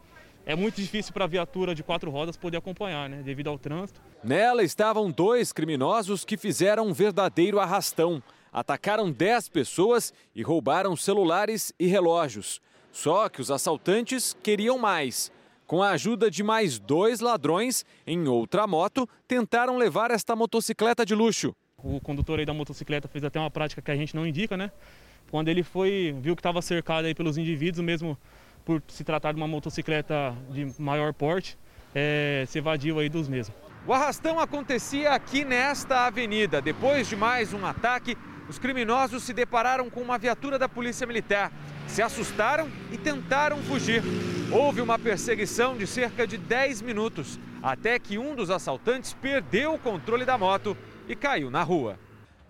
[0.46, 4.00] é muito difícil para a viatura de quatro rodas poder acompanhar, né, devido ao trânsito.
[4.22, 8.22] Nela estavam dois criminosos que fizeram um verdadeiro arrastão.
[8.52, 12.60] Atacaram dez pessoas e roubaram celulares e relógios.
[12.92, 15.32] Só que os assaltantes queriam mais.
[15.72, 21.14] Com a ajuda de mais dois ladrões, em outra moto, tentaram levar esta motocicleta de
[21.14, 21.56] luxo.
[21.78, 24.70] O condutor aí da motocicleta fez até uma prática que a gente não indica, né?
[25.30, 28.18] Quando ele foi, viu que estava cercado aí pelos indivíduos, mesmo
[28.66, 31.56] por se tratar de uma motocicleta de maior porte,
[31.94, 33.56] é, se evadiu aí dos mesmos.
[33.86, 36.60] O arrastão acontecia aqui nesta avenida.
[36.60, 38.14] Depois de mais um ataque,
[38.46, 41.50] os criminosos se depararam com uma viatura da Polícia Militar
[41.86, 44.02] se assustaram e tentaram fugir.
[44.54, 49.78] Houve uma perseguição de cerca de 10 minutos, até que um dos assaltantes perdeu o
[49.78, 50.76] controle da moto
[51.08, 51.98] e caiu na rua.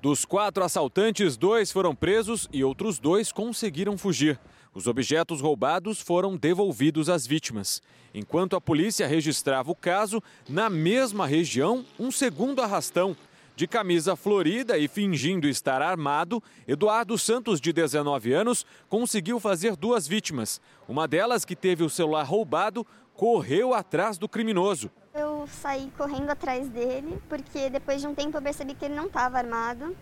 [0.01, 4.37] Dos quatro assaltantes, dois foram presos e outros dois conseguiram fugir.
[4.75, 7.81] Os objetos roubados foram devolvidos às vítimas.
[8.13, 13.17] Enquanto a polícia registrava o caso, na mesma região, um segundo arrastão
[13.55, 20.07] de camisa florida e fingindo estar armado, Eduardo Santos, de 19 anos, conseguiu fazer duas
[20.07, 20.61] vítimas.
[20.89, 24.91] Uma delas, que teve o celular roubado, correu atrás do criminoso.
[25.15, 29.07] Eu saí correndo atrás dele, porque depois de um tempo eu percebi que ele não
[29.07, 29.97] estava armado.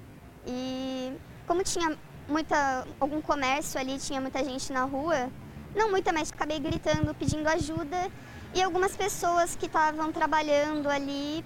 [0.46, 1.12] E
[1.46, 1.96] como tinha
[2.28, 5.28] muita, algum comércio ali, tinha muita gente na rua,
[5.74, 8.10] não muita, mas acabei gritando, pedindo ajuda.
[8.54, 11.44] E algumas pessoas que estavam trabalhando ali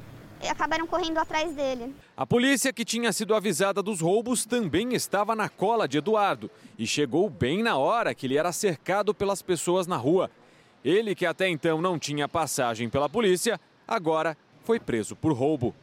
[0.48, 1.94] acabaram correndo atrás dele.
[2.16, 6.86] A polícia, que tinha sido avisada dos roubos, também estava na cola de Eduardo e
[6.86, 10.30] chegou bem na hora que ele era cercado pelas pessoas na rua.
[10.84, 15.74] Ele, que até então não tinha passagem pela polícia, agora foi preso por roubo.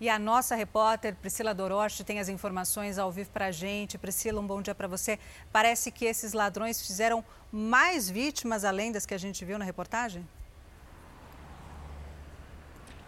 [0.00, 3.96] E a nossa repórter Priscila Doroche tem as informações ao vivo para a gente.
[3.96, 5.16] Priscila, um bom dia para você.
[5.52, 10.26] Parece que esses ladrões fizeram mais vítimas além das que a gente viu na reportagem?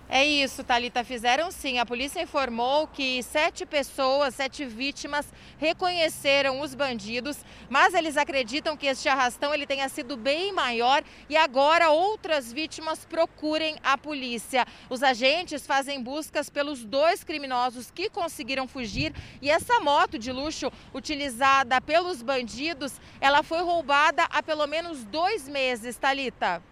[0.08, 1.02] É isso, Talita.
[1.02, 1.78] Fizeram sim.
[1.78, 5.26] A polícia informou que sete pessoas, sete vítimas,
[5.58, 7.38] reconheceram os bandidos,
[7.70, 13.04] mas eles acreditam que este arrastão ele tenha sido bem maior e agora outras vítimas
[13.06, 14.66] procurem a polícia.
[14.90, 20.70] Os agentes fazem buscas pelos dois criminosos que conseguiram fugir e essa moto de luxo
[20.92, 26.62] utilizada pelos bandidos, ela foi roubada há pelo menos dois meses, Talita.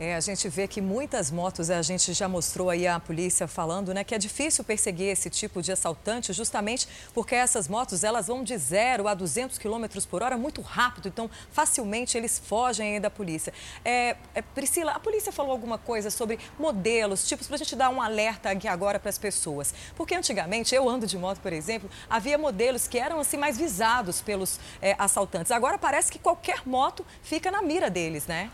[0.00, 3.92] É, a gente vê que muitas motos, a gente já mostrou aí a polícia falando,
[3.94, 8.42] né, que é difícil perseguir esse tipo de assaltante, justamente porque essas motos, elas vão
[8.42, 13.10] de 0 a 200 km por hora muito rápido, então facilmente eles fogem aí da
[13.10, 13.52] polícia.
[13.84, 17.90] É, é, Priscila, a polícia falou alguma coisa sobre modelos, tipos, para a gente dar
[17.90, 19.74] um alerta aqui agora para as pessoas.
[19.96, 24.20] Porque antigamente, eu ando de moto, por exemplo, havia modelos que eram assim mais visados
[24.20, 25.52] pelos é, assaltantes.
[25.52, 28.50] Agora parece que qualquer moto fica na mira deles, né?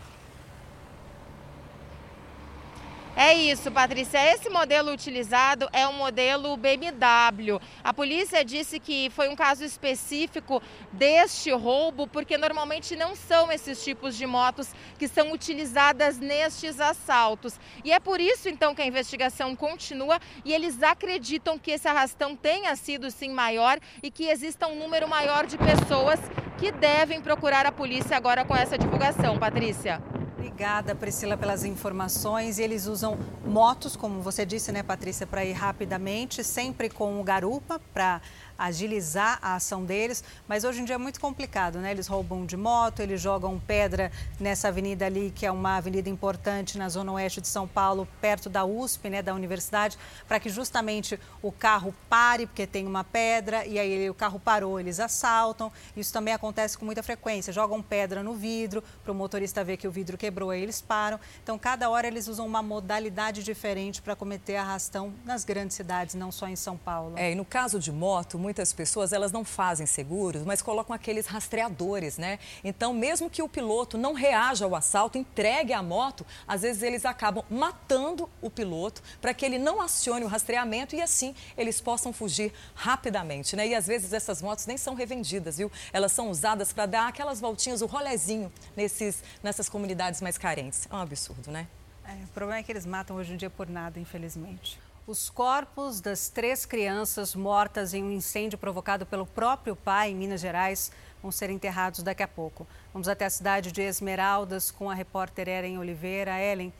[3.21, 4.17] É isso, Patrícia.
[4.33, 7.59] Esse modelo utilizado é um modelo BMW.
[7.83, 10.63] A polícia disse que foi um caso específico
[10.93, 17.59] deste roubo, porque normalmente não são esses tipos de motos que são utilizadas nestes assaltos.
[17.83, 22.37] E é por isso, então, que a investigação continua e eles acreditam que esse arrastão
[22.37, 26.21] tenha sido, sim, maior e que exista um número maior de pessoas
[26.57, 29.37] que devem procurar a polícia agora com essa divulgação.
[29.37, 30.18] Patrícia.
[30.39, 32.59] Obrigada, Priscila, pelas informações.
[32.59, 37.81] Eles usam motos, como você disse, né, Patrícia, para ir rapidamente, sempre com o garupa
[37.93, 38.21] para
[38.59, 41.91] agilizar a ação deles, mas hoje em dia é muito complicado, né?
[41.91, 46.77] Eles roubam de moto, eles jogam pedra nessa avenida ali, que é uma avenida importante
[46.77, 51.19] na zona oeste de São Paulo, perto da USP, né, da universidade, para que justamente
[51.41, 55.71] o carro pare, porque tem uma pedra, e aí o carro parou, eles assaltam.
[55.95, 57.53] Isso também acontece com muita frequência.
[57.53, 61.19] Jogam pedra no vidro, para o motorista ver que o vidro quebrou, aí eles param.
[61.41, 66.31] Então, cada hora eles usam uma modalidade diferente para cometer arrastão nas grandes cidades, não
[66.31, 67.17] só em São Paulo.
[67.17, 71.27] É, e no caso de moto, muitas pessoas elas não fazem seguros, mas colocam aqueles
[71.27, 72.39] rastreadores, né?
[72.63, 77.05] Então, mesmo que o piloto não reaja ao assalto, entregue a moto, às vezes eles
[77.05, 82.11] acabam matando o piloto para que ele não acione o rastreamento e assim eles possam
[82.11, 83.67] fugir rapidamente, né?
[83.67, 85.71] E às vezes essas motos nem são revendidas, viu?
[85.93, 90.87] Elas são usadas para dar aquelas voltinhas, o rolezinho nesses, nessas comunidades mais carentes.
[90.89, 91.67] É um absurdo, né?
[92.03, 94.79] É, o problema é que eles matam hoje em dia por nada, infelizmente.
[95.09, 100.39] Os corpos das três crianças mortas em um incêndio provocado pelo próprio pai em Minas
[100.39, 102.67] Gerais vão ser enterrados daqui a pouco.
[102.93, 106.39] Vamos até a cidade de Esmeraldas com a repórter Ellen Oliveira.
[106.39, 106.71] Ellen,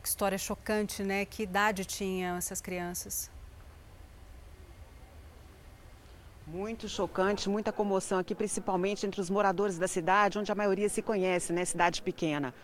[0.00, 1.24] que história chocante, né?
[1.24, 3.28] Que idade tinham essas crianças?
[6.46, 11.02] Muito chocante, muita comoção aqui, principalmente entre os moradores da cidade, onde a maioria se
[11.02, 11.64] conhece, né?
[11.64, 12.54] Cidade pequena.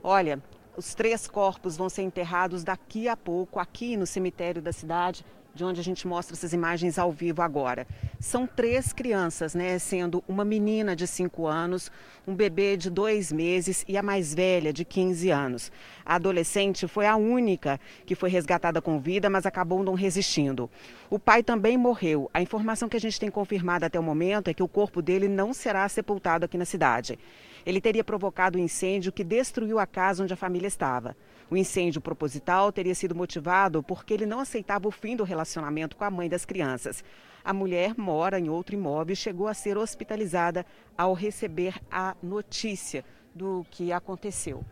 [0.00, 0.40] Olha,
[0.76, 5.24] os três corpos vão ser enterrados daqui a pouco, aqui no cemitério da cidade,
[5.54, 7.86] de onde a gente mostra essas imagens ao vivo agora.
[8.18, 9.78] São três crianças, né?
[9.78, 11.90] Sendo uma menina de 5 anos,
[12.26, 15.72] um bebê de dois meses e a mais velha, de 15 anos.
[16.04, 20.70] A adolescente foi a única que foi resgatada com vida, mas acabou não resistindo.
[21.08, 22.30] O pai também morreu.
[22.32, 25.28] A informação que a gente tem confirmado até o momento é que o corpo dele
[25.28, 27.18] não será sepultado aqui na cidade.
[27.64, 31.16] Ele teria provocado um incêndio que destruiu a casa onde a família estava.
[31.50, 36.04] O incêndio proposital teria sido motivado porque ele não aceitava o fim do relacionamento com
[36.04, 37.02] a mãe das crianças.
[37.44, 40.64] A mulher mora em outro imóvel e chegou a ser hospitalizada
[40.96, 43.04] ao receber a notícia
[43.34, 44.64] do que aconteceu.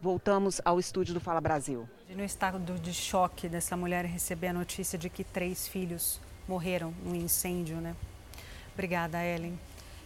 [0.00, 1.88] Voltamos ao estúdio do Fala Brasil.
[2.10, 7.16] No estado de choque dessa mulher receber a notícia de que três filhos morreram no
[7.16, 7.96] incêndio, né?
[8.74, 9.58] Obrigada, Ellen.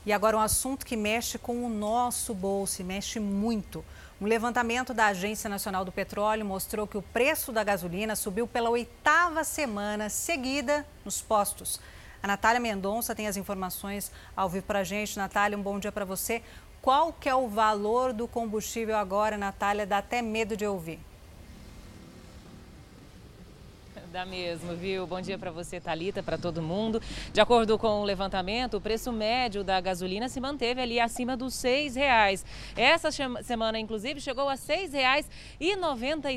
[0.09, 3.85] E agora um assunto que mexe com o nosso bolso, e mexe muito.
[4.18, 8.70] Um levantamento da Agência Nacional do Petróleo mostrou que o preço da gasolina subiu pela
[8.70, 11.78] oitava semana seguida nos postos.
[12.22, 15.18] A Natália Mendonça tem as informações ao vivo para a gente.
[15.18, 16.43] Natália, um bom dia para você.
[16.80, 19.85] Qual que é o valor do combustível agora, Natália?
[19.85, 21.01] Dá até medo de ouvir.
[24.12, 25.06] Dá mesmo, viu?
[25.06, 27.01] Bom dia para você, Talita, para todo mundo.
[27.30, 31.52] De acordo com o levantamento, o preço médio da gasolina se manteve ali acima dos
[31.52, 32.43] seis reais.
[32.74, 33.10] Essa
[33.43, 34.56] semana, inclusive, chegou a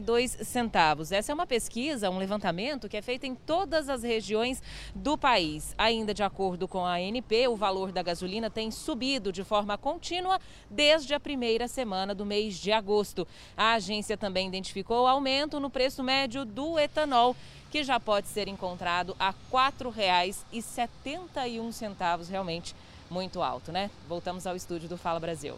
[0.02, 1.14] dois centavos.
[1.14, 4.62] Essa é uma pesquisa, um levantamento que é feito em todas as regiões
[4.94, 5.74] do país.
[5.78, 10.42] Ainda de acordo com a ANP, o valor da gasolina tem subido de forma contínua
[10.70, 13.26] desde a primeira semana do mês de agosto.
[13.56, 17.34] A agência também identificou aumento no preço médio do etanol
[17.72, 22.76] que já pode ser encontrado a R$ 4,71, realmente
[23.10, 23.90] muito alto, né?
[24.08, 25.58] Voltamos ao estúdio do Fala Brasil.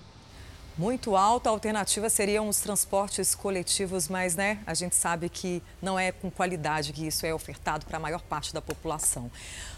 [0.78, 6.00] Muito alto, a alternativa seriam os transportes coletivos, mas né, a gente sabe que não
[6.00, 9.30] é com qualidade que isso é ofertado para a maior parte da população.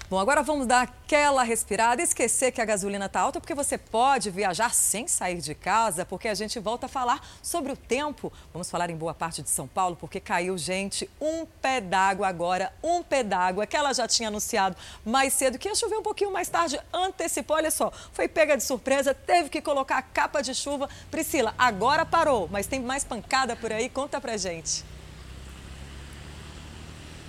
[0.07, 4.29] Bom, agora vamos dar aquela respirada esquecer que a gasolina está alta, porque você pode
[4.29, 8.31] viajar sem sair de casa, porque a gente volta a falar sobre o tempo.
[8.53, 12.71] Vamos falar em boa parte de São Paulo, porque caiu, gente, um pé d'água agora,
[12.83, 16.31] um pé d'água, que ela já tinha anunciado mais cedo, que ia chover um pouquinho
[16.31, 20.53] mais tarde, antecipou, olha só, foi pega de surpresa, teve que colocar a capa de
[20.53, 20.87] chuva.
[21.09, 24.85] Priscila, agora parou, mas tem mais pancada por aí, conta pra gente.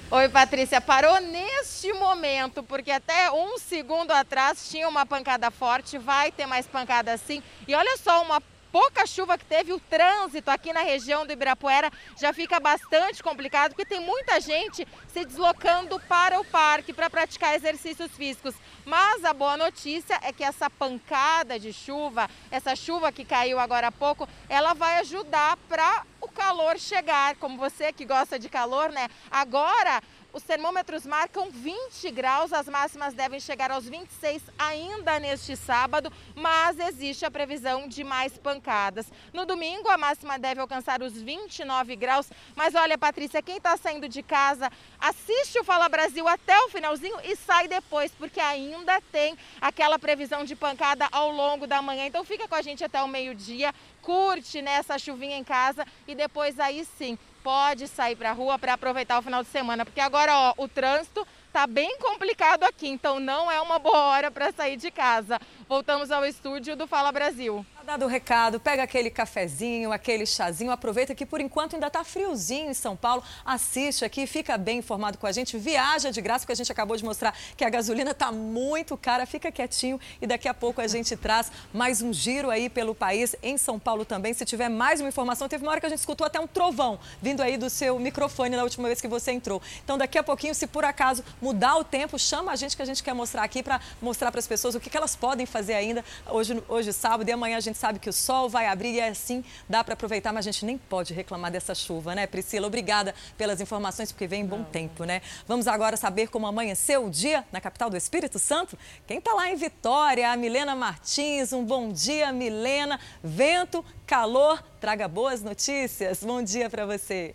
[0.09, 0.81] Oi, Patrícia.
[0.81, 6.65] Parou neste momento, porque até um segundo atrás tinha uma pancada forte, vai ter mais
[6.65, 7.43] pancada assim.
[7.67, 8.41] E olha só, uma
[8.77, 11.91] pouca chuva que teve, o trânsito aqui na região do Ibirapuera
[12.21, 17.55] já fica bastante complicado, porque tem muita gente se deslocando para o parque para praticar
[17.55, 18.55] exercícios físicos.
[18.85, 23.87] Mas a boa notícia é que essa pancada de chuva, essa chuva que caiu agora
[23.87, 27.35] há pouco, ela vai ajudar para o calor chegar.
[27.37, 29.09] Como você que gosta de calor, né?
[29.31, 30.03] Agora
[30.37, 36.79] os termômetros marcam 20 graus, as máximas devem chegar aos 26 ainda neste sábado, mas
[36.79, 39.07] existe a previsão de mais pancadas.
[39.33, 42.29] No domingo, a máxima deve alcançar os 29 graus.
[42.55, 47.17] Mas olha, Patrícia, quem está saindo de casa, assiste o Fala Brasil até o finalzinho
[47.25, 52.05] e sai depois, porque ainda tem aquela previsão de pancada ao longo da manhã.
[52.05, 56.15] Então fica com a gente até o meio-dia, curte nessa né, chuvinha em casa e
[56.15, 60.01] depois aí sim pode sair para a rua para aproveitar o final de semana, porque
[60.01, 64.51] agora ó, o trânsito está bem complicado aqui, então não é uma boa hora para
[64.51, 65.41] sair de casa.
[65.69, 67.65] Voltamos ao estúdio do Fala Brasil.
[67.87, 72.69] Dado o recado, pega aquele cafezinho, aquele chazinho, aproveita que por enquanto ainda está friozinho
[72.69, 76.53] em São Paulo, assiste aqui, fica bem informado com a gente, viaja de graça, porque
[76.53, 80.49] a gente acabou de mostrar que a gasolina está muito cara, fica quietinho e daqui
[80.49, 84.35] a pouco a gente traz mais um giro aí pelo país, em São Paulo também.
[84.35, 86.99] Se tiver mais uma informação, teve uma hora que a gente escutou até um trovão
[87.23, 89.63] vindo aí do seu microfone na última vez que você entrou.
[89.85, 92.87] Então daqui a pouquinho, se por acaso mudar o tempo, chama a gente que a
[92.87, 95.75] gente quer mostrar aqui para mostrar para as pessoas o que, que elas podem fazer
[95.75, 98.95] ainda hoje, hoje sábado e amanhã a gente gente sabe que o sol vai abrir
[98.95, 102.27] e é assim dá para aproveitar, mas a gente nem pode reclamar dessa chuva, né,
[102.27, 102.67] Priscila?
[102.67, 104.65] Obrigada pelas informações, porque vem em bom Não.
[104.65, 105.21] tempo, né?
[105.47, 108.79] Vamos agora saber como amanheceu o dia na capital do Espírito Santo?
[109.07, 110.31] Quem está lá em Vitória?
[110.31, 111.53] A Milena Martins.
[111.53, 112.99] Um bom dia, Milena.
[113.23, 116.25] Vento, calor, traga boas notícias.
[116.25, 117.35] Bom dia para você.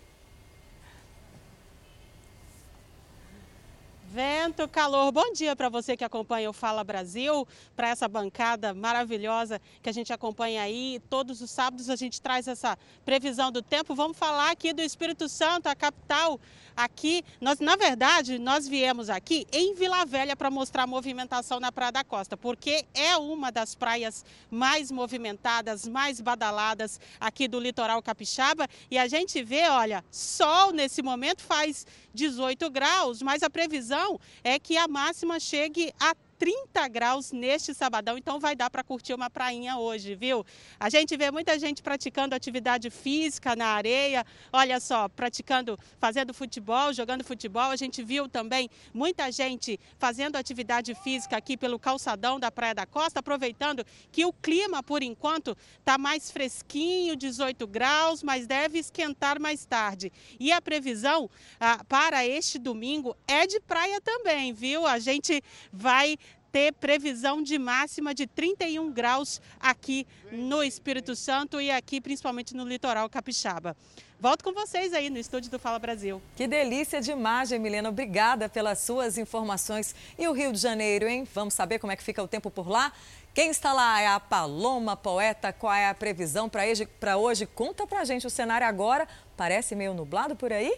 [4.12, 5.10] Vento, calor.
[5.10, 9.92] Bom dia para você que acompanha o Fala Brasil, para essa bancada maravilhosa que a
[9.92, 11.00] gente acompanha aí.
[11.08, 12.76] Todos os sábados a gente traz essa
[13.06, 13.94] previsão do tempo.
[13.94, 16.38] Vamos falar aqui do Espírito Santo, a capital.
[16.76, 21.72] Aqui, nós, na verdade, nós viemos aqui em Vila Velha para mostrar a movimentação na
[21.72, 28.02] Praia da Costa, porque é uma das praias mais movimentadas, mais badaladas aqui do litoral
[28.02, 28.68] capixaba.
[28.90, 34.58] E a gente vê, olha, sol nesse momento faz 18 graus, mas a previsão é
[34.58, 39.30] que a máxima chegue a 30 graus neste sabadão, então vai dar para curtir uma
[39.30, 40.44] prainha hoje, viu?
[40.80, 46.92] A gente vê muita gente praticando atividade física na areia, olha só, praticando, fazendo futebol,
[46.92, 47.70] jogando futebol.
[47.70, 52.86] A gente viu também muita gente fazendo atividade física aqui pelo calçadão da Praia da
[52.86, 59.40] Costa, aproveitando que o clima, por enquanto, está mais fresquinho, 18 graus, mas deve esquentar
[59.40, 60.12] mais tarde.
[60.40, 64.84] E a previsão ah, para este domingo é de praia também, viu?
[64.84, 65.40] A gente
[65.72, 66.18] vai
[66.52, 72.64] ter previsão de máxima de 31 graus aqui no Espírito Santo e aqui principalmente no
[72.64, 73.74] litoral capixaba.
[74.20, 76.22] Volto com vocês aí no estúdio do Fala Brasil.
[76.36, 77.88] Que delícia de imagem, Milena.
[77.88, 79.96] Obrigada pelas suas informações.
[80.16, 81.26] E o Rio de Janeiro, hein?
[81.34, 82.92] Vamos saber como é que fica o tempo por lá?
[83.34, 85.52] Quem está lá é a Paloma Poeta.
[85.52, 87.46] Qual é a previsão para hoje?
[87.46, 89.08] Conta pra gente o cenário agora.
[89.36, 90.72] Parece meio nublado por aí?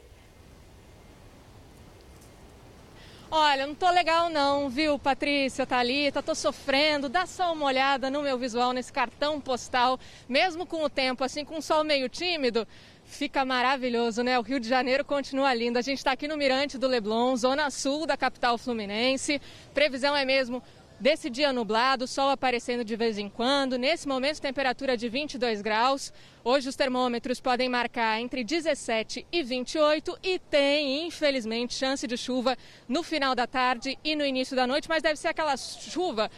[3.36, 6.22] Olha, não tô legal não, viu, Patrícia, Thalita?
[6.22, 7.08] Tô sofrendo.
[7.08, 9.98] Dá só uma olhada no meu visual, nesse cartão postal.
[10.28, 12.64] Mesmo com o tempo, assim, com o sol meio tímido,
[13.06, 14.38] Fica maravilhoso, né?
[14.38, 15.78] O Rio de Janeiro continua lindo.
[15.78, 19.40] A gente está aqui no Mirante do Leblon, zona sul da capital fluminense.
[19.72, 20.62] Previsão é mesmo
[21.04, 23.76] desse dia nublado, sol aparecendo de vez em quando.
[23.76, 26.10] Nesse momento, temperatura de 22 graus.
[26.42, 32.56] Hoje os termômetros podem marcar entre 17 e 28 e tem, infelizmente, chance de chuva
[32.88, 36.30] no final da tarde e no início da noite, mas deve ser aquela chuva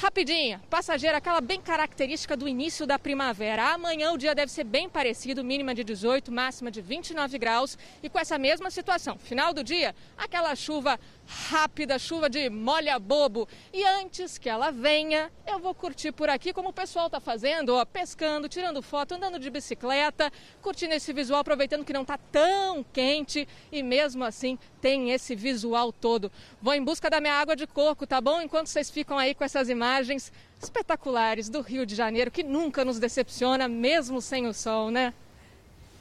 [0.00, 3.72] Rapidinha, passageira, aquela bem característica do início da primavera.
[3.72, 7.76] Amanhã o dia deve ser bem parecido, mínima de 18, máxima de 29 graus.
[8.00, 13.46] E com essa mesma situação, final do dia, aquela chuva rápida, chuva de molha bobo.
[13.72, 17.74] E antes que ela venha, eu vou curtir por aqui como o pessoal está fazendo,
[17.74, 20.32] ó, pescando, tirando foto, andando de bicicleta,
[20.62, 25.92] curtindo esse visual, aproveitando que não está tão quente e mesmo assim tem esse visual
[25.92, 26.32] todo.
[26.62, 28.40] Vou em busca da minha água de coco, tá bom?
[28.40, 32.98] Enquanto vocês ficam aí com essas imagens espetaculares do Rio de Janeiro, que nunca nos
[32.98, 35.12] decepciona, mesmo sem o sol, né?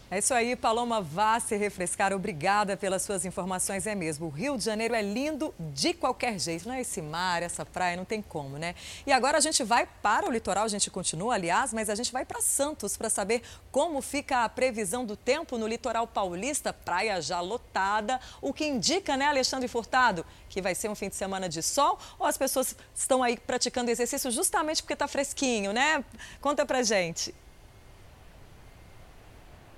[0.09, 2.13] É isso aí, Paloma, vá se refrescar.
[2.13, 3.85] Obrigada pelas suas informações.
[3.85, 6.79] É mesmo, o Rio de Janeiro é lindo de qualquer jeito, não é?
[6.79, 8.73] Esse mar, essa praia, não tem como, né?
[9.05, 12.13] E agora a gente vai para o litoral, a gente continua, aliás, mas a gente
[12.13, 17.21] vai para Santos para saber como fica a previsão do tempo no litoral paulista, praia
[17.21, 21.49] já lotada, o que indica, né, Alexandre Furtado, que vai ser um fim de semana
[21.49, 26.01] de sol ou as pessoas estão aí praticando exercício justamente porque está fresquinho, né?
[26.39, 27.35] Conta pra gente.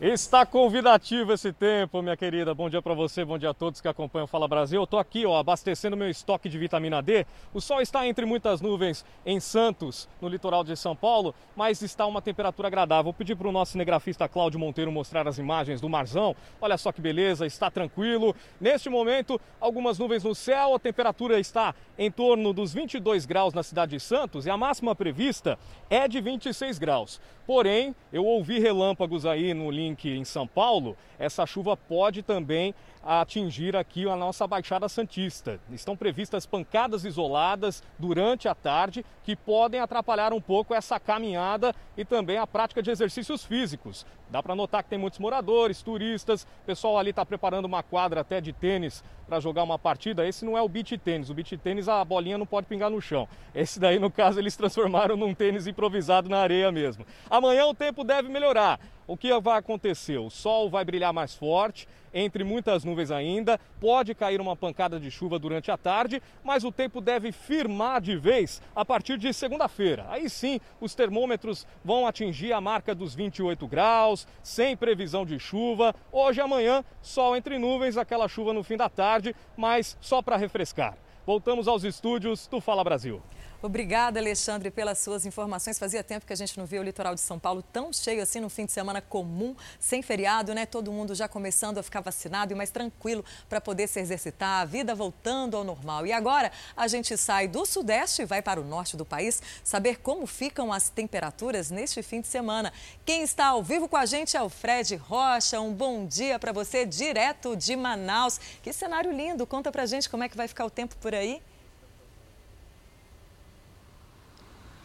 [0.02, 2.54] Está convidativo esse tempo, minha querida.
[2.54, 4.80] Bom dia para você, bom dia a todos que acompanham Fala Brasil.
[4.80, 7.26] Eu estou aqui, ó, abastecendo meu estoque de vitamina D.
[7.54, 12.06] O sol está entre muitas nuvens em Santos, no litoral de São Paulo, mas está
[12.06, 13.04] uma temperatura agradável.
[13.04, 16.34] Vou pedir para o nosso cinegrafista Cláudio Monteiro mostrar as imagens do marzão.
[16.62, 18.34] Olha só que beleza, está tranquilo.
[18.62, 23.64] Neste momento, algumas nuvens no céu, a temperatura está em torno dos 22 graus na
[23.64, 25.60] cidade de Santos e a máxima prevista
[25.90, 27.20] é de 26 graus.
[27.50, 33.76] Porém, eu ouvi relâmpagos aí no link em São Paulo, essa chuva pode também atingir
[33.76, 35.60] aqui a nossa Baixada Santista.
[35.72, 42.04] Estão previstas pancadas isoladas durante a tarde que podem atrapalhar um pouco essa caminhada e
[42.04, 44.06] também a prática de exercícios físicos.
[44.30, 48.22] Dá para notar que tem muitos moradores, turistas, o pessoal ali está preparando uma quadra
[48.22, 50.28] até de tênis para jogar uma partida.
[50.28, 51.30] Esse não é o beach tênis.
[51.30, 53.28] O beach tênis a bolinha não pode pingar no chão.
[53.56, 57.06] Esse daí, no caso, eles transformaram num tênis improvisado na areia mesmo.
[57.30, 58.80] Amanhã o tempo deve melhorar.
[59.10, 60.20] O que vai acontecer?
[60.20, 63.60] O sol vai brilhar mais forte, entre muitas nuvens ainda.
[63.82, 68.16] Pode cair uma pancada de chuva durante a tarde, mas o tempo deve firmar de
[68.16, 70.06] vez a partir de segunda-feira.
[70.10, 75.96] Aí sim, os termômetros vão atingir a marca dos 28 graus, sem previsão de chuva.
[76.12, 80.38] Hoje e amanhã, sol entre nuvens, aquela chuva no fim da tarde, mas só para
[80.38, 80.96] refrescar.
[81.26, 83.24] Voltamos aos estúdios do Fala Brasil.
[83.62, 85.78] Obrigada, Alexandre, pelas suas informações.
[85.78, 88.40] Fazia tempo que a gente não via o litoral de São Paulo tão cheio assim
[88.40, 90.66] no fim de semana comum, sem feriado, né?
[90.66, 94.66] Todo mundo já começando a ficar vacinado e mais tranquilo para poder se exercitar, a
[94.66, 96.08] vida voltando ao normal.
[96.08, 99.98] E agora a gente sai do sudeste e vai para o norte do país saber
[99.98, 102.72] como ficam as temperaturas neste fim de semana.
[103.04, 105.60] Quem está ao vivo com a gente é o Fred Rocha.
[105.60, 108.40] Um bom dia para você, direto de Manaus.
[108.64, 109.46] Que cenário lindo!
[109.46, 111.42] Conta pra gente como é que vai ficar o tempo por aí.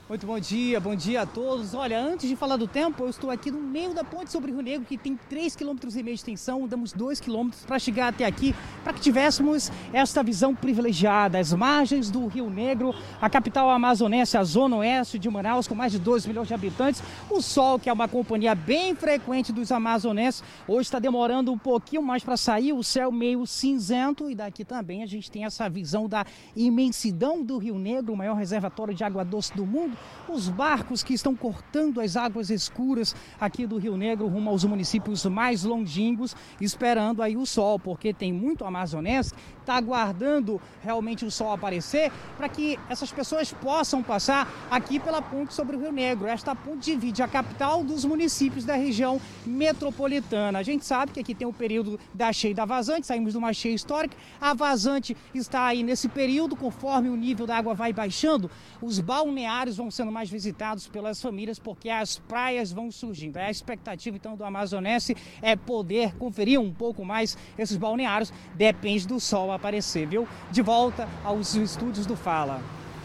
[0.07, 1.73] Muito bom dia, bom dia a todos.
[1.73, 4.55] Olha, antes de falar do tempo, eu estou aqui no meio da ponte sobre o
[4.55, 8.55] Rio Negro, que tem 3,5 km de extensão, damos 2 km para chegar até aqui,
[8.83, 14.45] para que tivéssemos esta visão privilegiada, as margens do Rio Negro, a capital amazonense, a
[14.45, 17.03] zona oeste de Manaus, com mais de 2 milhões de habitantes.
[17.31, 22.03] O sol, que é uma companhia bem frequente dos amazonenses, hoje está demorando um pouquinho
[22.03, 26.07] mais para sair, o céu meio cinzento, e daqui também a gente tem essa visão
[26.07, 29.94] da imensidão do Rio Negro, o maior reservatório de água doce do mundo
[30.29, 35.25] os barcos que estão cortando as águas escuras aqui do Rio Negro rumo aos municípios
[35.27, 39.33] mais longínquos, esperando aí o sol, porque tem muito amazonense
[39.65, 45.55] está aguardando realmente o sol aparecer para que essas pessoas possam passar aqui pela ponte
[45.55, 46.29] sobre o Rio Negro.
[46.29, 50.59] Esta ponte divide a capital dos municípios da região metropolitana.
[50.59, 53.39] A gente sabe que aqui tem o período da cheia e da vazante, saímos de
[53.39, 54.17] uma cheia histórica.
[54.41, 58.51] A vazante está aí nesse período, conforme o nível da água vai baixando,
[58.83, 63.39] os balneários vão sendo mais visitados pelas famílias porque as praias vão surgindo.
[63.39, 69.07] É a expectativa então do Amazonense é poder conferir um pouco mais esses balneários, depende
[69.07, 70.29] do sol aparecer, viu?
[70.51, 72.61] De volta aos estúdios do Fala.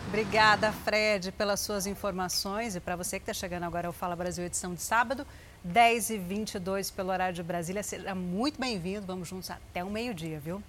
[0.07, 2.75] Obrigada, Fred, pelas suas informações.
[2.75, 5.25] E para você que está chegando agora ao Fala Brasil, edição de sábado,
[5.63, 9.05] 10 e 22 pelo horário de Brasília, seja muito bem-vindo.
[9.05, 10.63] Vamos juntos até o meio-dia, viu?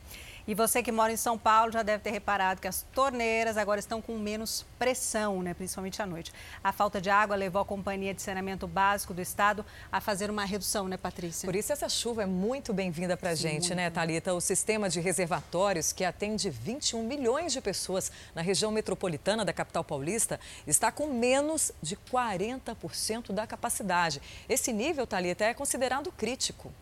[0.50, 3.78] E você que mora em São Paulo já deve ter reparado que as torneiras agora
[3.78, 5.54] estão com menos pressão, né?
[5.54, 6.32] principalmente à noite.
[6.64, 10.44] A falta de água levou a Companhia de Saneamento Básico do Estado a fazer uma
[10.44, 11.46] redução, né, Patrícia?
[11.46, 13.76] Por isso essa chuva é muito bem-vinda para a gente, muito.
[13.76, 14.34] né, Thalita?
[14.34, 19.84] O sistema de reservatórios, que atende 21 milhões de pessoas na região metropolitana da capital
[19.84, 24.20] paulista, está com menos de 40% da capacidade.
[24.48, 26.72] Esse nível, Thalita, é considerado crítico.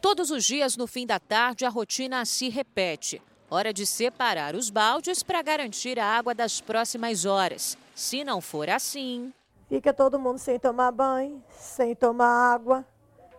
[0.00, 3.20] Todos os dias, no fim da tarde, a rotina se repete.
[3.50, 7.76] Hora de separar os baldes para garantir a água das próximas horas.
[7.96, 9.32] Se não for assim.
[9.68, 12.86] Fica todo mundo sem tomar banho, sem tomar água,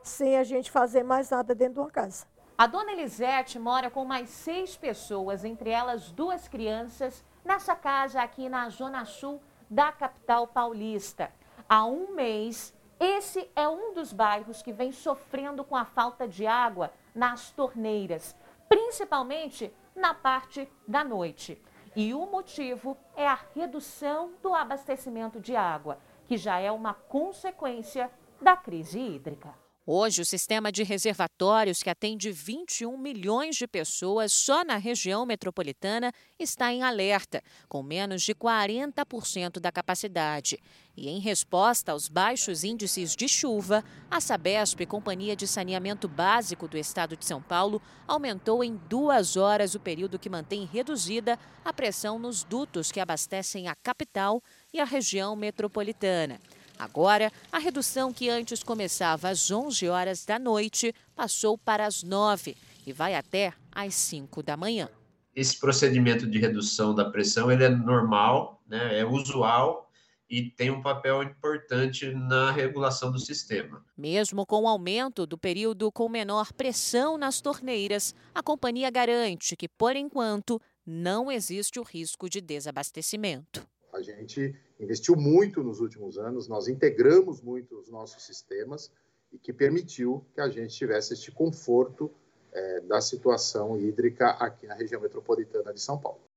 [0.03, 2.26] sem a gente fazer mais nada dentro de uma casa.
[2.57, 8.49] A dona Elisete mora com mais seis pessoas, entre elas duas crianças, nessa casa aqui
[8.49, 11.31] na Zona Sul da capital paulista.
[11.69, 16.46] Há um mês, esse é um dos bairros que vem sofrendo com a falta de
[16.46, 18.36] água nas torneiras,
[18.68, 21.62] principalmente na parte da noite.
[21.96, 25.98] E o motivo é a redução do abastecimento de água,
[26.28, 28.12] que já é uma consequência
[28.42, 29.54] da crise hídrica.
[29.86, 36.14] Hoje, o sistema de reservatórios, que atende 21 milhões de pessoas só na região metropolitana,
[36.38, 40.60] está em alerta, com menos de 40% da capacidade.
[40.96, 46.78] E em resposta aos baixos índices de chuva, a Sabesp, Companhia de Saneamento Básico do
[46.78, 52.20] Estado de São Paulo, aumentou em duas horas o período que mantém reduzida a pressão
[52.20, 56.40] nos dutos que abastecem a capital e a região metropolitana.
[56.80, 62.56] Agora, a redução que antes começava às 11 horas da noite passou para as 9
[62.88, 64.88] e vai até às 5 da manhã.
[65.36, 69.92] Esse procedimento de redução da pressão ele é normal, né, é usual
[70.30, 73.84] e tem um papel importante na regulação do sistema.
[73.98, 79.68] Mesmo com o aumento do período com menor pressão nas torneiras, a companhia garante que,
[79.68, 83.68] por enquanto, não existe o risco de desabastecimento.
[83.94, 88.92] A gente investiu muito nos últimos anos, nós integramos muito os nossos sistemas
[89.32, 92.10] e que permitiu que a gente tivesse este conforto
[92.52, 96.29] é, da situação hídrica aqui na região metropolitana de São Paulo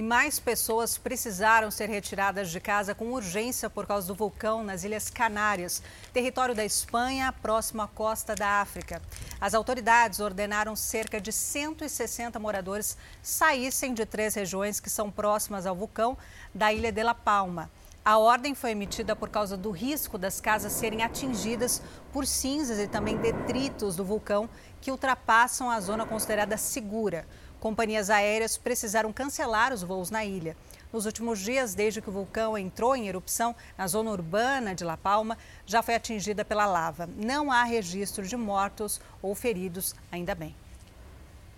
[0.00, 4.82] e mais pessoas precisaram ser retiradas de casa com urgência por causa do vulcão nas
[4.82, 9.02] Ilhas Canárias, território da Espanha, próximo à costa da África.
[9.38, 15.76] As autoridades ordenaram cerca de 160 moradores saíssem de três regiões que são próximas ao
[15.76, 16.16] vulcão
[16.54, 17.70] da Ilha de La Palma.
[18.02, 22.88] A ordem foi emitida por causa do risco das casas serem atingidas por cinzas e
[22.88, 24.48] também detritos do vulcão
[24.80, 27.26] que ultrapassam a zona considerada segura.
[27.60, 30.56] Companhias aéreas precisaram cancelar os voos na ilha.
[30.90, 34.96] Nos últimos dias, desde que o vulcão entrou em erupção na zona urbana de La
[34.96, 37.06] Palma, já foi atingida pela lava.
[37.16, 40.56] Não há registro de mortos ou feridos, ainda bem.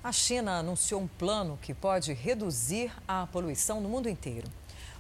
[0.03, 4.49] A China anunciou um plano que pode reduzir a poluição no mundo inteiro.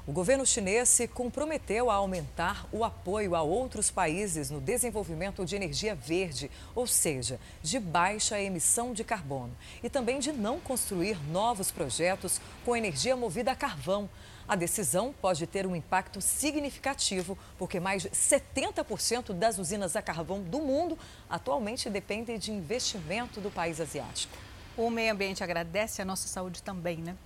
[0.04, 5.54] O governo chinês se comprometeu a aumentar o apoio a outros países no desenvolvimento de
[5.54, 11.70] energia verde, ou seja, de baixa emissão de carbono, e também de não construir novos
[11.70, 14.10] projetos com energia movida a carvão.
[14.48, 20.42] A decisão pode ter um impacto significativo, porque mais de 70% das usinas a carvão
[20.42, 20.98] do mundo
[21.30, 24.36] atualmente dependem de investimento do país asiático.
[24.76, 27.16] O meio ambiente agradece a nossa saúde também, né?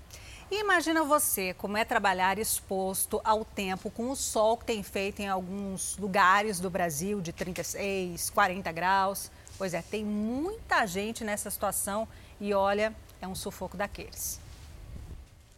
[0.48, 5.20] E imagina você como é trabalhar exposto ao tempo com o sol que tem feito
[5.20, 9.31] em alguns lugares do Brasil de 36, 40 graus.
[9.59, 12.06] Pois é, tem muita gente nessa situação
[12.40, 14.39] e olha, é um sufoco daqueles.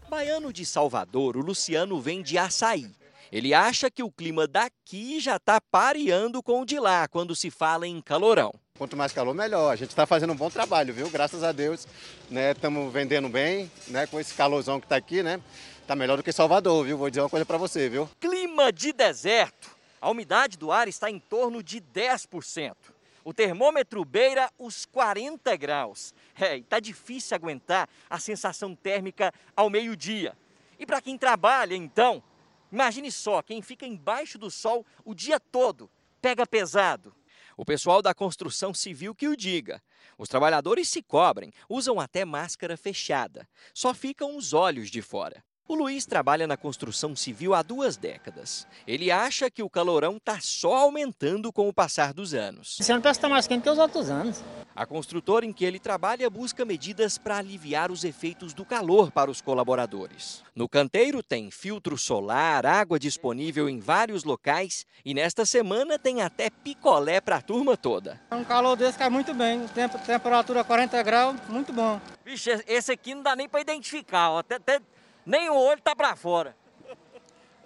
[0.08, 2.90] Baiano de Salvador, o Luciano vem de açaí.
[3.30, 7.50] Ele acha que o clima daqui já está pareando com o de lá quando se
[7.50, 8.54] fala em calorão.
[8.78, 9.72] Quanto mais calor, melhor.
[9.72, 11.10] A gente está fazendo um bom trabalho, viu?
[11.10, 11.84] Graças a Deus,
[12.30, 12.52] né?
[12.52, 14.06] Estamos vendendo bem, né?
[14.06, 15.40] Com esse calorzão que está aqui, né?
[15.84, 16.96] Tá melhor do que Salvador, viu?
[16.96, 18.08] Vou dizer uma coisa para você, viu?
[18.20, 19.68] Clima de deserto.
[20.00, 22.76] A umidade do ar está em torno de 10%.
[23.24, 26.14] O termômetro beira os 40 graus.
[26.38, 30.38] É, e tá difícil aguentar a sensação térmica ao meio-dia.
[30.78, 32.22] E para quem trabalha, então,
[32.70, 35.90] imagine só, quem fica embaixo do sol o dia todo,
[36.22, 37.12] pega pesado.
[37.58, 39.82] O pessoal da construção civil que o diga.
[40.16, 43.48] Os trabalhadores se cobrem, usam até máscara fechada.
[43.74, 45.42] Só ficam os olhos de fora.
[45.66, 48.64] O Luiz trabalha na construção civil há duas décadas.
[48.86, 52.78] Ele acha que o calorão está só aumentando com o passar dos anos.
[52.78, 54.40] Esse ano parece que está mais quente que os outros anos.
[54.78, 59.28] A construtora em que ele trabalha busca medidas para aliviar os efeitos do calor para
[59.28, 60.44] os colaboradores.
[60.54, 66.48] No canteiro tem filtro solar, água disponível em vários locais e nesta semana tem até
[66.48, 68.20] picolé para a turma toda.
[68.30, 72.00] Um calor desse cai muito bem, tempo, temperatura 40 graus, muito bom.
[72.24, 74.38] Vixe, esse aqui não dá nem para identificar, ó.
[74.38, 74.80] Até, até,
[75.26, 76.54] nem o olho tá para fora.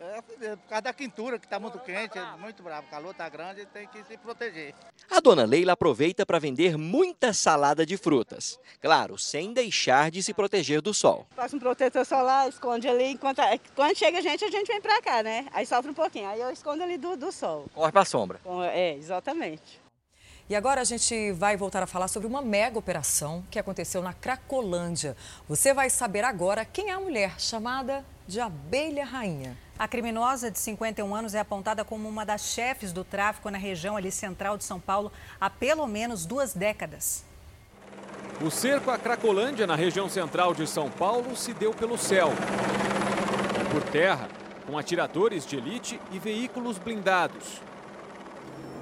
[0.02, 0.20] É,
[0.56, 3.64] por causa da quintura, que está muito quente, é muito bravo, o calor está grande,
[3.66, 4.74] tem que se proteger.
[5.08, 8.58] A dona Leila aproveita para vender muita salada de frutas.
[8.80, 11.26] Claro, sem deixar de se proteger do sol.
[11.36, 13.40] Faço um protetor solar, esconde ali, enquanto,
[13.76, 15.46] quando chega a gente, a gente vem para cá, né?
[15.52, 17.66] Aí sofre um pouquinho, aí eu escondo ali do, do sol.
[17.72, 18.40] Corre para a sombra.
[18.72, 19.80] É, exatamente.
[20.50, 24.12] E agora a gente vai voltar a falar sobre uma mega operação que aconteceu na
[24.12, 25.16] Cracolândia.
[25.48, 29.56] Você vai saber agora quem é a mulher chamada de Abelha Rainha.
[29.78, 33.96] A criminosa de 51 anos é apontada como uma das chefes do tráfico na região
[33.96, 37.24] ali central de São Paulo há pelo menos duas décadas.
[38.40, 42.30] O cerco à Cracolândia, na região central de São Paulo, se deu pelo céu.
[43.70, 44.28] Por terra,
[44.66, 47.60] com atiradores de elite e veículos blindados.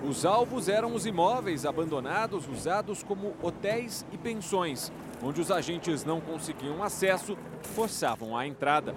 [0.02, 4.90] Os alvos eram os imóveis abandonados usados como hotéis e pensões,
[5.22, 7.36] onde os agentes não conseguiam acesso,
[7.74, 8.94] forçavam a entrada.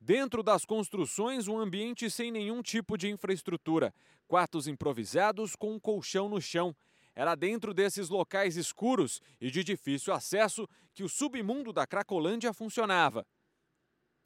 [0.00, 3.94] Dentro das construções, um ambiente sem nenhum tipo de infraestrutura.
[4.26, 6.74] Quartos improvisados com um colchão no chão.
[7.14, 13.26] Era dentro desses locais escuros e de difícil acesso que o submundo da Cracolândia funcionava.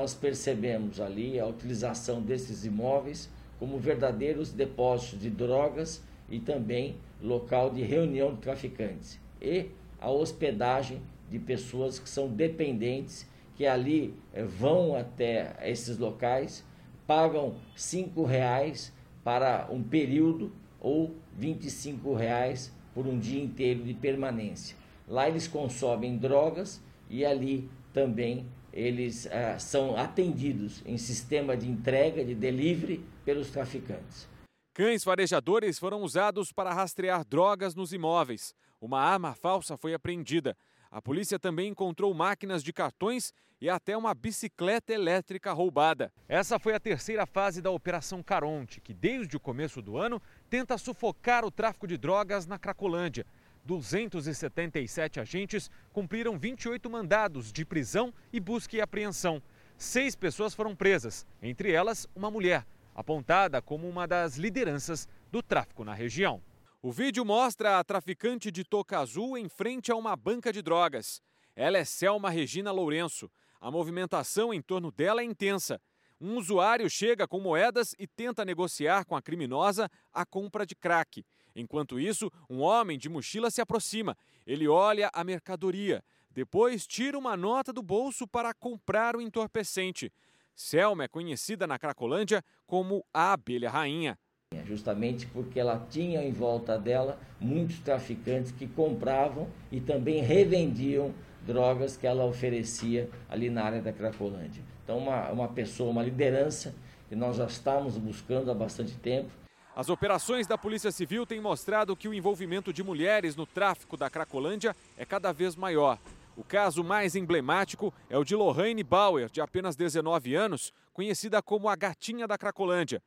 [0.01, 3.29] Nós percebemos ali a utilização desses imóveis
[3.59, 9.67] como verdadeiros depósitos de drogas e também local de reunião de traficantes e
[10.01, 13.27] a hospedagem de pessoas que são dependentes
[13.57, 16.65] que ali eh, vão até esses locais,
[17.07, 18.93] pagam cinco reais
[19.23, 24.77] para um período ou 25 reais por um dia inteiro de permanência.
[25.09, 32.25] Lá eles consomem drogas e ali também eles ah, são atendidos em sistema de entrega,
[32.25, 34.29] de delivery pelos traficantes.
[34.75, 38.53] Cães farejadores foram usados para rastrear drogas nos imóveis.
[38.81, 40.57] Uma arma falsa foi apreendida.
[40.91, 46.13] A polícia também encontrou máquinas de cartões e até uma bicicleta elétrica roubada.
[46.29, 50.21] Essa foi a terceira fase da Operação Caronte, que desde o começo do ano
[50.51, 53.25] tenta sufocar o tráfico de drogas na Cracolândia.
[53.65, 59.41] 277 agentes cumpriram 28 mandados de prisão e busca e apreensão.
[59.79, 65.85] Seis pessoas foram presas, entre elas uma mulher, apontada como uma das lideranças do tráfico
[65.85, 66.43] na região.
[66.81, 71.21] O vídeo mostra a traficante de touca azul em frente a uma banca de drogas.
[71.57, 73.31] Ela é Selma Regina Lourenço.
[73.61, 75.81] A movimentação em torno dela é intensa.
[76.21, 81.25] Um usuário chega com moedas e tenta negociar com a criminosa a compra de crack.
[81.57, 84.17] Enquanto isso, um homem de mochila se aproxima.
[84.47, 86.05] Ele olha a mercadoria.
[86.31, 90.13] Depois, tira uma nota do bolso para comprar o entorpecente.
[90.55, 94.19] Selma é conhecida na Cracolândia como a abelha rainha.
[94.65, 101.13] Justamente porque ela tinha em volta dela muitos traficantes que compravam e também revendiam
[101.45, 104.63] drogas que ela oferecia ali na área da Cracolândia.
[104.85, 106.75] Então, uma, uma pessoa, uma liderança
[107.09, 109.31] que nós já estamos buscando há bastante tempo
[109.77, 114.09] as operações da Polícia Civil têm mostrado que o envolvimento de mulheres no tráfico da
[114.09, 115.99] Cracolândia é cada vez maior.
[116.37, 121.69] O caso mais emblemático é o de Lohane Bauer, de apenas 19 anos, conhecida como
[121.69, 123.01] a Gatinha da Cracolândia.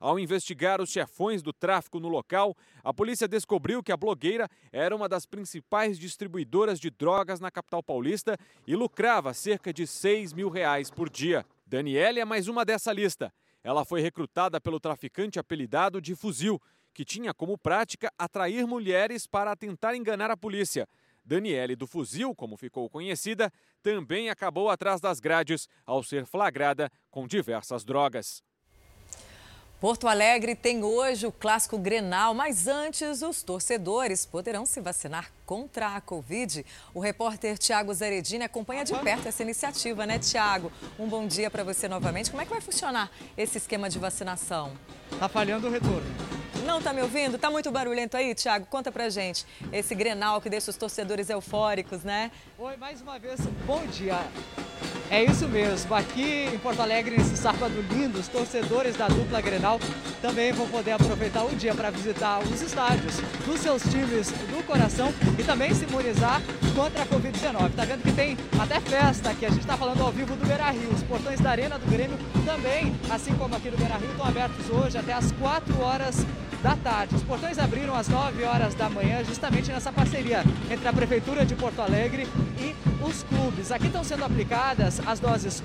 [0.00, 4.94] Ao investigar os chefões do tráfico no local, a polícia descobriu que a blogueira era
[4.94, 8.36] uma das principais distribuidoras de drogas na capital paulista
[8.66, 11.46] e lucrava cerca de 6 mil reais por dia.
[11.66, 13.32] Daniela é mais uma dessa lista.
[13.62, 16.60] Ela foi recrutada pelo traficante apelidado de Fuzil,
[16.92, 20.86] que tinha como prática atrair mulheres para tentar enganar a polícia.
[21.26, 27.26] Daniele do Fuzil, como ficou conhecida, também acabou atrás das grades ao ser flagrada com
[27.26, 28.42] diversas drogas.
[29.78, 35.94] Porto Alegre tem hoje o clássico Grenal, mas antes os torcedores poderão se vacinar contra
[35.94, 36.64] a Covid.
[36.94, 40.72] O repórter Tiago Zaredini acompanha de perto essa iniciativa, né, Tiago?
[40.98, 42.30] Um bom dia para você novamente.
[42.30, 44.72] Como é que vai funcionar esse esquema de vacinação?
[45.18, 46.06] Tá falhando o retorno.
[46.66, 47.38] Não tá me ouvindo?
[47.38, 48.66] Tá muito barulhento aí, Tiago?
[48.66, 49.46] Conta pra gente.
[49.72, 52.30] Esse Grenal que deixa os torcedores eufóricos, né?
[52.58, 54.18] Oi, mais uma vez, bom dia.
[55.08, 55.94] É isso mesmo.
[55.94, 59.78] Aqui em Porto Alegre, nesse sábado lindo, os torcedores da dupla Grenal
[60.20, 63.14] também vão poder aproveitar o dia para visitar os estádios
[63.46, 66.42] dos seus times do coração e também se imunizar
[66.74, 67.76] contra a Covid-19.
[67.76, 69.46] Tá vendo que tem até festa aqui.
[69.46, 70.90] A gente está falando ao vivo do Beira Rio.
[70.90, 74.68] Os portões da Arena do Grêmio também, assim como aqui do Beira Rio, estão abertos
[74.68, 76.26] hoje até as 4 horas
[76.62, 77.14] da tarde.
[77.14, 81.54] Os portões abriram às 9 horas da manhã, justamente nessa parceria entre a Prefeitura de
[81.54, 82.26] Porto Alegre
[82.58, 83.70] e os clubes.
[83.70, 85.62] Aqui estão sendo aplicadas as doses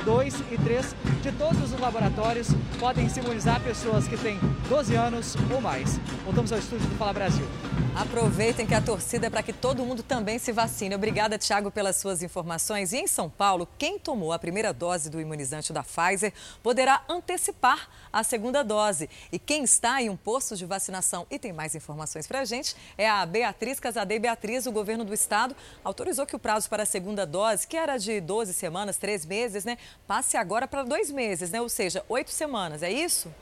[0.00, 2.48] 1, 2 e 3 de todos os laboratórios.
[2.78, 4.38] Podem se imunizar pessoas que têm
[4.68, 6.00] 12 anos ou mais.
[6.24, 7.46] Voltamos ao estúdio do Fala Brasil.
[7.96, 10.96] Aproveitem que a torcida é para que todo mundo também se vacine.
[10.96, 12.92] Obrigada, Tiago, pelas suas informações.
[12.92, 17.88] E em São Paulo, quem tomou a primeira dose do imunizante da Pfizer poderá antecipar
[18.12, 19.08] a segunda dose.
[19.30, 22.74] E quem está em um posto de vacinação e tem mais informações para a gente
[22.98, 24.18] é a Beatriz Casadei.
[24.18, 25.54] Beatriz, o governo do estado
[25.84, 29.64] autorizou que o prazo para a segunda dose, que era de 12 semanas, 3 meses,
[29.64, 31.60] né, passe agora para dois meses, né?
[31.60, 32.82] Ou seja, oito semanas.
[32.82, 33.32] É isso?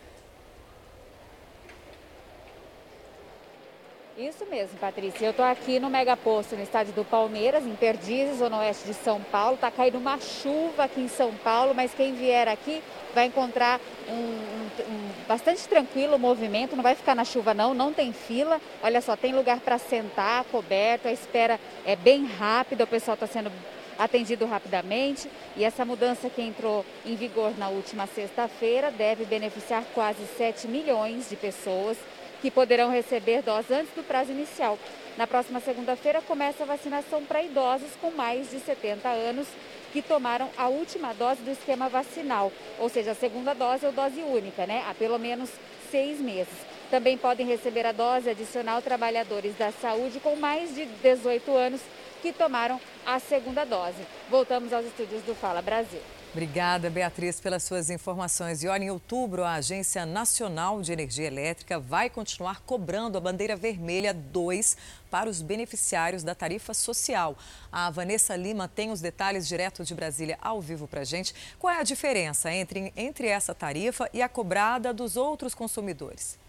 [4.17, 5.25] Isso mesmo, Patrícia.
[5.25, 8.93] Eu estou aqui no Mega Posto, no estádio do Palmeiras, em Perdizes, zona oeste de
[8.93, 9.55] São Paulo.
[9.55, 12.83] Está caindo uma chuva aqui em São Paulo, mas quem vier aqui
[13.15, 17.73] vai encontrar um, um, um, bastante tranquilo o movimento, não vai ficar na chuva não,
[17.73, 18.61] não tem fila.
[18.83, 23.27] Olha só, tem lugar para sentar, coberto, a espera é bem rápida, o pessoal está
[23.27, 23.51] sendo
[23.99, 30.27] atendido rapidamente e essa mudança que entrou em vigor na última sexta-feira deve beneficiar quase
[30.37, 31.97] 7 milhões de pessoas
[32.43, 34.77] que poderão receber doses antes do prazo inicial.
[35.17, 39.47] Na próxima segunda-feira começa a vacinação para idosos com mais de 70 anos
[39.93, 44.21] que tomaram a última dose do esquema vacinal, ou seja, a segunda dose ou dose
[44.23, 44.85] única, né?
[44.89, 45.51] Há pelo menos
[45.91, 46.55] seis meses.
[46.91, 51.81] Também podem receber a dose adicional trabalhadores da saúde com mais de 18 anos
[52.21, 54.03] que tomaram a segunda dose.
[54.29, 56.01] Voltamos aos estúdios do Fala Brasil.
[56.33, 58.63] Obrigada, Beatriz, pelas suas informações.
[58.63, 63.55] E olha, em outubro, a Agência Nacional de Energia Elétrica vai continuar cobrando a bandeira
[63.55, 64.75] vermelha 2
[65.11, 67.37] para os beneficiários da tarifa social.
[67.71, 71.35] A Vanessa Lima tem os detalhes direto de Brasília ao vivo para a gente.
[71.59, 76.42] Qual é a diferença entre, entre essa tarifa e a cobrada dos outros consumidores?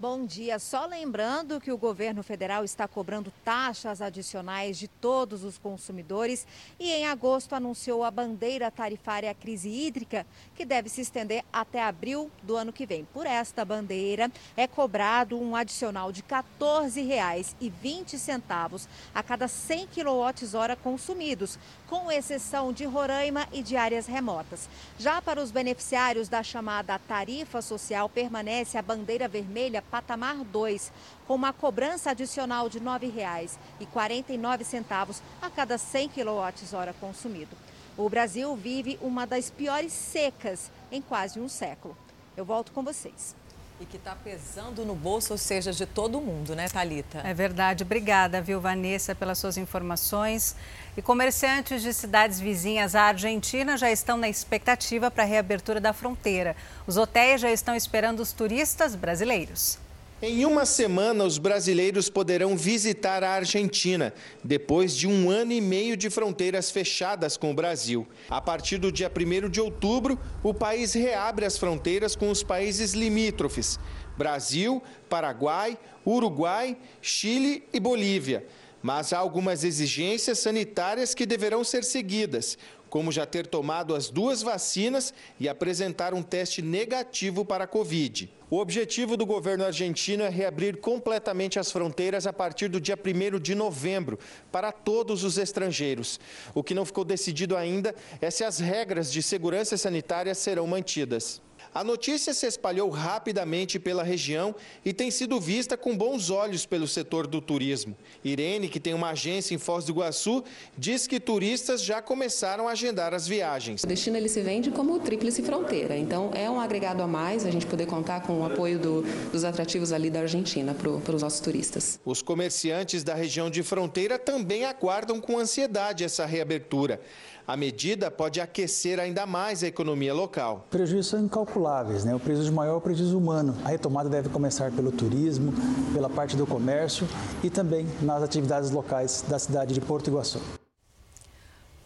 [0.00, 0.60] Bom dia.
[0.60, 6.46] Só lembrando que o governo federal está cobrando taxas adicionais de todos os consumidores
[6.78, 12.30] e em agosto anunciou a bandeira tarifária crise hídrica, que deve se estender até abril
[12.44, 13.04] do ano que vem.
[13.06, 21.58] Por esta bandeira é cobrado um adicional de R$ 14,20 a cada 100 kWh consumidos,
[21.88, 24.68] com exceção de Roraima e de áreas remotas.
[24.98, 30.92] Já para os beneficiários da chamada tarifa social, permanece a bandeira vermelha patamar 2,
[31.26, 37.56] com uma cobrança adicional de R$ 9,49 a cada 100 kWh consumido.
[37.96, 41.96] O Brasil vive uma das piores secas em quase um século.
[42.36, 43.34] Eu volto com vocês.
[43.80, 47.20] E que está pesando no bolso, ou seja, de todo mundo, né, Talita?
[47.24, 47.84] É verdade.
[47.84, 50.56] Obrigada, viu, Vanessa, pelas suas informações.
[50.96, 55.92] E comerciantes de cidades vizinhas à Argentina já estão na expectativa para a reabertura da
[55.92, 56.56] fronteira.
[56.88, 59.78] Os hotéis já estão esperando os turistas brasileiros.
[60.20, 64.12] Em uma semana, os brasileiros poderão visitar a Argentina,
[64.42, 68.04] depois de um ano e meio de fronteiras fechadas com o Brasil.
[68.28, 72.94] A partir do dia 1 de outubro, o país reabre as fronteiras com os países
[72.94, 73.78] limítrofes:
[74.16, 78.44] Brasil, Paraguai, Uruguai, Chile e Bolívia.
[78.82, 82.58] Mas há algumas exigências sanitárias que deverão ser seguidas
[82.88, 88.30] como já ter tomado as duas vacinas e apresentar um teste negativo para a Covid.
[88.50, 93.38] O objetivo do governo argentino é reabrir completamente as fronteiras a partir do dia 1
[93.38, 94.18] de novembro
[94.50, 96.18] para todos os estrangeiros.
[96.54, 101.42] O que não ficou decidido ainda é se as regras de segurança sanitária serão mantidas.
[101.78, 104.52] A notícia se espalhou rapidamente pela região
[104.84, 107.96] e tem sido vista com bons olhos pelo setor do turismo.
[108.24, 110.42] Irene, que tem uma agência em Foz do Iguaçu,
[110.76, 113.84] diz que turistas já começaram a agendar as viagens.
[113.84, 117.50] O destino ele se vende como tríplice fronteira, então é um agregado a mais a
[117.52, 121.38] gente poder contar com o apoio do, dos atrativos ali da Argentina para os nossos
[121.38, 122.00] turistas.
[122.04, 127.00] Os comerciantes da região de fronteira também aguardam com ansiedade essa reabertura.
[127.48, 130.66] A medida pode aquecer ainda mais a economia local.
[130.68, 132.14] Prejuízos são incalculáveis, né?
[132.14, 133.56] o prejuízo maior é o prejuízo humano.
[133.64, 135.54] A retomada deve começar pelo turismo,
[135.94, 137.08] pela parte do comércio
[137.42, 140.42] e também nas atividades locais da cidade de Porto Iguaçu.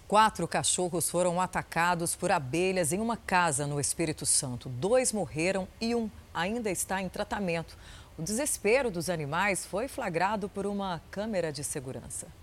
[0.08, 4.68] Quatro cachorros foram atacados por abelhas em uma casa no Espírito Santo.
[4.68, 7.78] Dois morreram e um ainda está em tratamento.
[8.18, 12.41] O desespero dos animais foi flagrado por uma câmera de segurança.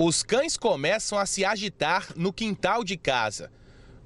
[0.00, 3.50] Os cães começam a se agitar no quintal de casa.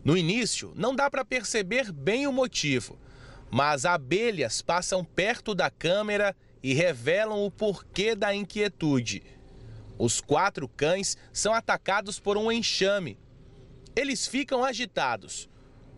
[0.03, 2.99] No início, não dá para perceber bem o motivo,
[3.51, 9.23] mas abelhas passam perto da câmera e revelam o porquê da inquietude.
[9.99, 13.19] Os quatro cães são atacados por um enxame.
[13.95, 15.47] Eles ficam agitados.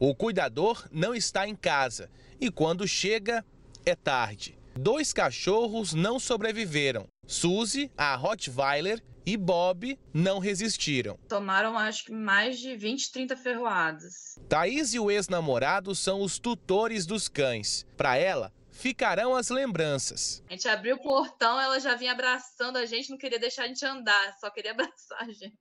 [0.01, 2.11] O cuidador não está em casa
[2.41, 3.45] e quando chega,
[3.87, 4.59] é tarde.
[4.75, 7.07] Dois cachorros não sobreviveram.
[7.29, 11.19] Suzy, a Rottweiler, e Bob não resistiram.
[11.29, 14.39] Tomaram acho que mais de 20, 30 ferroadas.
[14.49, 17.87] Thaís e o ex-namorado são os tutores dos cães.
[17.97, 20.43] Para ela, ficarão as lembranças.
[20.49, 23.69] A gente abriu o portão, ela já vinha abraçando a gente, não queria deixar a
[23.69, 25.57] gente andar, só queria abraçar a gente.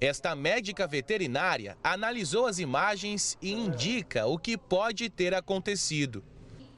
[0.00, 6.24] Esta médica veterinária analisou as imagens e indica o que pode ter acontecido.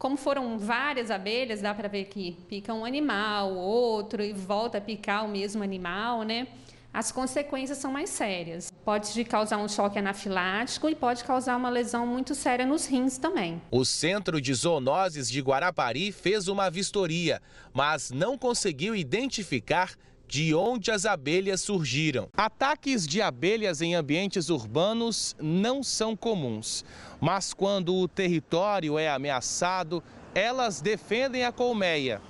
[0.00, 4.80] Como foram várias abelhas, dá para ver que pica um animal, outro e volta a
[4.80, 6.48] picar o mesmo animal, né?
[6.90, 8.72] As consequências são mais sérias.
[8.82, 13.60] Pode causar um choque anafilático e pode causar uma lesão muito séria nos rins também.
[13.70, 17.42] O Centro de Zoonoses de Guarapari fez uma vistoria,
[17.74, 19.94] mas não conseguiu identificar
[20.30, 22.28] de onde as abelhas surgiram.
[22.36, 26.84] Ataques de abelhas em ambientes urbanos não são comuns,
[27.20, 30.00] mas quando o território é ameaçado,
[30.32, 32.22] elas defendem a colmeia.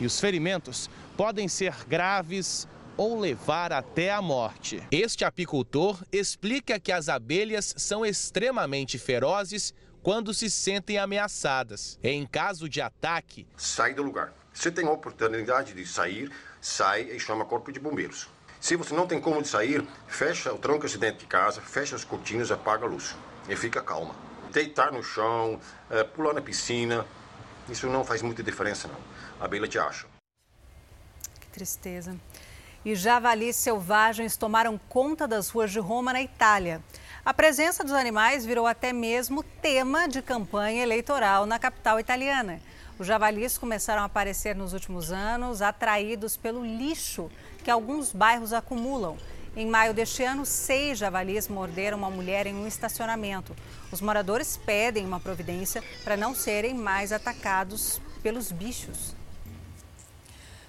[0.00, 4.80] E os ferimentos podem ser graves ou levar até a morte.
[4.92, 11.98] Este apicultor explica que as abelhas são extremamente ferozes quando se sentem ameaçadas.
[12.04, 14.32] Em caso de ataque, sai do lugar.
[14.52, 18.28] Você tem a oportunidade de sair, sai e chama corpo de bombeiros.
[18.60, 21.94] Se você não tem como de sair, fecha o tranco de dentro de casa, fecha
[21.94, 23.14] as cortinas, apaga a luz
[23.48, 24.14] e fica calma.
[24.52, 27.06] Deitar no chão, é, pular na piscina,
[27.68, 28.98] isso não faz muita diferença não.
[29.40, 30.06] A abelha te acha.
[31.38, 32.16] Que tristeza.
[32.84, 36.82] E javalis selvagens tomaram conta das ruas de Roma, na Itália.
[37.24, 42.60] A presença dos animais virou até mesmo tema de campanha eleitoral na capital italiana.
[42.98, 47.30] Os javalis começaram a aparecer nos últimos anos, atraídos pelo lixo
[47.62, 49.16] que alguns bairros acumulam.
[49.56, 53.54] Em maio deste ano, seis javalis morderam uma mulher em um estacionamento.
[53.92, 59.17] Os moradores pedem uma providência para não serem mais atacados pelos bichos.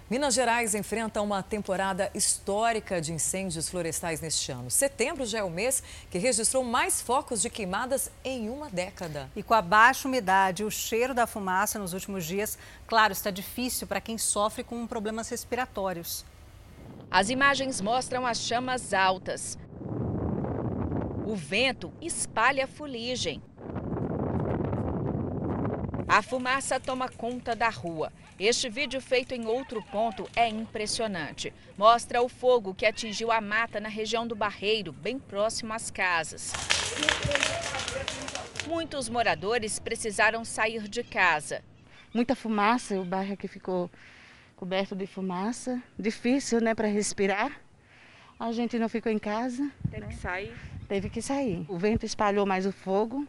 [0.10, 4.72] Minas Gerais enfrenta uma temporada histórica de incêndios florestais neste ano.
[4.72, 9.30] Setembro já é o mês que registrou mais focos de queimadas em uma década.
[9.36, 12.57] E com a baixa umidade e o cheiro da fumaça nos últimos dias,
[12.88, 16.26] claro, está difícil para quem sofre com problemas respiratórios.
[17.11, 19.60] As imagens mostram as chamas altas.
[21.23, 23.44] O vento espalha a fuligem.
[26.10, 28.11] A fumaça toma conta da rua.
[28.40, 31.53] Este vídeo feito em outro ponto é impressionante.
[31.77, 36.52] Mostra o fogo que atingiu a mata na região do Barreiro, bem próximo às casas.
[38.68, 41.61] Muitos moradores precisaram sair de casa.
[42.11, 43.88] Muita fumaça, o bairro aqui ficou
[44.56, 45.80] coberto de fumaça.
[45.98, 47.52] Difícil, né, para respirar.
[48.40, 49.72] A gente não ficou em casa.
[49.91, 50.07] Teve né?
[50.07, 50.57] que sair?
[50.88, 51.65] Teve que sair.
[51.69, 53.27] O vento espalhou mais o fogo.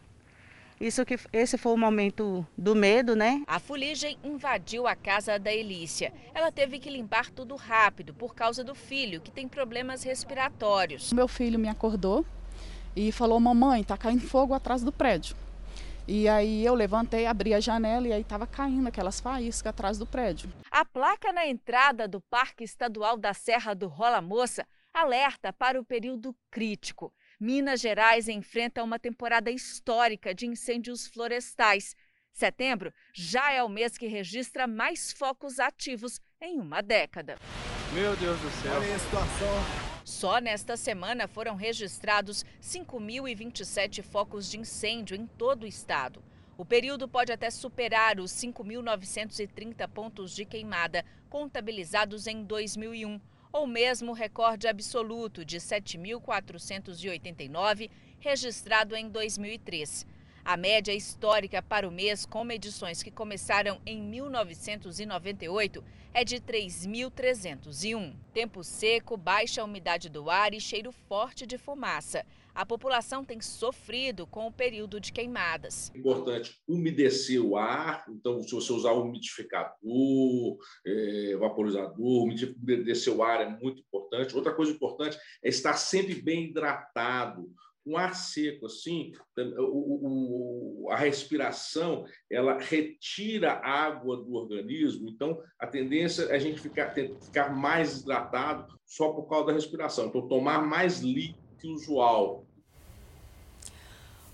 [0.81, 3.43] Isso que esse foi o momento do medo, né?
[3.45, 6.11] A fuligem invadiu a casa da Elícia.
[6.33, 11.13] Ela teve que limpar tudo rápido por causa do filho, que tem problemas respiratórios.
[11.13, 12.25] Meu filho me acordou
[12.95, 15.35] e falou: "Mamãe, tá caindo fogo atrás do prédio".
[16.07, 20.07] E aí eu levantei, abri a janela e aí estava caindo aquelas faíscas atrás do
[20.07, 20.51] prédio.
[20.71, 25.85] A placa na entrada do Parque Estadual da Serra do Rola Moça alerta para o
[25.85, 27.13] período crítico.
[27.41, 31.95] Minas Gerais enfrenta uma temporada histórica de incêndios florestais.
[32.31, 37.39] Setembro já é o mês que registra mais focos ativos em uma década.
[37.95, 38.73] Meu Deus do céu.
[38.73, 39.47] Olha a situação.
[40.05, 46.23] Só nesta semana foram registrados 5.027 focos de incêndio em todo o estado.
[46.55, 53.19] O período pode até superar os 5.930 pontos de queimada contabilizados em 2001
[53.51, 60.05] ou mesmo o recorde absoluto de 7.489, registrado em 2003.
[60.43, 65.83] A média histórica para o mês, com medições que começaram em 1998,
[66.13, 68.15] é de 3.301.
[68.33, 72.25] Tempo seco, baixa umidade do ar e cheiro forte de fumaça.
[72.53, 75.91] A população tem sofrido com o período de queimadas.
[75.93, 83.41] É importante umedecer o ar, então, se você usar umidificador, é, vaporizador, umedecer o ar
[83.41, 84.35] é muito importante.
[84.35, 87.49] Outra coisa importante é estar sempre bem hidratado
[87.85, 89.11] um ar seco, assim,
[89.57, 96.61] o, o, a respiração, ela retira água do organismo, então a tendência é a gente
[96.61, 100.07] ficar, ficar mais hidratado só por causa da respiração.
[100.07, 102.43] Então, tomar mais líquido que o usual.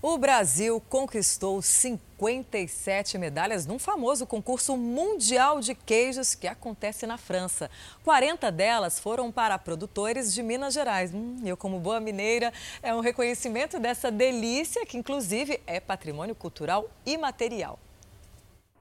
[0.00, 7.68] O Brasil conquistou 57 medalhas num famoso concurso mundial de queijos que acontece na França.
[8.04, 11.12] 40 delas foram para produtores de Minas Gerais.
[11.12, 16.88] Hum, eu, como boa mineira, é um reconhecimento dessa delícia que, inclusive, é patrimônio cultural
[17.04, 17.76] imaterial.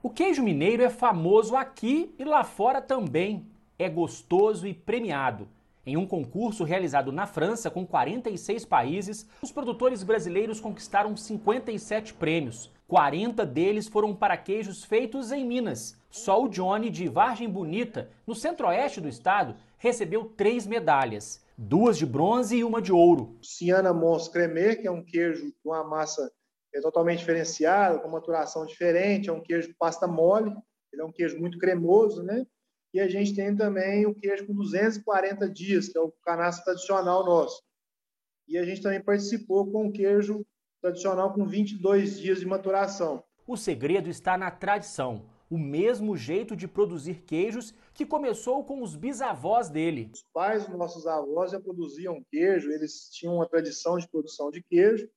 [0.03, 3.43] O queijo mineiro é famoso aqui e lá fora também.
[3.79, 5.49] É gostoso e premiado.
[5.87, 12.69] Em um concurso realizado na França com 46 países, os produtores brasileiros conquistaram 57 prêmios.
[12.89, 15.97] 40 deles foram para queijos feitos em Minas.
[16.11, 22.05] Só o Johnny de Vargem Bonita, no centro-oeste do estado, recebeu três medalhas, duas de
[22.05, 23.37] bronze e uma de ouro.
[23.41, 26.29] Siana Mons Cremé, que é um queijo com uma massa
[26.73, 30.53] é totalmente diferenciada, com maturação diferente, é um queijo pasta mole,
[30.91, 32.45] ele é um queijo muito cremoso, né?
[32.93, 37.25] E a gente tem também o queijo com 240 dias, que é o canastro tradicional
[37.25, 37.61] nosso.
[38.47, 40.45] E a gente também participou com o queijo
[40.81, 43.23] tradicional com 22 dias de maturação.
[43.45, 48.95] O segredo está na tradição, o mesmo jeito de produzir queijos que começou com os
[48.95, 50.09] bisavós dele.
[50.13, 54.61] Os pais dos nossos avós já produziam queijo, eles tinham uma tradição de produção de
[54.63, 55.09] queijo,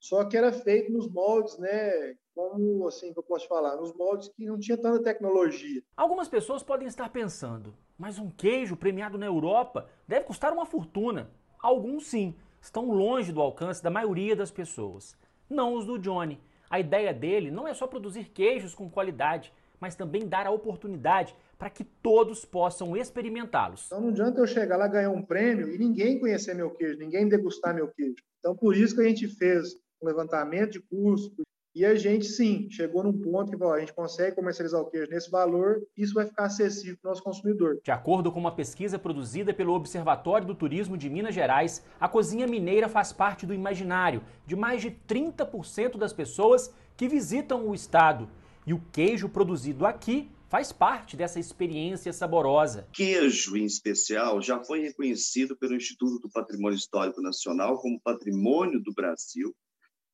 [0.00, 4.28] só que era feito nos moldes, né, como assim que eu posso falar, nos moldes
[4.28, 5.82] que não tinha tanta tecnologia.
[5.96, 11.30] Algumas pessoas podem estar pensando, mas um queijo premiado na Europa deve custar uma fortuna.
[11.60, 15.16] Alguns sim, estão longe do alcance da maioria das pessoas.
[15.50, 16.40] Não os do Johnny.
[16.70, 21.34] A ideia dele não é só produzir queijos com qualidade, mas também dar a oportunidade
[21.58, 23.86] para que todos possam experimentá-los.
[23.86, 27.28] Então não adianta eu chegar lá ganhar um prêmio e ninguém conhecer meu queijo, ninguém
[27.28, 28.22] degustar meu queijo.
[28.38, 31.42] Então por isso que a gente fez um levantamento de custo,
[31.78, 35.08] e a gente, sim, chegou num ponto que falou, a gente consegue comercializar o queijo
[35.10, 37.78] nesse valor, isso vai ficar acessível para o nosso consumidor.
[37.84, 42.48] De acordo com uma pesquisa produzida pelo Observatório do Turismo de Minas Gerais, a cozinha
[42.48, 48.28] mineira faz parte do imaginário de mais de 30% das pessoas que visitam o estado.
[48.66, 52.88] E o queijo produzido aqui faz parte dessa experiência saborosa.
[52.92, 58.92] Queijo, em especial, já foi reconhecido pelo Instituto do Patrimônio Histórico Nacional como Patrimônio do
[58.92, 59.54] Brasil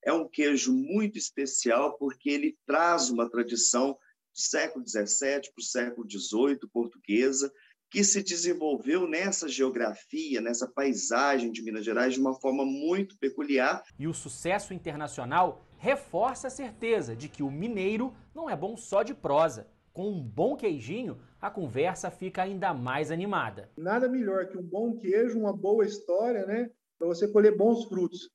[0.05, 5.63] é um queijo muito especial porque ele traz uma tradição do século XVII para o
[5.63, 7.51] século XVIII portuguesa,
[7.89, 13.83] que se desenvolveu nessa geografia, nessa paisagem de Minas Gerais de uma forma muito peculiar.
[13.97, 19.01] E o sucesso internacional reforça a certeza de que o mineiro não é bom só
[19.01, 19.67] de prosa.
[19.93, 23.71] Com um bom queijinho, a conversa fica ainda mais animada.
[23.77, 26.69] Nada melhor que um bom queijo, uma boa história, né?
[26.99, 28.29] Para você colher bons frutos.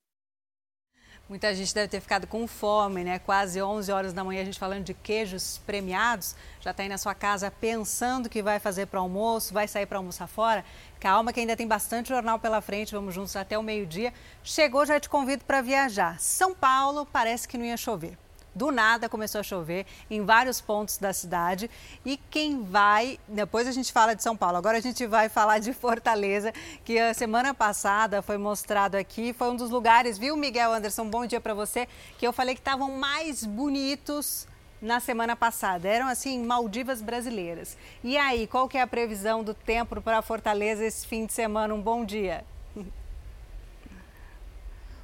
[1.31, 3.20] Muita gente deve ter ficado com fome, né?
[3.20, 6.35] Quase 11 horas da manhã a gente falando de queijos premiados.
[6.61, 9.98] Já está aí na sua casa pensando que vai fazer para almoço, vai sair para
[9.98, 10.65] almoçar fora.
[10.98, 14.12] Calma que ainda tem bastante jornal pela frente, vamos juntos até o meio-dia.
[14.43, 16.19] Chegou, já te convido para viajar.
[16.19, 18.19] São Paulo parece que não ia chover.
[18.55, 21.71] Do nada começou a chover em vários pontos da cidade.
[22.05, 25.59] E quem vai, depois a gente fala de São Paulo, agora a gente vai falar
[25.59, 26.53] de Fortaleza,
[26.85, 29.33] que a semana passada foi mostrado aqui.
[29.33, 31.09] Foi um dos lugares, viu, Miguel Anderson?
[31.09, 31.89] Bom dia para você.
[32.19, 34.47] Que eu falei que estavam mais bonitos
[34.81, 35.89] na semana passada.
[35.89, 37.77] Eram assim Maldivas brasileiras.
[38.03, 41.75] E aí, qual que é a previsão do tempo para Fortaleza esse fim de semana?
[41.75, 42.45] Um bom dia.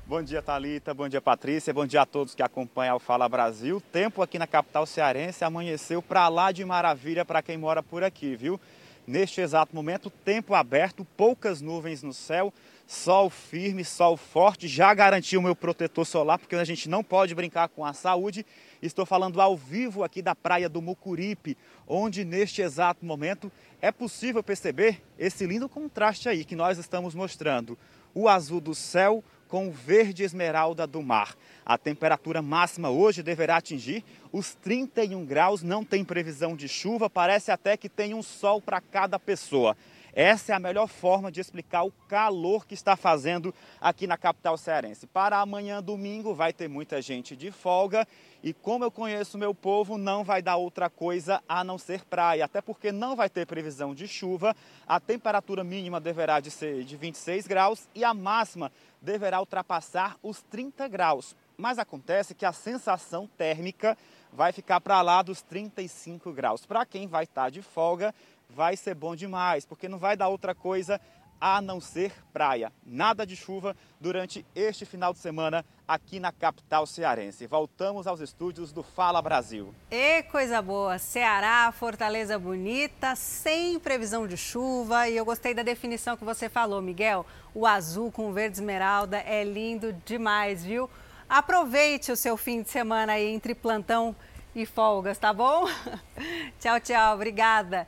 [0.08, 0.94] Bom dia, Talita.
[0.94, 1.74] Bom dia, Patrícia.
[1.74, 3.82] Bom dia a todos que acompanham o Fala Brasil.
[3.90, 8.36] Tempo aqui na capital cearense amanheceu para lá de maravilha para quem mora por aqui,
[8.36, 8.60] viu?
[9.04, 12.54] Neste exato momento, tempo aberto, poucas nuvens no céu,
[12.86, 14.68] sol firme, sol forte.
[14.68, 18.46] Já garanti o meu protetor solar, porque a gente não pode brincar com a saúde.
[18.80, 23.50] Estou falando ao vivo aqui da praia do Mucuripe, onde neste exato momento
[23.80, 27.76] é possível perceber esse lindo contraste aí que nós estamos mostrando.
[28.14, 31.36] O azul do céu, com o verde esmeralda do mar.
[31.64, 37.50] A temperatura máxima hoje deverá atingir os 31 graus, não tem previsão de chuva, parece
[37.50, 39.76] até que tem um sol para cada pessoa.
[40.16, 44.56] Essa é a melhor forma de explicar o calor que está fazendo aqui na capital
[44.56, 45.06] cearense.
[45.06, 48.08] Para amanhã, domingo, vai ter muita gente de folga
[48.42, 52.46] e como eu conheço meu povo, não vai dar outra coisa a não ser praia,
[52.46, 54.56] até porque não vai ter previsão de chuva.
[54.86, 58.72] A temperatura mínima deverá de ser de 26 graus e a máxima
[59.02, 61.36] deverá ultrapassar os 30 graus.
[61.58, 63.98] Mas acontece que a sensação térmica
[64.32, 66.66] vai ficar para lá dos 35 graus.
[66.66, 68.14] Para quem vai estar de folga,
[68.48, 71.00] vai ser bom demais, porque não vai dar outra coisa
[71.40, 72.72] a não ser praia.
[72.84, 77.46] Nada de chuva durante este final de semana aqui na capital cearense.
[77.46, 79.74] Voltamos aos estúdios do Fala Brasil.
[79.90, 80.98] E coisa boa!
[80.98, 85.08] Ceará, Fortaleza bonita, sem previsão de chuva.
[85.08, 87.26] E eu gostei da definição que você falou, Miguel.
[87.54, 90.88] O azul com o verde esmeralda é lindo demais, viu?
[91.28, 94.14] Aproveite o seu fim de semana aí entre plantão
[94.54, 95.66] e folgas, tá bom?
[96.58, 97.14] tchau, tchau.
[97.14, 97.86] Obrigada.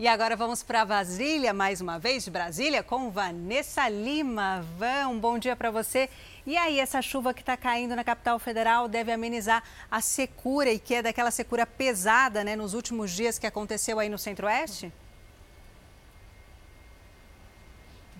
[0.00, 4.64] E agora vamos para Brasília, mais uma vez, de Brasília, com Vanessa Lima.
[4.78, 6.08] Van, um bom dia para você.
[6.46, 9.60] E aí, essa chuva que está caindo na capital federal deve amenizar
[9.90, 14.08] a secura, e que é daquela secura pesada, né, nos últimos dias que aconteceu aí
[14.08, 14.92] no Centro-Oeste?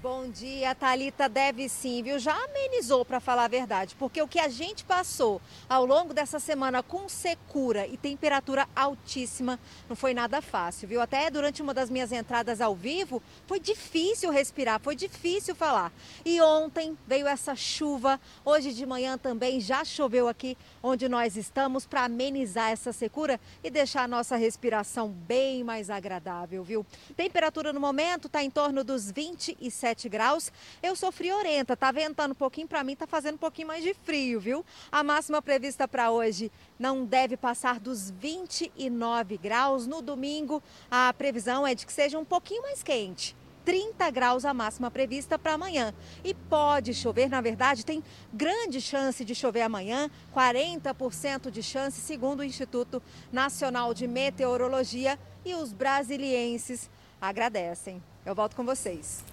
[0.01, 1.29] Bom dia, Talita.
[1.29, 2.21] Deve sim, viu?
[2.21, 6.39] Já amenizou, para falar a verdade, porque o que a gente passou ao longo dessa
[6.39, 11.01] semana com secura e temperatura altíssima não foi nada fácil, viu?
[11.01, 15.93] Até durante uma das minhas entradas ao vivo foi difícil respirar, foi difícil falar.
[16.25, 21.87] E ontem veio essa chuva, hoje de manhã também já choveu aqui onde nós estamos
[21.87, 26.87] para amenizar essa secura e deixar a nossa respiração bem mais agradável, viu?
[27.17, 29.57] Temperatura no momento está em torno dos 27
[29.89, 30.53] 17 graus.
[30.83, 33.95] Eu sou friorenta, tá ventando um pouquinho, para mim tá fazendo um pouquinho mais de
[33.95, 34.65] frio, viu?
[34.91, 39.87] A máxima prevista para hoje não deve passar dos 29 graus.
[39.87, 43.37] No domingo, a previsão é de que seja um pouquinho mais quente.
[43.65, 45.93] 30 graus a máxima prevista para amanhã.
[46.25, 48.03] E pode chover, na verdade, tem
[48.33, 55.19] grande chance de chover amanhã, 40% de chance, segundo o Instituto Nacional de Meteorologia.
[55.45, 58.03] E os brasilienses agradecem.
[58.25, 59.25] Eu volto com vocês.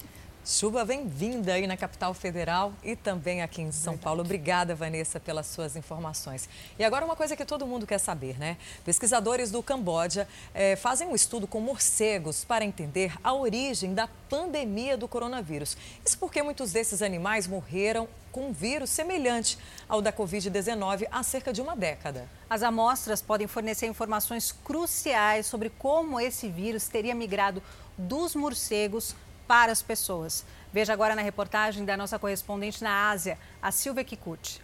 [0.47, 4.21] Chuva vem vinda aí na capital federal e também aqui em São Paulo.
[4.21, 6.47] Obrigada, Vanessa, pelas suas informações.
[6.77, 8.55] E agora uma coisa que todo mundo quer saber, né?
[8.85, 14.95] Pesquisadores do Camboja eh, fazem um estudo com morcegos para entender a origem da pandemia
[14.95, 15.75] do coronavírus.
[16.05, 19.57] Isso porque muitos desses animais morreram com um vírus semelhante
[19.89, 22.29] ao da Covid-19 há cerca de uma década.
[22.47, 27.63] As amostras podem fornecer informações cruciais sobre como esse vírus teria migrado
[27.97, 29.15] dos morcegos
[29.47, 30.45] para as pessoas.
[30.71, 34.61] Veja agora na reportagem da nossa correspondente na Ásia, a Silvia Kikuchi.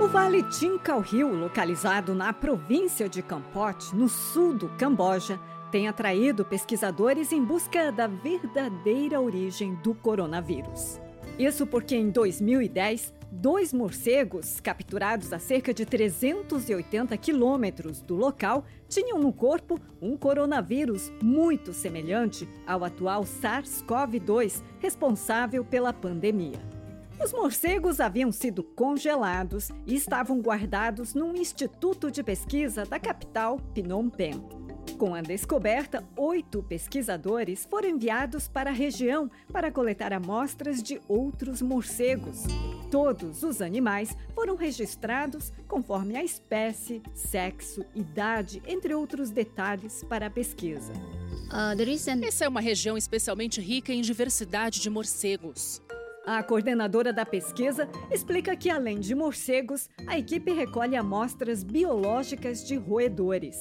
[0.00, 5.40] O Vale Tinkhao Hill, localizado na província de Kampot, no sul do Camboja,
[5.70, 11.00] tem atraído pesquisadores em busca da verdadeira origem do coronavírus.
[11.38, 19.18] Isso porque em 2010, dois morcegos, capturados a cerca de 380 quilômetros do local, tinham
[19.18, 26.58] no corpo um coronavírus muito semelhante ao atual SARS-CoV-2, responsável pela pandemia.
[27.22, 34.08] Os morcegos haviam sido congelados e estavam guardados num instituto de pesquisa da capital, Phnom
[34.08, 34.57] Penh.
[34.96, 41.62] Com a descoberta, oito pesquisadores foram enviados para a região para coletar amostras de outros
[41.62, 42.44] morcegos.
[42.90, 50.30] Todos os animais foram registrados conforme a espécie, sexo, idade, entre outros detalhes para a
[50.30, 50.92] pesquisa.
[51.48, 55.82] Uh, Essa é uma região especialmente rica em diversidade de morcegos.
[56.30, 62.76] A coordenadora da pesquisa explica que, além de morcegos, a equipe recolhe amostras biológicas de
[62.76, 63.56] roedores.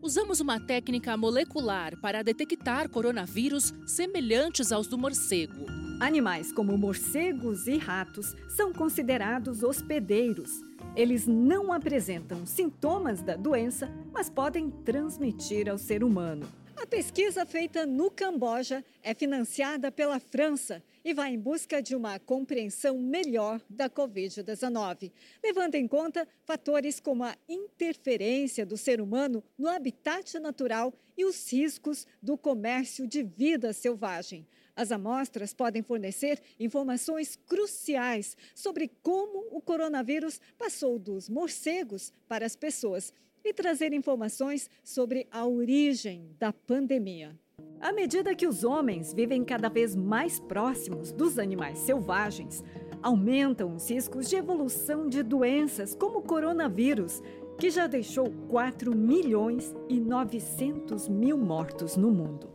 [0.00, 5.66] Usamos uma técnica molecular para detectar coronavírus semelhantes aos do morcego.
[6.00, 10.50] Animais como morcegos e ratos são considerados hospedeiros.
[10.96, 16.48] Eles não apresentam sintomas da doença, mas podem transmitir ao ser humano.
[16.82, 22.18] A pesquisa feita no Camboja é financiada pela França e vai em busca de uma
[22.18, 25.12] compreensão melhor da Covid-19,
[25.44, 31.52] levando em conta fatores como a interferência do ser humano no habitat natural e os
[31.52, 34.44] riscos do comércio de vida selvagem.
[34.74, 42.56] As amostras podem fornecer informações cruciais sobre como o coronavírus passou dos morcegos para as
[42.56, 47.38] pessoas e trazer informações sobre a origem da pandemia.
[47.80, 52.62] À medida que os homens vivem cada vez mais próximos dos animais selvagens,
[53.02, 57.20] aumentam os riscos de evolução de doenças como o coronavírus,
[57.58, 62.48] que já deixou 4 milhões e 900 mil mortos no mundo.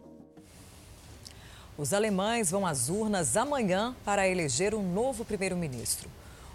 [1.77, 6.09] Os alemães vão às urnas amanhã para eleger um novo primeiro-ministro.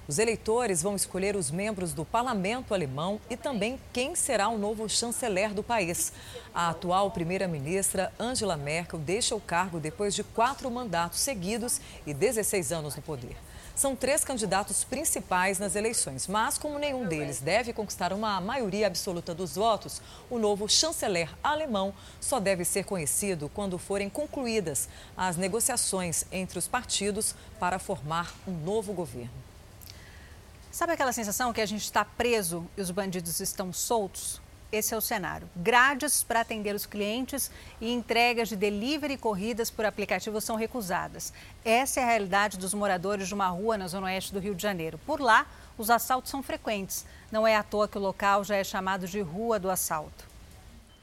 [0.08, 4.88] Os eleitores vão escolher os membros do parlamento alemão e também quem será o novo
[4.88, 6.12] chanceler do país.
[6.52, 12.72] A atual primeira-ministra Angela Merkel deixa o cargo depois de quatro mandatos seguidos e 16
[12.72, 13.36] anos no poder.
[13.76, 19.32] São três candidatos principais nas eleições, mas como nenhum deles deve conquistar uma maioria absoluta
[19.32, 26.26] dos votos, o novo chanceler alemão só deve ser conhecido quando forem concluídas as negociações
[26.32, 29.51] entre os partidos para formar um novo governo.
[30.72, 34.40] Sabe aquela sensação que a gente está preso e os bandidos estão soltos?
[34.72, 35.46] Esse é o cenário.
[35.54, 41.30] Grades para atender os clientes e entregas de delivery e corridas por aplicativo são recusadas.
[41.62, 44.62] Essa é a realidade dos moradores de uma rua na zona oeste do Rio de
[44.62, 44.98] Janeiro.
[45.04, 47.04] Por lá, os assaltos são frequentes.
[47.30, 50.24] Não é à toa que o local já é chamado de Rua do Assalto.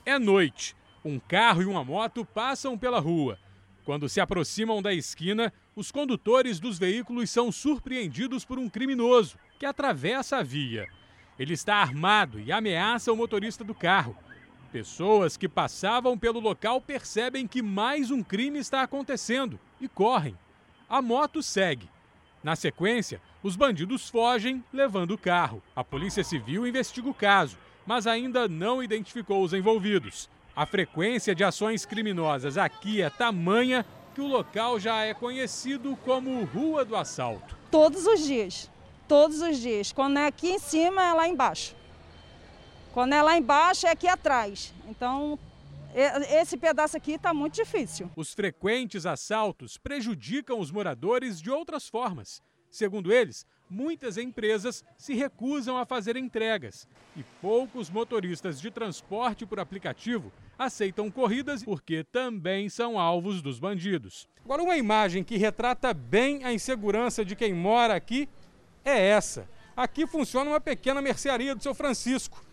[0.04, 0.76] É noite.
[1.06, 3.38] Um carro e uma moto passam pela rua.
[3.86, 9.66] Quando se aproximam da esquina, os condutores dos veículos são surpreendidos por um criminoso que
[9.66, 10.88] atravessa a via.
[11.38, 14.16] Ele está armado e ameaça o motorista do carro.
[14.72, 20.38] Pessoas que passavam pelo local percebem que mais um crime está acontecendo e correm.
[20.88, 21.90] A moto segue.
[22.42, 25.62] Na sequência, os bandidos fogem, levando o carro.
[25.76, 30.30] A Polícia Civil investiga o caso, mas ainda não identificou os envolvidos.
[30.56, 36.46] A frequência de ações criminosas aqui é tamanha que o local já é conhecido como
[36.46, 37.58] Rua do Assalto.
[37.70, 38.70] Todos os dias
[39.10, 39.92] todos os dias.
[39.92, 41.76] Quando é aqui em cima, é lá embaixo.
[42.94, 44.72] Quando é lá embaixo, é aqui atrás.
[44.88, 45.38] Então,
[46.30, 48.10] esse pedaço aqui está muito difícil.
[48.16, 52.42] Os frequentes assaltos prejudicam os moradores de outras formas.
[52.70, 59.60] Segundo eles, muitas empresas se recusam a fazer entregas e poucos motoristas de transporte por
[59.60, 64.28] aplicativo aceitam corridas porque também são alvos dos bandidos.
[64.44, 68.30] Agora, uma imagem que retrata bem a insegurança de quem mora aqui
[68.90, 69.48] é essa.
[69.76, 72.44] Aqui funciona uma pequena mercearia do seu Francisco.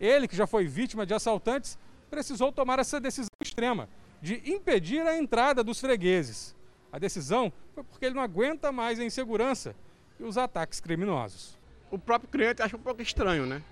[0.00, 1.78] Ele, que já foi vítima de assaltantes,
[2.10, 3.88] precisou tomar essa decisão extrema
[4.22, 6.56] de impedir a entrada dos fregueses.
[6.90, 9.74] A decisão foi porque ele não aguenta mais a insegurança
[10.18, 11.58] e os ataques criminosos.
[11.90, 13.62] O próprio cliente acha um pouco estranho, né?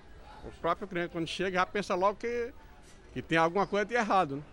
[0.45, 2.53] O próprio cliente, quando chega, já pensa logo que,
[3.13, 4.43] que tem alguma coisa de errado, né?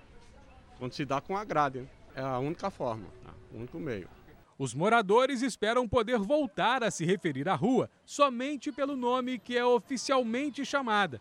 [0.79, 1.81] Quando se dá com a grade.
[1.81, 1.89] Né?
[2.15, 3.05] É a única forma,
[3.53, 4.09] o único meio.
[4.61, 9.65] Os moradores esperam poder voltar a se referir à rua somente pelo nome que é
[9.65, 11.19] oficialmente chamada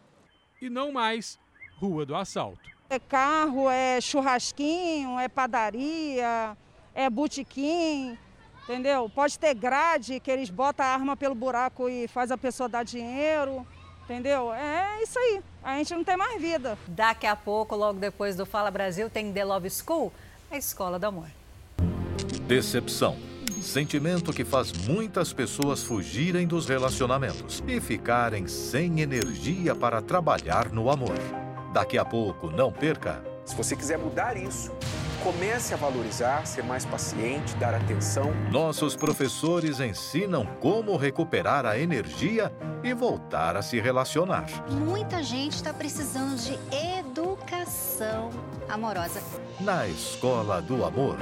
[0.62, 1.40] e não mais
[1.78, 2.60] Rua do Assalto.
[2.90, 6.58] É carro, é churrasquinho, é padaria,
[6.94, 8.18] é botequim,
[8.64, 9.10] entendeu?
[9.10, 12.84] Pode ter grade que eles botam a arma pelo buraco e faz a pessoa dar
[12.84, 13.66] dinheiro.
[14.04, 14.52] Entendeu?
[14.52, 15.42] É isso aí.
[15.64, 16.78] A gente não tem mais vida.
[16.90, 20.12] Daqui a pouco, logo depois do Fala Brasil, tem The Love School,
[20.52, 21.39] a escola do amor.
[22.50, 23.16] Decepção
[23.62, 30.90] Sentimento que faz muitas pessoas fugirem dos relacionamentos e ficarem sem energia para trabalhar no
[30.90, 31.14] amor.
[31.72, 33.24] Daqui a pouco, não perca.
[33.46, 34.72] Se você quiser mudar isso,
[35.24, 38.34] comece a valorizar, ser mais paciente, dar atenção.
[38.52, 42.52] Nossos professores ensinam como recuperar a energia
[42.84, 44.48] e voltar a se relacionar.
[44.72, 46.58] Muita gente está precisando de
[46.98, 48.32] educação
[48.68, 49.22] amorosa.
[49.60, 51.20] Na Escola do Amor.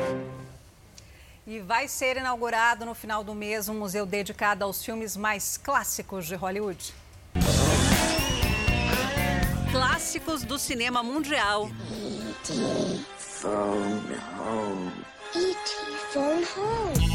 [1.47, 6.25] E vai ser inaugurado no final do mês um museu dedicado aos filmes mais clássicos
[6.27, 6.93] de Hollywood.
[9.71, 11.69] Clássicos do cinema mundial.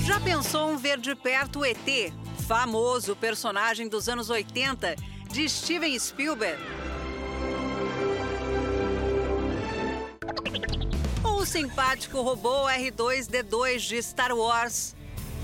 [0.06, 1.76] Já pensou um ver de perto o ET?
[2.48, 4.96] Famoso personagem dos anos 80
[5.30, 6.58] de Steven Spielberg.
[11.42, 14.94] O simpático robô R2D2 de Star Wars.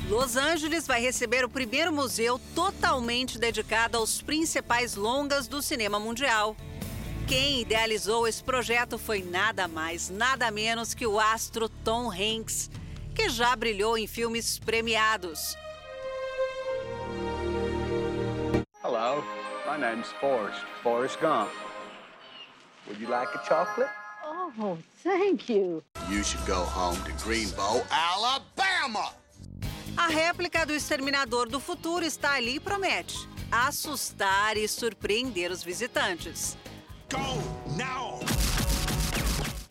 [0.09, 6.57] Los Angeles vai receber o primeiro museu totalmente dedicado aos principais longas do cinema mundial.
[7.27, 12.70] Quem idealizou esse projeto foi nada mais, nada menos que o astro Tom Hanks,
[13.12, 15.57] que já brilhou em filmes premiados.
[18.85, 19.25] Hello,
[19.67, 21.51] my name's Forrest, Forrest Gump.
[22.86, 23.91] Would you like a chocolate?
[24.25, 25.83] Oh, thank you.
[26.10, 29.12] You should go home to Greenbow, Alabama.
[29.97, 36.57] A réplica do Exterminador do Futuro está ali e promete assustar e surpreender os visitantes.
[37.10, 37.18] Go
[37.77, 38.20] now!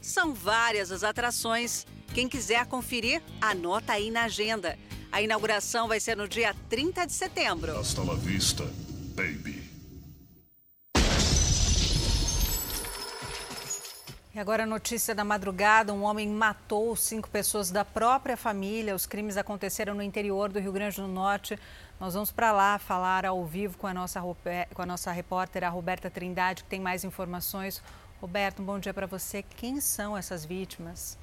[0.01, 1.85] São várias as atrações.
[2.14, 4.77] Quem quiser conferir, anota aí na agenda.
[5.11, 7.77] A inauguração vai ser no dia 30 de setembro.
[7.77, 8.64] Hasta la vista,
[9.15, 9.57] baby.
[14.38, 18.93] E agora a notícia da madrugada: um homem matou cinco pessoas da própria família.
[18.93, 21.57] Os crimes aconteceram no interior do Rio Grande do Norte.
[21.99, 25.69] Nós vamos para lá falar ao vivo com a nossa, com a nossa repórter, a
[25.69, 27.82] Roberta Trindade, que tem mais informações.
[28.22, 29.41] Roberto, um bom dia para você.
[29.41, 31.17] Quem são essas vítimas?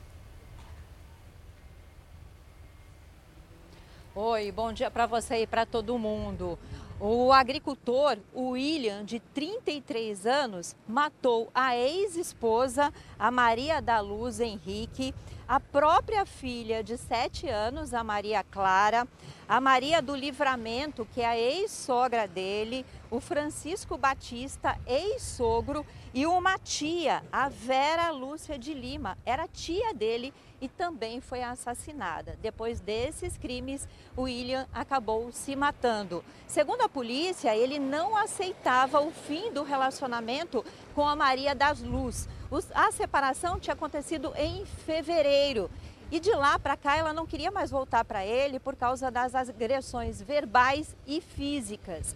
[4.12, 6.58] Oi, bom dia para você e para todo mundo.
[7.00, 15.12] O agricultor William, de 33 anos, matou a ex-esposa, a Maria da Luz Henrique,
[15.46, 19.08] a própria filha de 7 anos, a Maria Clara,
[19.48, 26.58] a Maria do Livramento, que é a ex-sogra dele, o Francisco Batista, ex-sogro, e uma
[26.58, 32.36] tia, a Vera Lúcia de Lima, era tia dele e também foi assassinada.
[32.42, 33.86] Depois desses crimes,
[34.18, 36.24] William acabou se matando.
[36.48, 42.28] Segundo a polícia, ele não aceitava o fim do relacionamento com a Maria das Luz.
[42.74, 45.70] A separação tinha acontecido em fevereiro.
[46.10, 49.34] E de lá para cá ela não queria mais voltar para ele por causa das
[49.34, 52.14] agressões verbais e físicas.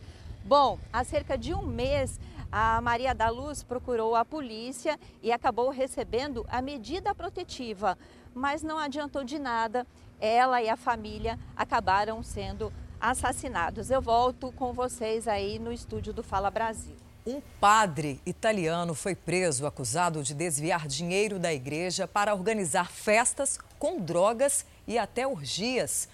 [0.49, 2.19] Bom, há cerca de um mês,
[2.51, 7.99] a Maria da Luz procurou a polícia e acabou recebendo a medida protetiva,
[8.35, 9.87] mas não adiantou de nada.
[10.19, 13.91] Ela e a família acabaram sendo assassinados.
[13.91, 16.97] Eu volto com vocês aí no estúdio do Fala Brasil.
[17.27, 24.01] Um padre italiano foi preso acusado de desviar dinheiro da igreja para organizar festas com
[24.01, 26.09] drogas e até orgias.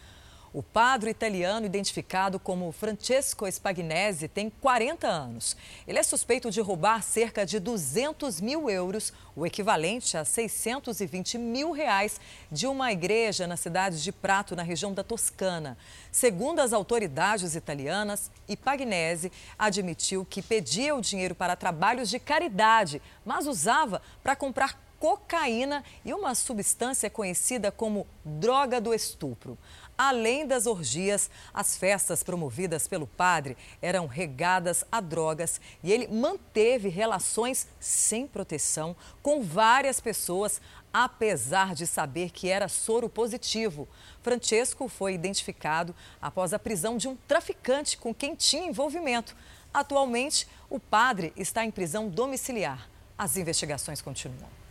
[0.55, 5.57] O padre italiano, identificado como Francesco Spagnese, tem 40 anos.
[5.84, 11.73] Ele é suspeito de roubar cerca de 200 mil euros, o equivalente a 620 mil
[11.73, 12.20] reais,
[12.52, 15.76] de uma igreja na cidade de Prato, na região da Toscana.
[16.12, 23.49] Segundo as autoridades italianas, Ipagnese admitiu que pedia o dinheiro para trabalhos de caridade, mas
[23.49, 29.58] usava para comprar cocaína e uma substância conhecida como droga do estupro.
[29.97, 36.89] Além das orgias, as festas promovidas pelo padre eram regadas a drogas e ele manteve
[36.89, 40.60] relações sem proteção com várias pessoas,
[40.92, 43.89] apesar de saber que era soro positivo.
[44.20, 49.36] Francesco foi identificado após a prisão de um traficante com quem tinha envolvimento.
[49.73, 52.89] Atualmente, o padre está em prisão domiciliar.
[53.16, 54.63] As investigações continuam.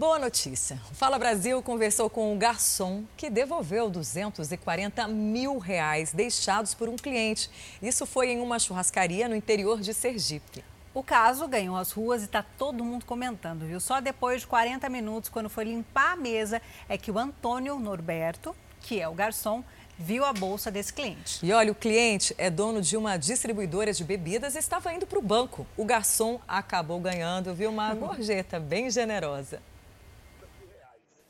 [0.00, 0.80] Boa notícia.
[0.90, 6.96] O Fala Brasil conversou com um garçom que devolveu 240 mil reais deixados por um
[6.96, 7.50] cliente.
[7.82, 10.64] Isso foi em uma churrascaria no interior de Sergipe.
[10.94, 13.78] O caso ganhou as ruas e está todo mundo comentando, viu?
[13.78, 18.56] Só depois de 40 minutos, quando foi limpar a mesa, é que o Antônio Norberto,
[18.80, 19.62] que é o garçom,
[19.98, 21.44] viu a bolsa desse cliente.
[21.44, 25.18] E olha, o cliente é dono de uma distribuidora de bebidas e estava indo para
[25.18, 25.66] o banco.
[25.76, 29.60] O garçom acabou ganhando, viu, uma gorjeta bem generosa.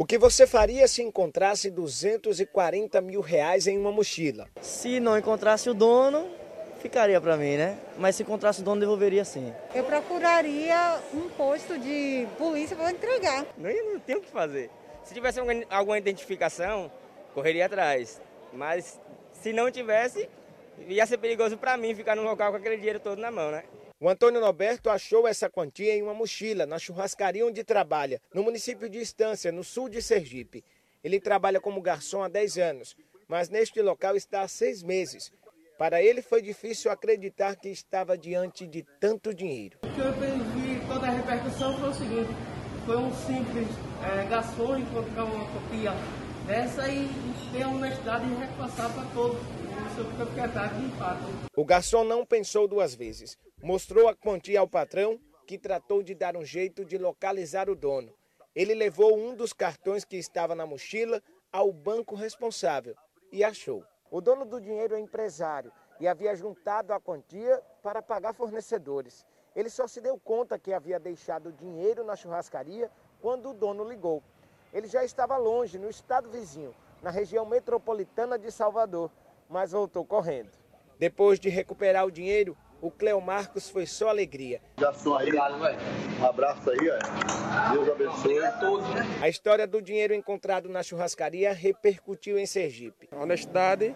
[0.01, 4.49] O que você faria se encontrasse 240 mil reais em uma mochila?
[4.63, 6.27] Se não encontrasse o dono,
[6.81, 7.79] ficaria para mim, né?
[7.99, 9.53] Mas se encontrasse o dono, devolveria sim.
[9.75, 13.45] Eu procuraria um posto de polícia para entregar.
[13.59, 14.71] Não, não tem o que fazer.
[15.05, 15.39] Se tivesse
[15.69, 16.91] alguma identificação,
[17.35, 18.23] correria atrás.
[18.55, 18.99] Mas
[19.35, 20.31] se não tivesse,
[20.89, 23.65] ia ser perigoso para mim ficar no local com aquele dinheiro todo na mão, né?
[24.03, 28.89] O Antônio Norberto achou essa quantia em uma mochila na churrascaria onde trabalha, no município
[28.89, 30.65] de Estância, no sul de Sergipe.
[31.05, 32.97] Ele trabalha como garçom há 10 anos,
[33.29, 35.31] mas neste local está há seis meses.
[35.77, 39.77] Para ele foi difícil acreditar que estava diante de tanto dinheiro.
[39.83, 42.31] O que eu vi toda a repercussão foi o seguinte:
[42.87, 43.69] foi um simples
[44.03, 45.93] é, garçom encontrar uma copia
[46.47, 47.07] dessa e
[47.53, 49.60] ter a honestidade de repassar para todos.
[51.57, 53.37] O garçom não pensou duas vezes.
[53.63, 58.15] Mostrou a quantia ao patrão, que tratou de dar um jeito de localizar o dono.
[58.55, 62.95] Ele levou um dos cartões que estava na mochila ao banco responsável
[63.33, 63.85] e achou.
[64.11, 69.27] O dono do dinheiro é empresário e havia juntado a quantia para pagar fornecedores.
[69.55, 74.23] Ele só se deu conta que havia deixado dinheiro na churrascaria quando o dono ligou.
[74.73, 79.11] Ele já estava longe, no estado vizinho, na região metropolitana de Salvador,
[79.51, 80.51] mas voltou correndo.
[80.99, 84.61] Depois de recuperar o dinheiro, o Cleo Marcos foi só alegria.
[84.79, 87.73] Já estou aí, um abraço aí, ó.
[87.73, 88.39] Deus abençoe.
[89.21, 93.09] A história do dinheiro encontrado na churrascaria repercutiu em Sergipe.
[93.11, 93.95] A honestidade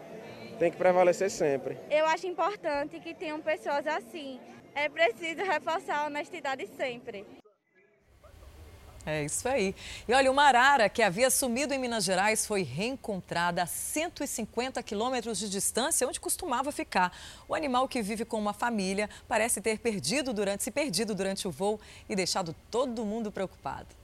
[0.58, 1.78] tem que prevalecer sempre.
[1.90, 4.40] Eu acho importante que tenham pessoas assim.
[4.74, 7.24] É preciso reforçar a honestidade sempre.
[9.06, 9.74] É isso aí.
[10.08, 15.38] E olha, uma arara que havia sumido em Minas Gerais foi reencontrada a 150 quilômetros
[15.38, 17.14] de distância, onde costumava ficar.
[17.46, 21.50] O animal que vive com uma família parece ter perdido durante, se perdido durante o
[21.50, 24.03] voo e deixado todo mundo preocupado.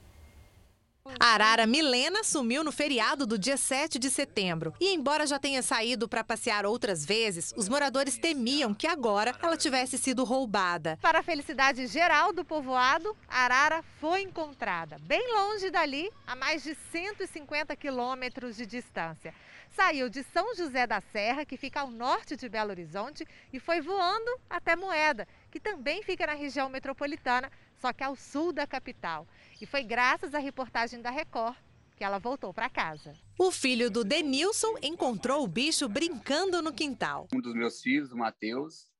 [1.19, 4.73] A arara Milena sumiu no feriado do dia 7 de setembro.
[4.79, 9.57] E embora já tenha saído para passear outras vezes, os moradores temiam que agora ela
[9.57, 10.97] tivesse sido roubada.
[11.01, 16.63] Para a felicidade geral do povoado, a arara foi encontrada, bem longe dali, a mais
[16.63, 19.33] de 150 quilômetros de distância.
[19.75, 23.79] Saiu de São José da Serra, que fica ao norte de Belo Horizonte, e foi
[23.79, 27.49] voando até Moeda, que também fica na região metropolitana,
[27.81, 29.27] só que ao sul da capital.
[29.59, 31.57] E foi graças à reportagem da Record
[31.97, 33.13] que ela voltou para casa.
[33.37, 37.27] O filho do Denilson encontrou o bicho brincando no quintal.
[37.33, 38.91] Um dos meus filhos, o Matheus,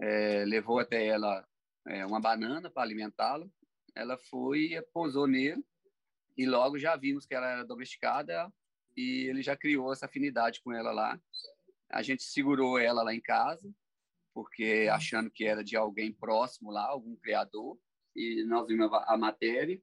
[0.00, 1.46] é, levou até ela
[1.86, 3.46] é, uma banana para alimentá-la.
[3.94, 5.64] Ela foi, pousou nele
[6.36, 8.52] e logo já vimos que ela era domesticada
[8.96, 11.20] e ele já criou essa afinidade com ela lá.
[11.90, 13.72] A gente segurou ela lá em casa,
[14.32, 17.78] porque achando que era de alguém próximo lá, algum criador,
[18.14, 19.80] e nós vimos a matéria.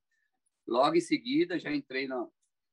[0.67, 2.27] Logo em seguida, já entrei na,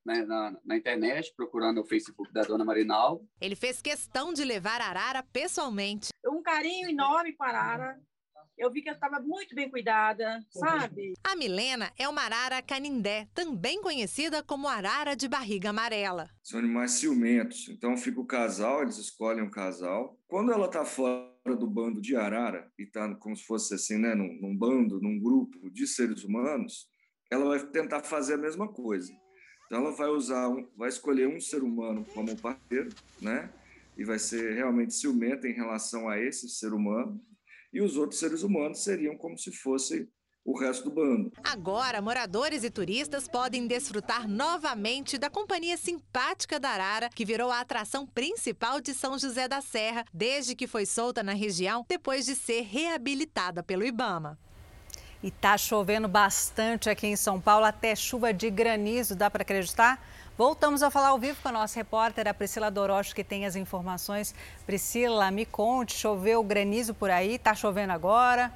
[0.04, 3.26] na, na, na, internet, procurando o Facebook da dona Marinaldo.
[3.40, 6.10] Ele fez questão de levar a Arara pessoalmente.
[6.24, 8.00] Um carinho enorme com a Arara.
[8.56, 11.12] Eu vi que ela estava muito bem cuidada, sabe?
[11.22, 16.30] A Milena é uma arara canindé, também conhecida como arara de barriga amarela.
[16.42, 20.18] São animais ciumentos, então fica o casal, eles escolhem um casal.
[20.26, 24.14] Quando ela está fora do bando de arara e está como se fosse assim, né,
[24.14, 26.88] num, num bando, num grupo de seres humanos,
[27.30, 29.12] ela vai tentar fazer a mesma coisa.
[29.66, 33.50] Então ela vai usar, um, vai escolher um ser humano como parceiro, né?
[33.96, 37.20] E vai ser realmente ciumenta em relação a esse ser humano
[37.72, 40.08] e os outros seres humanos seriam como se fosse
[40.46, 41.32] o resto do bando.
[41.42, 47.60] Agora, moradores e turistas podem desfrutar novamente da companhia simpática da arara, que virou a
[47.60, 52.36] atração principal de São José da Serra desde que foi solta na região depois de
[52.36, 54.38] ser reabilitada pelo Ibama.
[55.20, 60.00] E tá chovendo bastante aqui em São Paulo, até chuva de granizo, dá para acreditar?
[60.38, 63.56] Voltamos a falar ao vivo com a nossa repórter, a Priscila Dorocho, que tem as
[63.56, 64.34] informações.
[64.66, 67.38] Priscila, me conte, choveu granizo por aí?
[67.38, 68.52] Tá chovendo agora?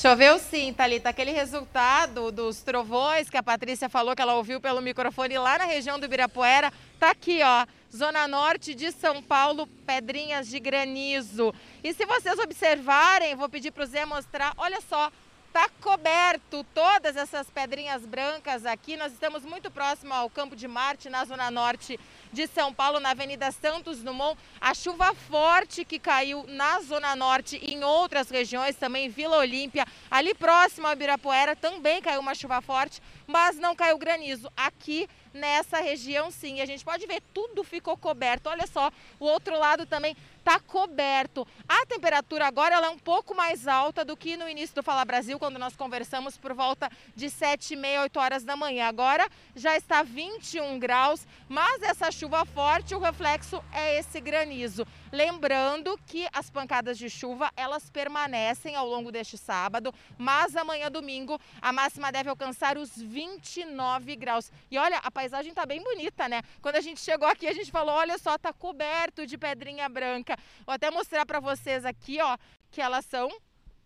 [0.00, 1.08] Choveu sim, Thalita.
[1.08, 5.64] Aquele resultado dos trovões que a Patrícia falou que ela ouviu pelo microfone lá na
[5.64, 7.66] região do Ibirapuera, tá aqui, ó.
[7.92, 11.52] Zona Norte de São Paulo, pedrinhas de granizo.
[11.82, 15.10] E se vocês observarem, vou pedir para o Zé mostrar, olha só,
[15.48, 18.98] Está coberto todas essas pedrinhas brancas aqui.
[18.98, 21.98] Nós estamos muito próximo ao Campo de Marte, na zona norte
[22.32, 24.38] de São Paulo, na Avenida Santos Dumont.
[24.60, 29.86] A chuva forte que caiu na zona norte e em outras regiões, também Vila Olímpia,
[30.10, 34.50] ali próximo ao Ibirapuera, também caiu uma chuva forte, mas não caiu granizo.
[34.56, 38.48] Aqui nessa região sim, a gente pode ver tudo ficou coberto.
[38.48, 38.90] Olha só,
[39.20, 40.16] o outro lado também
[40.48, 41.46] está coberto.
[41.68, 45.04] A temperatura agora ela é um pouco mais alta do que no início do Fala
[45.04, 48.86] Brasil, quando nós conversamos por volta de 7 e meia, 8 horas da manhã.
[48.88, 54.86] Agora já está 21 graus, mas essa chuva forte, o reflexo é esse granizo.
[55.12, 61.38] Lembrando que as pancadas de chuva, elas permanecem ao longo deste sábado, mas amanhã domingo
[61.60, 64.50] a máxima deve alcançar os 29 graus.
[64.70, 66.42] E olha, a paisagem está bem bonita, né?
[66.62, 70.37] Quando a gente chegou aqui, a gente falou, olha só, está coberto de pedrinha branca.
[70.66, 72.36] Vou até mostrar para vocês aqui, ó,
[72.70, 73.30] que elas são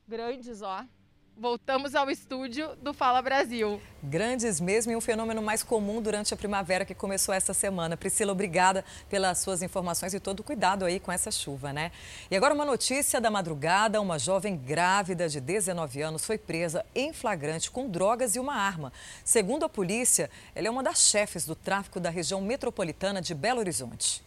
[0.07, 0.85] grandes, ó.
[1.37, 3.81] Voltamos ao estúdio do Fala Brasil.
[4.03, 7.97] Grandes mesmo e um fenômeno mais comum durante a primavera que começou essa semana.
[7.97, 11.91] Priscila, obrigada pelas suas informações e todo o cuidado aí com essa chuva, né?
[12.31, 17.15] E agora uma notícia da madrugada: uma jovem grávida de 19 anos foi presa em
[17.15, 18.93] flagrante com drogas e uma arma.
[19.25, 23.61] Segundo a polícia, ela é uma das chefes do tráfico da região metropolitana de Belo
[23.61, 24.23] Horizonte.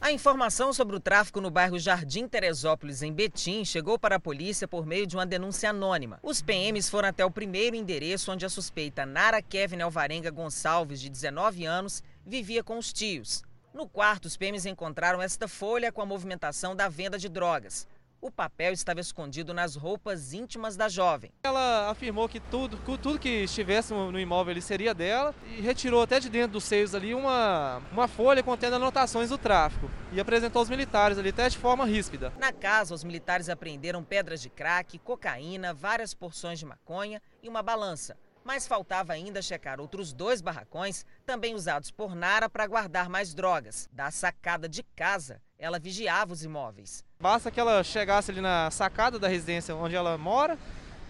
[0.00, 4.68] A informação sobre o tráfico no bairro Jardim Teresópolis, em Betim, chegou para a polícia
[4.68, 6.20] por meio de uma denúncia anônima.
[6.22, 11.10] Os PMs foram até o primeiro endereço onde a suspeita Nara Kevin Alvarenga Gonçalves, de
[11.10, 13.42] 19 anos, vivia com os tios.
[13.74, 17.86] No quarto, os PMs encontraram esta folha com a movimentação da venda de drogas.
[18.20, 21.30] O papel estava escondido nas roupas íntimas da jovem.
[21.44, 26.28] Ela afirmou que tudo, tudo que estivesse no imóvel seria dela e retirou até de
[26.28, 31.16] dentro dos seios ali uma, uma folha contendo anotações do tráfico e apresentou aos militares
[31.16, 32.32] ali até de forma ríspida.
[32.38, 37.62] Na casa, os militares apreenderam pedras de crack, cocaína, várias porções de maconha e uma
[37.62, 38.16] balança.
[38.42, 43.88] Mas faltava ainda checar outros dois barracões, também usados por Nara para guardar mais drogas.
[43.92, 47.04] Da sacada de casa, ela vigiava os imóveis.
[47.20, 50.56] Basta que ela chegasse ali na sacada da residência onde ela mora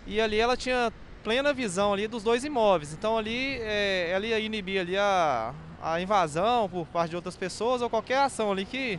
[0.07, 0.91] e ali ela tinha
[1.23, 2.95] plena visão ali dos dois imóveis.
[2.95, 7.83] Então ali é, ela ia inibir ali a, a invasão por parte de outras pessoas
[7.83, 8.99] ou qualquer ação ali que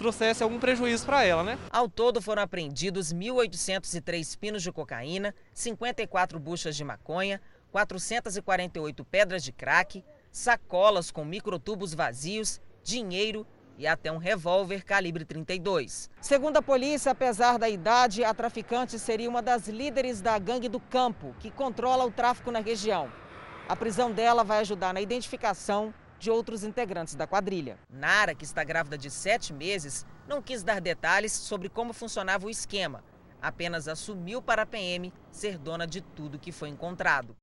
[0.00, 1.56] trouxesse algum prejuízo para ela, né?
[1.70, 9.52] Ao todo foram apreendidos 1.803 pinos de cocaína, 54 buchas de maconha, 448 pedras de
[9.52, 13.46] crack, sacolas com microtubos vazios, dinheiro
[13.78, 16.10] e até um revólver calibre 32.
[16.20, 20.80] Segundo a polícia, apesar da idade, a traficante seria uma das líderes da gangue do
[20.80, 23.08] campo, que controla o tráfico na região.
[23.68, 27.78] A prisão dela vai ajudar na identificação de outros integrantes da quadrilha.
[27.88, 32.50] Nara, que está grávida de sete meses, não quis dar detalhes sobre como funcionava o
[32.50, 33.04] esquema.
[33.40, 37.36] Apenas assumiu para a PM ser dona de tudo que foi encontrado.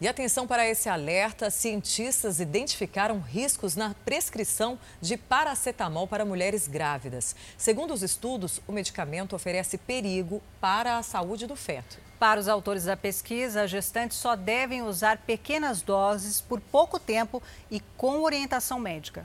[0.00, 7.34] E atenção para esse alerta: cientistas identificaram riscos na prescrição de paracetamol para mulheres grávidas.
[7.56, 11.98] Segundo os estudos, o medicamento oferece perigo para a saúde do feto.
[12.18, 17.80] Para os autores da pesquisa, gestantes só devem usar pequenas doses por pouco tempo e
[17.96, 19.24] com orientação médica.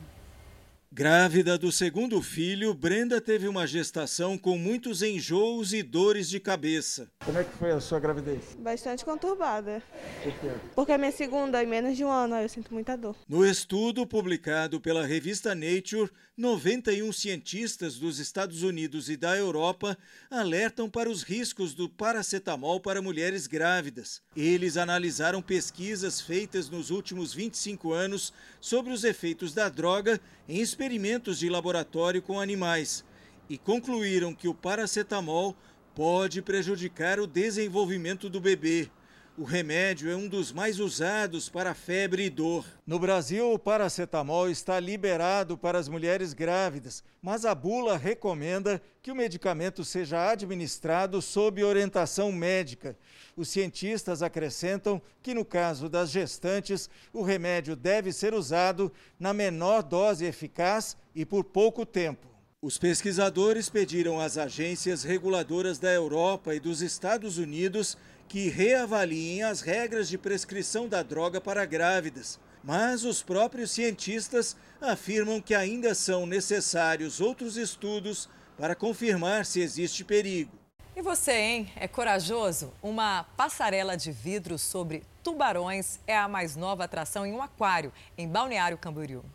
[0.95, 7.09] Grávida do segundo filho, Brenda teve uma gestação com muitos enjoos e dores de cabeça.
[7.25, 8.55] Como é que foi a sua gravidez?
[8.59, 9.81] Bastante conturbada.
[10.21, 10.51] Por quê?
[10.75, 13.15] Porque a minha segunda, em menos de um ano, eu sinto muita dor.
[13.27, 19.97] No estudo publicado pela revista Nature, 91 cientistas dos Estados Unidos e da Europa
[20.29, 24.21] alertam para os riscos do paracetamol para mulheres grávidas.
[24.35, 28.31] Eles analisaram pesquisas feitas nos últimos 25 anos
[28.63, 33.03] sobre os efeitos da droga em experimentos de laboratório com animais
[33.49, 35.53] e concluíram que o paracetamol
[35.93, 38.89] pode prejudicar o desenvolvimento do bebê.
[39.37, 42.65] O remédio é um dos mais usados para febre e dor.
[42.87, 49.11] No Brasil, o paracetamol está liberado para as mulheres grávidas, mas a bula recomenda que
[49.11, 52.95] o medicamento seja administrado sob orientação médica.
[53.35, 59.81] Os cientistas acrescentam que, no caso das gestantes, o remédio deve ser usado na menor
[59.81, 62.27] dose eficaz e por pouco tempo.
[62.61, 67.97] Os pesquisadores pediram às agências reguladoras da Europa e dos Estados Unidos
[68.27, 72.39] que reavaliem as regras de prescrição da droga para grávidas.
[72.63, 80.05] Mas os próprios cientistas afirmam que ainda são necessários outros estudos para confirmar se existe
[80.05, 80.62] perigo.
[80.95, 81.71] E você, hein?
[81.75, 82.71] É corajoso?
[82.79, 88.27] Uma passarela de vidro sobre tubarões é a mais nova atração em um aquário, em
[88.27, 89.25] Balneário Camboriú.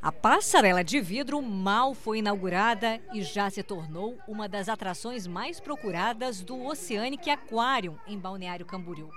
[0.00, 5.60] A passarela de vidro mal foi inaugurada e já se tornou uma das atrações mais
[5.60, 9.10] procuradas do Oceanic Aquarium em Balneário Camboriú.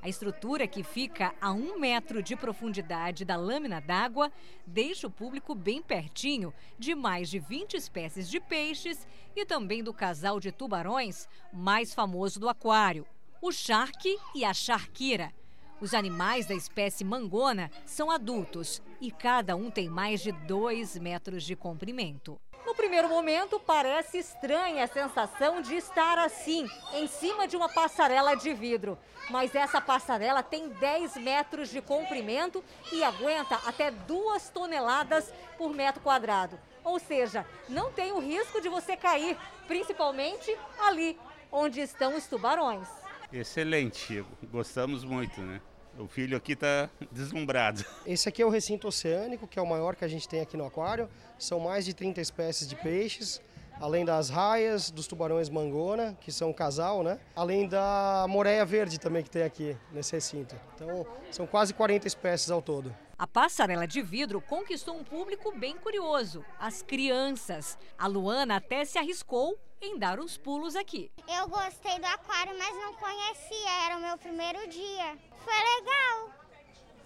[0.00, 4.30] A estrutura, que fica a um metro de profundidade da lâmina d'água,
[4.64, 9.92] deixa o público bem pertinho de mais de 20 espécies de peixes e também do
[9.92, 13.04] casal de tubarões mais famoso do aquário,
[13.42, 15.32] o charque e a charquira.
[15.80, 21.44] Os animais da espécie mangona são adultos e cada um tem mais de 2 metros
[21.44, 22.40] de comprimento.
[22.66, 28.34] No primeiro momento, parece estranha a sensação de estar assim, em cima de uma passarela
[28.34, 28.98] de vidro.
[29.30, 36.00] Mas essa passarela tem 10 metros de comprimento e aguenta até 2 toneladas por metro
[36.02, 36.58] quadrado.
[36.84, 41.18] Ou seja, não tem o risco de você cair, principalmente ali
[41.52, 42.88] onde estão os tubarões.
[43.32, 45.60] Excelente, gostamos muito, né?
[45.98, 47.84] O filho aqui está deslumbrado.
[48.06, 50.56] Esse aqui é o recinto oceânico, que é o maior que a gente tem aqui
[50.56, 51.08] no aquário.
[51.38, 53.40] São mais de 30 espécies de peixes,
[53.80, 57.18] além das raias, dos tubarões mangona, que são um casal, né?
[57.34, 60.54] Além da moreia verde também que tem aqui nesse recinto.
[60.74, 62.94] Então, são quase 40 espécies ao todo.
[63.18, 67.76] A passarela de vidro conquistou um público bem curioso, as crianças.
[67.98, 71.10] A Luana até se arriscou em dar os pulos aqui.
[71.26, 75.18] Eu gostei do aquário, mas não conhecia, era o meu primeiro dia.
[75.44, 76.30] Foi legal,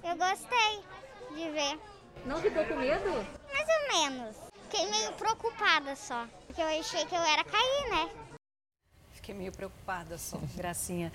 [0.04, 0.84] eu gostei
[1.36, 1.78] de ver.
[2.26, 3.10] Não ficou com medo?
[3.52, 4.36] Mais ou menos.
[4.64, 8.10] Fiquei meio preocupada só, porque eu achei que eu era cair, né?
[9.12, 11.12] Fiquei meio preocupada só, gracinha.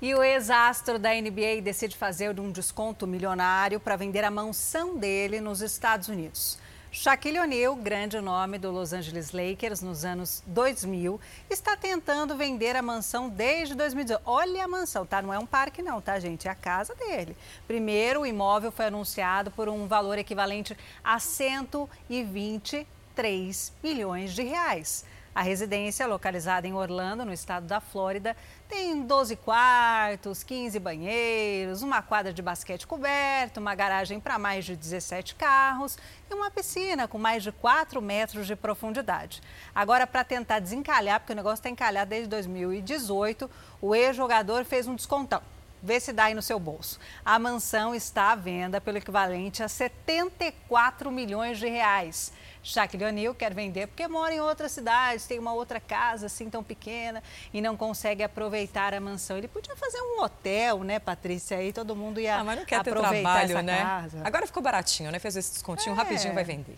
[0.00, 5.40] E o ex-astro da NBA decide fazer um desconto milionário para vender a mansão dele
[5.40, 6.58] nos Estados Unidos.
[6.98, 12.80] Shaquille O'Neal, grande nome do Los Angeles Lakers nos anos 2000, está tentando vender a
[12.80, 14.22] mansão desde 2018.
[14.24, 15.20] Olha a mansão, tá?
[15.20, 16.48] Não é um parque não, tá, gente?
[16.48, 17.36] É a casa dele.
[17.68, 25.04] Primeiro, o imóvel foi anunciado por um valor equivalente a 123 milhões de reais.
[25.36, 28.34] A residência, localizada em Orlando, no estado da Flórida,
[28.66, 34.74] tem 12 quartos, 15 banheiros, uma quadra de basquete coberta, uma garagem para mais de
[34.74, 35.98] 17 carros
[36.30, 39.42] e uma piscina com mais de 4 metros de profundidade.
[39.74, 43.50] Agora, para tentar desencalhar, porque o negócio está encalhado desde 2018,
[43.82, 45.42] o ex-jogador fez um descontão.
[45.82, 46.98] Vê se dá aí no seu bolso.
[47.24, 52.32] A mansão está à venda pelo equivalente a 74 milhões de reais.
[52.62, 56.64] Shaquille O'Neal quer vender porque mora em outra cidade, tem uma outra casa assim tão
[56.64, 57.22] pequena
[57.54, 59.38] e não consegue aproveitar a mansão.
[59.38, 61.58] Ele podia fazer um hotel, né, Patrícia?
[61.58, 63.78] Aí todo mundo ia ah, mas não quer ter trabalho, né?
[63.78, 64.20] Casa.
[64.24, 65.20] Agora ficou baratinho, né?
[65.20, 65.96] Fez esse descontinho, é.
[65.96, 66.76] rapidinho vai vender.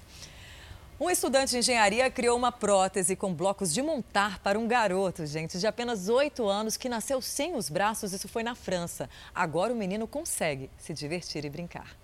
[1.00, 5.56] Um estudante de engenharia criou uma prótese com blocos de montar para um garoto, gente,
[5.56, 8.12] de apenas 8 anos que nasceu sem os braços.
[8.12, 9.08] Isso foi na França.
[9.32, 11.96] Agora o menino consegue se divertir e brincar.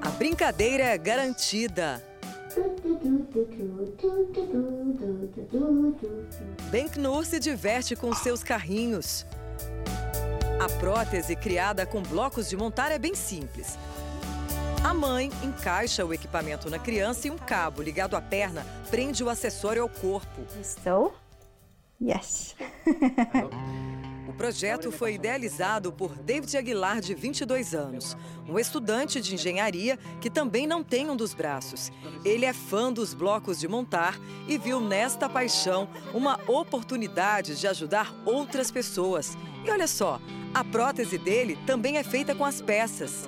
[0.00, 2.00] A brincadeira é garantida.
[6.70, 9.26] Benknur se diverte com seus carrinhos.
[10.60, 13.76] A prótese criada com blocos de montar é bem simples.
[14.84, 19.30] A mãe encaixa o equipamento na criança e um cabo ligado à perna prende o
[19.30, 20.42] acessório ao corpo.
[20.60, 21.14] Estou?
[21.98, 22.54] Yes.
[24.28, 28.14] o projeto foi idealizado por David Aguilar, de 22 anos,
[28.46, 31.90] um estudante de engenharia que também não tem um dos braços.
[32.22, 38.14] Ele é fã dos blocos de montar e viu nesta paixão uma oportunidade de ajudar
[38.26, 39.34] outras pessoas.
[39.64, 40.20] E olha só,
[40.52, 43.26] a prótese dele também é feita com as peças.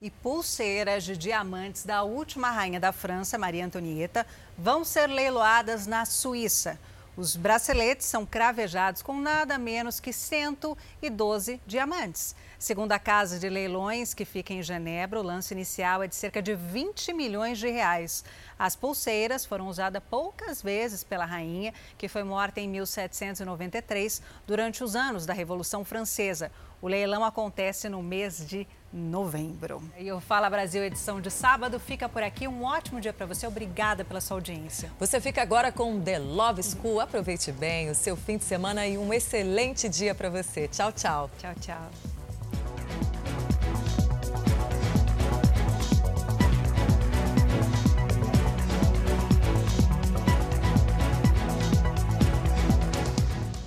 [0.00, 6.04] E pulseiras de diamantes da última rainha da França, Maria Antonieta, vão ser leiloadas na
[6.04, 6.78] Suíça.
[7.18, 12.36] Os braceletes são cravejados com nada menos que 112 diamantes.
[12.60, 16.40] Segundo a casa de leilões que fica em Genebra, o lance inicial é de cerca
[16.40, 18.24] de 20 milhões de reais.
[18.56, 24.94] As pulseiras foram usadas poucas vezes pela rainha, que foi morta em 1793, durante os
[24.94, 26.52] anos da Revolução Francesa.
[26.80, 29.82] O leilão acontece no mês de novembro.
[29.98, 32.46] E o Fala Brasil, edição de sábado, fica por aqui.
[32.46, 33.46] Um ótimo dia para você.
[33.46, 34.90] Obrigada pela sua audiência.
[34.98, 37.00] Você fica agora com The Love School.
[37.00, 40.68] Aproveite bem o seu fim de semana e um excelente dia para você.
[40.68, 41.30] Tchau, tchau.
[41.38, 42.17] Tchau, tchau.